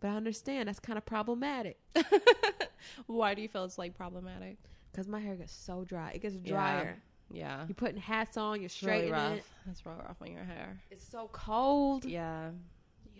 But 0.00 0.08
I 0.08 0.16
understand 0.16 0.68
that's 0.68 0.80
kind 0.80 0.96
of 0.96 1.04
problematic 1.04 1.78
Why 3.06 3.34
do 3.34 3.42
you 3.42 3.48
feel 3.48 3.64
it's 3.64 3.78
like 3.78 3.96
problematic? 3.96 4.58
Because 4.98 5.08
my 5.08 5.20
hair 5.20 5.36
gets 5.36 5.52
so 5.52 5.84
dry. 5.84 6.10
It 6.12 6.22
gets 6.22 6.34
drier. 6.34 7.00
Yeah. 7.30 7.64
You're 7.68 7.76
putting 7.76 7.98
hats 7.98 8.36
on. 8.36 8.56
You're 8.56 8.64
It's 8.64 8.82
really 8.82 9.06
straightening 9.06 9.12
rough. 9.12 9.36
it. 9.38 9.44
It's 9.70 9.86
real 9.86 9.94
rough 10.04 10.16
on 10.20 10.32
your 10.32 10.42
hair. 10.42 10.76
It's 10.90 11.06
so 11.06 11.30
cold. 11.30 12.04
Yeah. 12.04 12.50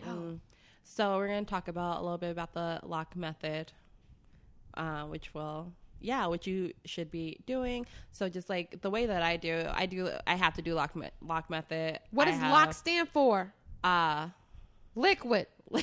Mm. 0.05 0.41
So 0.83 1.15
we're 1.15 1.29
gonna 1.29 1.45
talk 1.45 1.69
about 1.69 1.99
a 1.99 2.01
little 2.01 2.17
bit 2.17 2.31
about 2.31 2.53
the 2.53 2.81
LOC 2.83 3.15
method, 3.15 3.71
uh, 4.73 5.03
which 5.03 5.33
will 5.33 5.71
yeah, 6.01 6.25
which 6.27 6.47
you 6.47 6.73
should 6.83 7.11
be 7.11 7.39
doing. 7.45 7.85
So 8.11 8.27
just 8.27 8.49
like 8.49 8.81
the 8.81 8.89
way 8.89 9.05
that 9.05 9.23
I 9.23 9.37
do, 9.37 9.65
I 9.71 9.85
do 9.85 10.09
I 10.27 10.35
have 10.35 10.55
to 10.55 10.61
do 10.61 10.73
lock 10.73 10.97
me- 10.97 11.11
LOC 11.21 11.49
method. 11.49 12.01
What 12.11 12.25
does 12.25 12.35
have, 12.35 12.51
lock 12.51 12.73
stand 12.73 13.07
for? 13.07 13.53
Uh, 13.85 14.27
Liquid. 14.95 15.47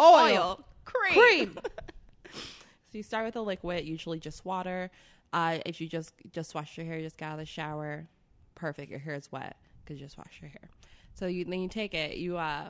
oil, 0.00 0.64
cream. 0.84 1.14
Cream. 1.14 1.58
so 2.32 2.92
you 2.92 3.02
start 3.02 3.24
with 3.24 3.34
a 3.34 3.40
liquid, 3.40 3.84
usually 3.84 4.20
just 4.20 4.44
water. 4.44 4.92
Uh, 5.32 5.58
if 5.66 5.80
you 5.80 5.88
just 5.88 6.12
just 6.30 6.54
wash 6.54 6.76
your 6.76 6.86
hair, 6.86 7.00
just 7.00 7.16
got 7.18 7.26
out 7.26 7.32
of 7.34 7.38
the 7.40 7.46
shower, 7.46 8.06
perfect. 8.54 8.90
Your 8.90 9.00
hair 9.00 9.14
is 9.14 9.30
wet 9.32 9.56
because 9.84 9.98
you 10.00 10.06
just 10.06 10.18
wash 10.18 10.38
your 10.40 10.50
hair. 10.50 10.68
So 11.14 11.26
you 11.26 11.44
then 11.44 11.60
you 11.60 11.68
take 11.68 11.94
it, 11.94 12.16
you 12.16 12.36
uh, 12.36 12.68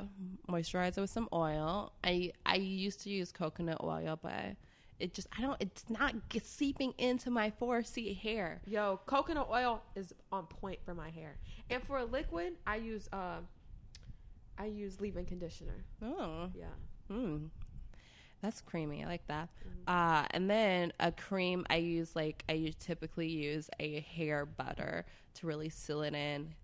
moisturize 0.49 0.97
it 0.97 1.01
with 1.01 1.11
some 1.11 1.29
oil. 1.33 1.93
I 2.05 2.33
I 2.47 2.57
used 2.57 3.01
to 3.03 3.11
use 3.11 3.33
coconut 3.33 3.79
oil, 3.83 4.19
but 4.21 4.57
it 5.01 5.15
just 5.15 5.29
I 5.37 5.41
don't. 5.41 5.57
It's 5.61 5.85
not 5.89 6.15
seeping 6.43 6.95
into 6.99 7.31
my 7.31 7.51
4C 7.61 8.17
hair. 8.17 8.61
Yo, 8.67 9.01
coconut 9.07 9.49
oil 9.51 9.83
is 9.97 10.13
on 10.31 10.47
point 10.47 10.79
for 10.85 10.95
my 10.95 11.11
hair. 11.11 11.37
And 11.71 11.83
for 11.83 11.99
a 11.99 12.05
liquid, 12.05 12.55
I 12.67 12.77
use 12.77 13.09
uh 13.13 13.39
I 14.59 14.67
use 14.67 15.01
leave-in 15.01 15.25
conditioner. 15.27 15.85
Oh, 16.03 16.49
Yeah. 16.55 16.67
Mm. 17.11 17.49
That's 18.43 18.61
creamy. 18.61 19.05
I 19.05 19.07
like 19.07 19.27
that. 19.29 19.49
Uh, 19.87 20.27
and 20.33 20.51
then 20.51 20.93
a 20.99 21.13
cream, 21.13 21.65
I 21.71 21.77
use 21.77 22.17
like 22.17 22.45
I 22.49 22.75
typically 22.81 23.29
use 23.29 23.71
a 23.79 24.01
hair 24.01 24.45
butter 24.45 25.07
to 25.35 25.47
really 25.47 25.69
seal 25.69 26.03
it 26.03 26.15
in. 26.15 26.55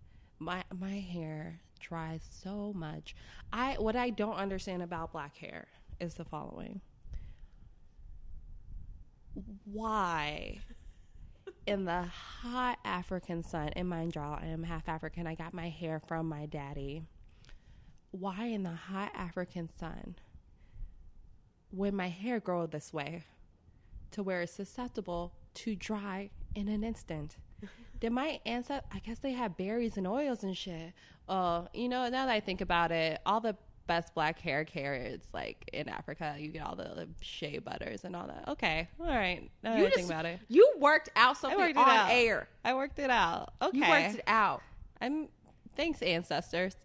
My 0.41 0.65
my 0.77 0.99
hair 0.99 1.61
dries 1.79 2.23
so 2.29 2.73
much. 2.75 3.15
I 3.53 3.77
what 3.79 3.95
I 3.95 4.11
don't 4.11 4.35
understand 4.35 4.83
about 4.83 5.13
black 5.13 5.37
hair 5.37 5.69
is 6.01 6.15
the 6.15 6.25
following. 6.25 6.81
Why? 9.65 10.59
In 11.67 11.85
the 11.85 12.03
hot 12.03 12.79
African 12.85 13.45
sun, 13.45 13.69
and 13.77 13.89
mind 13.89 14.17
y'all, 14.17 14.39
I 14.41 14.47
am 14.47 14.65
half 14.65 14.89
African. 14.89 15.27
I 15.27 15.35
got 15.37 15.55
my 15.55 15.69
hair 15.69 16.01
from 16.09 16.29
my 16.29 16.47
daddy 16.47 17.05
why 18.11 18.47
in 18.47 18.63
the 18.63 18.71
hot 18.71 19.13
African 19.15 19.69
sun 19.79 20.15
would 21.73 21.95
my 21.95 22.09
hair 22.09 22.41
grow 22.41 22.67
this 22.67 22.93
way 22.93 23.25
to 24.13 24.23
where 24.23 24.43
it's 24.43 24.53
susceptible 24.53 25.33
to 25.55 25.75
dry 25.77 26.31
in 26.55 26.69
an 26.69 26.83
instant? 26.85 27.37
Did 28.01 28.13
my 28.13 28.41
ancestors, 28.47 28.89
I 28.93 29.01
guess 29.01 29.19
they 29.19 29.33
had 29.33 29.57
berries 29.57 29.97
and 29.97 30.07
oils 30.07 30.43
and 30.45 30.57
shit. 30.57 30.93
Uh, 31.29 31.65
you 31.75 31.89
know, 31.89 32.05
now 32.05 32.27
that 32.27 32.29
I 32.29 32.41
think 32.41 32.61
about 32.61 32.93
it, 32.93 33.21
all 33.27 33.41
the 33.41 33.57
best 33.87 34.15
black 34.15 34.39
hair 34.39 34.65
care 34.65 34.95
is 34.95 35.21
like 35.35 35.69
in 35.73 35.89
Africa. 35.89 36.37
You 36.39 36.49
get 36.49 36.65
all 36.65 36.77
the, 36.77 36.85
the 36.85 37.09
shea 37.21 37.59
butters 37.59 38.05
and 38.05 38.15
all 38.15 38.27
that. 38.29 38.45
Okay. 38.49 38.89
All 39.01 39.07
right. 39.07 39.51
Now 39.63 39.73
that 39.73 39.81
You 39.81 39.87
I 39.87 39.91
think 39.91 40.07
about 40.09 40.27
it. 40.27 40.39
You 40.49 40.75
worked 40.79 41.09
out 41.17 41.37
something 41.37 41.59
worked 41.59 41.77
on 41.77 41.89
out. 41.89 42.11
air. 42.13 42.49
I 42.65 42.75
worked 42.75 42.99
it 42.99 43.11
out. 43.11 43.53
Okay. 43.61 43.79
You 43.79 43.89
worked 43.89 44.15
it 44.17 44.25
out. 44.27 44.63
I'm, 45.01 45.29
thanks, 45.77 46.03
ancestors. 46.03 46.77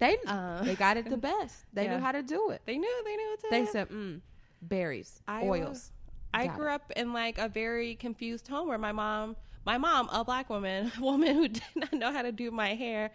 They 0.00 0.16
Uh, 0.26 0.62
they 0.64 0.74
got 0.74 0.96
it 0.96 1.08
the 1.08 1.16
best. 1.30 1.64
They 1.72 1.84
yeah. 1.84 1.94
knew 1.96 2.02
how 2.02 2.12
to 2.12 2.22
do 2.22 2.50
it. 2.50 2.62
They 2.66 2.76
knew, 2.78 3.02
they 3.04 3.16
knew 3.16 3.28
what 3.30 3.40
to 3.40 3.46
They 3.50 3.66
said, 3.66 3.88
mm, 3.90 4.20
berries, 4.62 5.20
I 5.28 5.46
oils. 5.46 5.92
I 6.32 6.46
Got 6.46 6.56
grew 6.56 6.70
up 6.70 6.92
in 6.96 7.12
like 7.12 7.38
a 7.38 7.48
very 7.48 7.94
confused 7.96 8.48
home 8.48 8.68
where 8.68 8.78
my 8.78 8.92
mom, 8.92 9.36
my 9.66 9.78
mom, 9.78 10.08
a 10.10 10.24
black 10.24 10.48
woman, 10.48 10.90
a 10.98 11.00
woman 11.00 11.34
who 11.36 11.48
did 11.60 11.62
not 11.76 11.92
know 11.92 12.12
how 12.12 12.22
to 12.22 12.32
do 12.32 12.50
my 12.50 12.74
hair, 12.74 13.12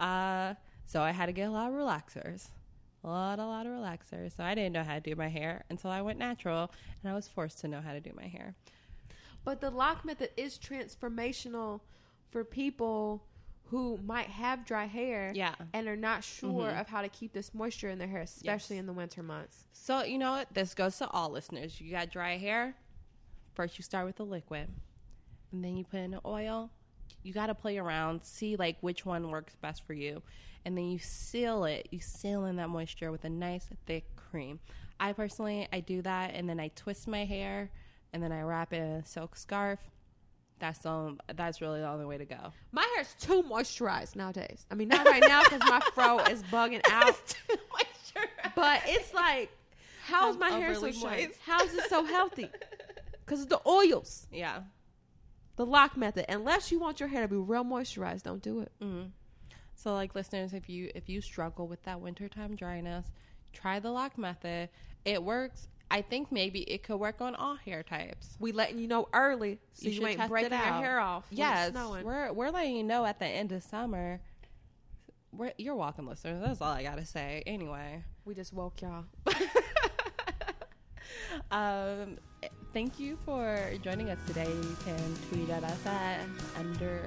uh, 0.00 0.54
so 0.86 1.02
I 1.02 1.10
had 1.10 1.26
to 1.26 1.32
get 1.32 1.48
a 1.48 1.50
lot 1.50 1.68
of 1.68 1.74
relaxers, 1.74 2.48
a 3.04 3.08
lot, 3.08 3.38
a 3.38 3.46
lot 3.46 3.66
of 3.66 3.72
relaxers. 3.72 4.36
So 4.36 4.42
I 4.44 4.54
didn't 4.54 4.72
know 4.72 4.84
how 4.84 4.94
to 4.94 5.00
do 5.00 5.14
my 5.16 5.28
hair 5.28 5.64
until 5.70 5.90
I 5.90 6.02
went 6.02 6.18
natural, 6.18 6.70
and 7.02 7.12
I 7.12 7.14
was 7.14 7.28
forced 7.28 7.60
to 7.60 7.68
know 7.68 7.80
how 7.80 7.92
to 7.92 8.00
do 8.00 8.10
my 8.16 8.26
hair. 8.26 8.54
But 9.44 9.60
the 9.60 9.70
LOC 9.70 10.04
method 10.04 10.30
is 10.36 10.58
transformational 10.58 11.80
for 12.30 12.44
people 12.44 13.24
who 13.72 13.96
might 14.04 14.26
have 14.28 14.66
dry 14.66 14.84
hair 14.84 15.32
Yeah. 15.34 15.54
and 15.72 15.88
are 15.88 15.96
not 15.96 16.22
sure 16.22 16.68
Mhm. 16.70 16.80
of 16.82 16.88
how 16.88 17.00
to 17.00 17.08
keep 17.08 17.32
this 17.32 17.54
moisture 17.54 17.88
in 17.88 17.98
their 17.98 18.06
hair, 18.06 18.20
especially 18.20 18.76
Yes. 18.76 18.80
in 18.80 18.86
the 18.86 18.92
winter 18.92 19.22
months. 19.22 19.64
So 19.72 20.02
you 20.04 20.18
know 20.18 20.32
what? 20.32 20.52
This 20.52 20.74
goes 20.74 20.98
to 20.98 21.08
all 21.08 21.30
listeners. 21.30 21.80
You 21.80 21.90
got 21.90 22.10
dry 22.10 22.36
hair. 22.36 22.76
First, 23.54 23.78
you 23.78 23.82
start 23.82 24.04
with 24.04 24.16
the 24.16 24.26
liquid, 24.26 24.68
and 25.52 25.64
then 25.64 25.78
you 25.78 25.84
put 25.84 26.00
in 26.00 26.10
the 26.10 26.20
oil. 26.26 26.70
You 27.22 27.32
got 27.32 27.46
to 27.46 27.54
play 27.54 27.78
around, 27.78 28.22
see 28.24 28.56
like 28.56 28.76
which 28.82 29.06
one 29.06 29.30
works 29.30 29.54
best 29.56 29.86
for 29.86 29.94
you, 29.94 30.22
and 30.66 30.76
then 30.76 30.90
you 30.90 30.98
seal 30.98 31.64
it. 31.64 31.88
You 31.90 32.00
seal 32.00 32.44
in 32.44 32.56
that 32.56 32.68
moisture 32.68 33.10
with 33.10 33.24
a 33.24 33.30
nice 33.30 33.70
thick 33.86 34.04
cream. 34.16 34.60
I 35.00 35.14
personally, 35.14 35.66
I 35.72 35.80
do 35.80 36.02
that, 36.02 36.34
and 36.34 36.46
then 36.46 36.60
I 36.60 36.68
twist 36.68 37.08
my 37.08 37.24
hair, 37.24 37.70
and 38.12 38.22
then 38.22 38.32
I 38.32 38.42
wrap 38.42 38.74
it 38.74 38.82
in 38.82 38.90
a 38.90 39.06
silk 39.06 39.34
scarf. 39.36 39.80
That's 40.62 40.78
the, 40.78 41.16
that's 41.34 41.60
really 41.60 41.80
the 41.80 41.88
only 41.88 42.04
way 42.04 42.18
to 42.18 42.24
go. 42.24 42.52
My 42.70 42.86
hair's 42.94 43.16
too 43.18 43.42
moisturized 43.42 44.14
nowadays. 44.14 44.64
I 44.70 44.76
mean, 44.76 44.86
not 44.86 45.04
right 45.04 45.24
now 45.26 45.42
because 45.42 45.58
my 45.68 45.80
fro 45.92 46.18
is 46.30 46.40
bugging 46.44 46.80
out. 46.88 47.34
But 48.54 48.82
it's 48.86 49.12
like, 49.12 49.50
how's 50.04 50.36
I'm 50.36 50.40
my 50.40 50.50
hair 50.50 50.72
so 50.76 50.82
moist. 50.82 51.36
How's 51.44 51.74
it 51.74 51.88
so 51.88 52.04
healthy? 52.04 52.48
Because 53.24 53.42
of 53.42 53.48
the 53.48 53.60
oils, 53.66 54.28
yeah. 54.30 54.60
the 55.56 55.66
LOC 55.66 55.96
method. 55.96 56.26
Unless 56.28 56.70
you 56.70 56.78
want 56.78 57.00
your 57.00 57.08
hair 57.08 57.22
to 57.22 57.28
be 57.28 57.34
real 57.34 57.64
moisturized, 57.64 58.22
don't 58.22 58.40
do 58.40 58.60
it. 58.60 58.70
Mm. 58.80 59.10
So, 59.74 59.94
like 59.94 60.14
listeners, 60.14 60.52
if 60.52 60.68
you 60.68 60.92
if 60.94 61.08
you 61.08 61.20
struggle 61.20 61.66
with 61.66 61.82
that 61.82 62.00
wintertime 62.00 62.54
dryness, 62.54 63.06
try 63.52 63.80
the 63.80 63.90
LOC 63.90 64.16
method. 64.16 64.68
It 65.04 65.24
works. 65.24 65.66
I 65.92 66.00
think 66.00 66.32
maybe 66.32 66.60
it 66.62 66.82
could 66.82 66.96
work 66.96 67.20
on 67.20 67.34
all 67.34 67.54
hair 67.54 67.82
types. 67.82 68.38
We 68.40 68.52
letting 68.52 68.78
you 68.78 68.88
know 68.88 69.08
early 69.12 69.58
so 69.74 69.90
You 69.90 70.00
you, 70.00 70.06
ain't 70.06 70.26
breaking 70.26 70.52
your 70.52 70.58
hair 70.58 70.98
off. 70.98 71.26
Yes, 71.30 71.74
we're 71.74 72.32
we're 72.32 72.48
letting 72.48 72.76
you 72.76 72.82
know 72.82 73.04
at 73.04 73.18
the 73.18 73.26
end 73.26 73.52
of 73.52 73.62
summer. 73.62 74.22
We're, 75.32 75.52
you're 75.58 75.74
welcome, 75.76 76.06
listeners. 76.06 76.42
That's 76.42 76.62
all 76.62 76.72
I 76.72 76.82
gotta 76.82 77.04
say. 77.04 77.42
Anyway, 77.46 78.04
We 78.24 78.34
just 78.34 78.54
woke 78.54 78.80
y'all. 78.80 79.04
um, 81.50 82.16
thank 82.72 82.98
you 82.98 83.18
for 83.26 83.72
joining 83.82 84.08
us 84.08 84.18
today. 84.26 84.48
You 84.50 84.76
can 84.86 85.16
tweet 85.28 85.50
at 85.50 85.62
us 85.62 85.86
at 85.86 86.20
under 86.58 87.06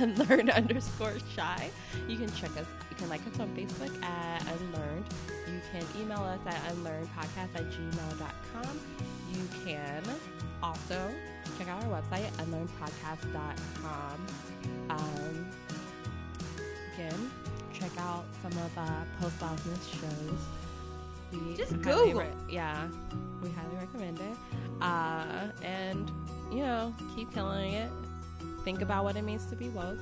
unlearned 0.00 0.50
underscore 0.54 1.14
shy. 1.34 1.70
You 2.06 2.18
can 2.18 2.30
check 2.34 2.50
us. 2.58 2.66
You 2.90 2.96
can 2.96 3.08
like 3.08 3.26
us 3.26 3.40
on 3.40 3.48
Facebook 3.56 4.02
at 4.02 4.42
unlearned. 4.42 5.06
You 5.52 5.60
can 5.72 5.84
email 6.00 6.18
us 6.20 6.40
at 6.46 6.56
unlearnpodcast 6.74 7.54
at 7.54 7.70
gmail.com. 7.70 8.80
You 9.32 9.48
can 9.64 10.02
also 10.62 11.10
check 11.56 11.68
out 11.68 11.82
our 11.84 12.00
website 12.02 12.30
unlearnedpodcast.com. 12.32 14.26
Um, 14.90 15.50
again, 16.94 17.30
check 17.72 17.90
out 17.98 18.24
some 18.42 18.52
of 18.52 18.78
uh, 18.78 19.04
Post 19.20 19.40
Loudness 19.40 19.86
shows. 19.88 20.40
We 21.32 21.56
Just 21.56 21.72
Google. 21.82 22.20
re- 22.20 22.26
yeah, 22.48 22.88
we 23.42 23.50
highly 23.50 23.76
recommend 23.76 24.18
it. 24.18 24.36
Uh, 24.80 25.48
and 25.62 26.10
you 26.50 26.60
know, 26.60 26.94
keep 27.14 27.32
killing 27.32 27.74
it. 27.74 27.90
Think 28.64 28.80
about 28.82 29.04
what 29.04 29.16
it 29.16 29.22
means 29.22 29.44
to 29.46 29.56
be 29.56 29.68
woke. 29.68 29.98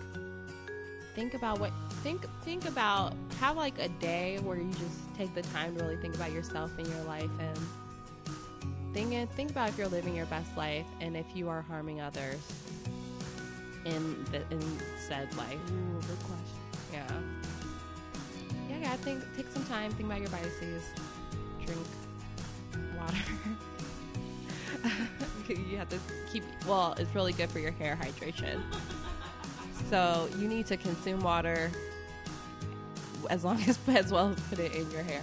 Think 1.15 1.35
about 1.35 1.59
what 1.59 1.73
think 2.07 2.25
think 2.43 2.69
about 2.69 3.13
have 3.41 3.57
like 3.57 3.77
a 3.81 3.89
day 3.89 4.39
where 4.45 4.57
you 4.57 4.71
just 4.75 5.13
take 5.19 5.35
the 5.35 5.43
time 5.43 5.77
to 5.77 5.83
really 5.83 5.97
think 5.97 6.15
about 6.15 6.31
yourself 6.31 6.71
and 6.79 6.87
your 6.87 7.03
life 7.03 7.29
and 7.41 7.59
think 8.93 9.13
and 9.13 9.29
think 9.33 9.51
about 9.51 9.69
if 9.71 9.77
you're 9.77 9.89
living 9.89 10.15
your 10.15 10.27
best 10.27 10.57
life 10.57 10.87
and 11.01 11.17
if 11.17 11.27
you 11.35 11.49
are 11.49 11.63
harming 11.63 12.01
others 12.01 12.39
in 13.87 14.25
the 14.31 14.37
in 14.55 14.79
said 15.09 15.37
life. 15.37 15.59
Ooh, 15.73 16.01
good 16.07 16.19
question. 16.21 16.61
Yeah. 16.93 17.07
Yeah, 18.71 18.79
yeah. 18.83 18.97
Think 18.99 19.25
take 19.37 19.49
some 19.49 19.65
time. 19.65 19.91
Think 19.91 20.09
about 20.09 20.21
your 20.21 20.31
biases. 20.31 20.85
Drink 21.65 21.87
water. 22.97 23.19
you 25.49 25.77
have 25.77 25.89
to 25.89 25.99
keep. 26.33 26.45
Well, 26.69 26.95
it's 26.99 27.13
really 27.17 27.33
good 27.33 27.51
for 27.51 27.59
your 27.59 27.73
hair 27.73 27.99
hydration. 28.01 28.63
So 29.91 30.29
you 30.39 30.47
need 30.47 30.67
to 30.67 30.77
consume 30.77 31.21
water 31.21 31.73
as 33.31 33.45
long 33.45 33.61
as 33.63 33.79
as 33.89 34.13
well 34.13 34.31
as 34.31 34.41
put 34.49 34.59
it 34.59 34.75
in 34.75 34.91
your 34.91 35.03
hair. 35.03 35.23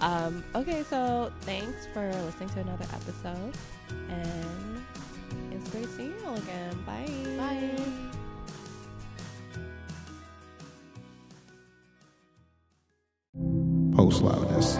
Um, 0.00 0.44
okay, 0.54 0.84
so 0.84 1.32
thanks 1.40 1.86
for 1.92 2.12
listening 2.24 2.48
to 2.50 2.60
another 2.60 2.86
episode, 2.92 3.54
and 4.08 4.84
it's 5.50 5.68
great 5.70 5.88
seeing 5.96 6.14
you 6.18 6.26
all 6.26 6.36
again. 6.36 6.78
Bye. 6.86 7.06
Bye. 7.36 8.18
Post 13.96 14.22
loudness. 14.22 14.78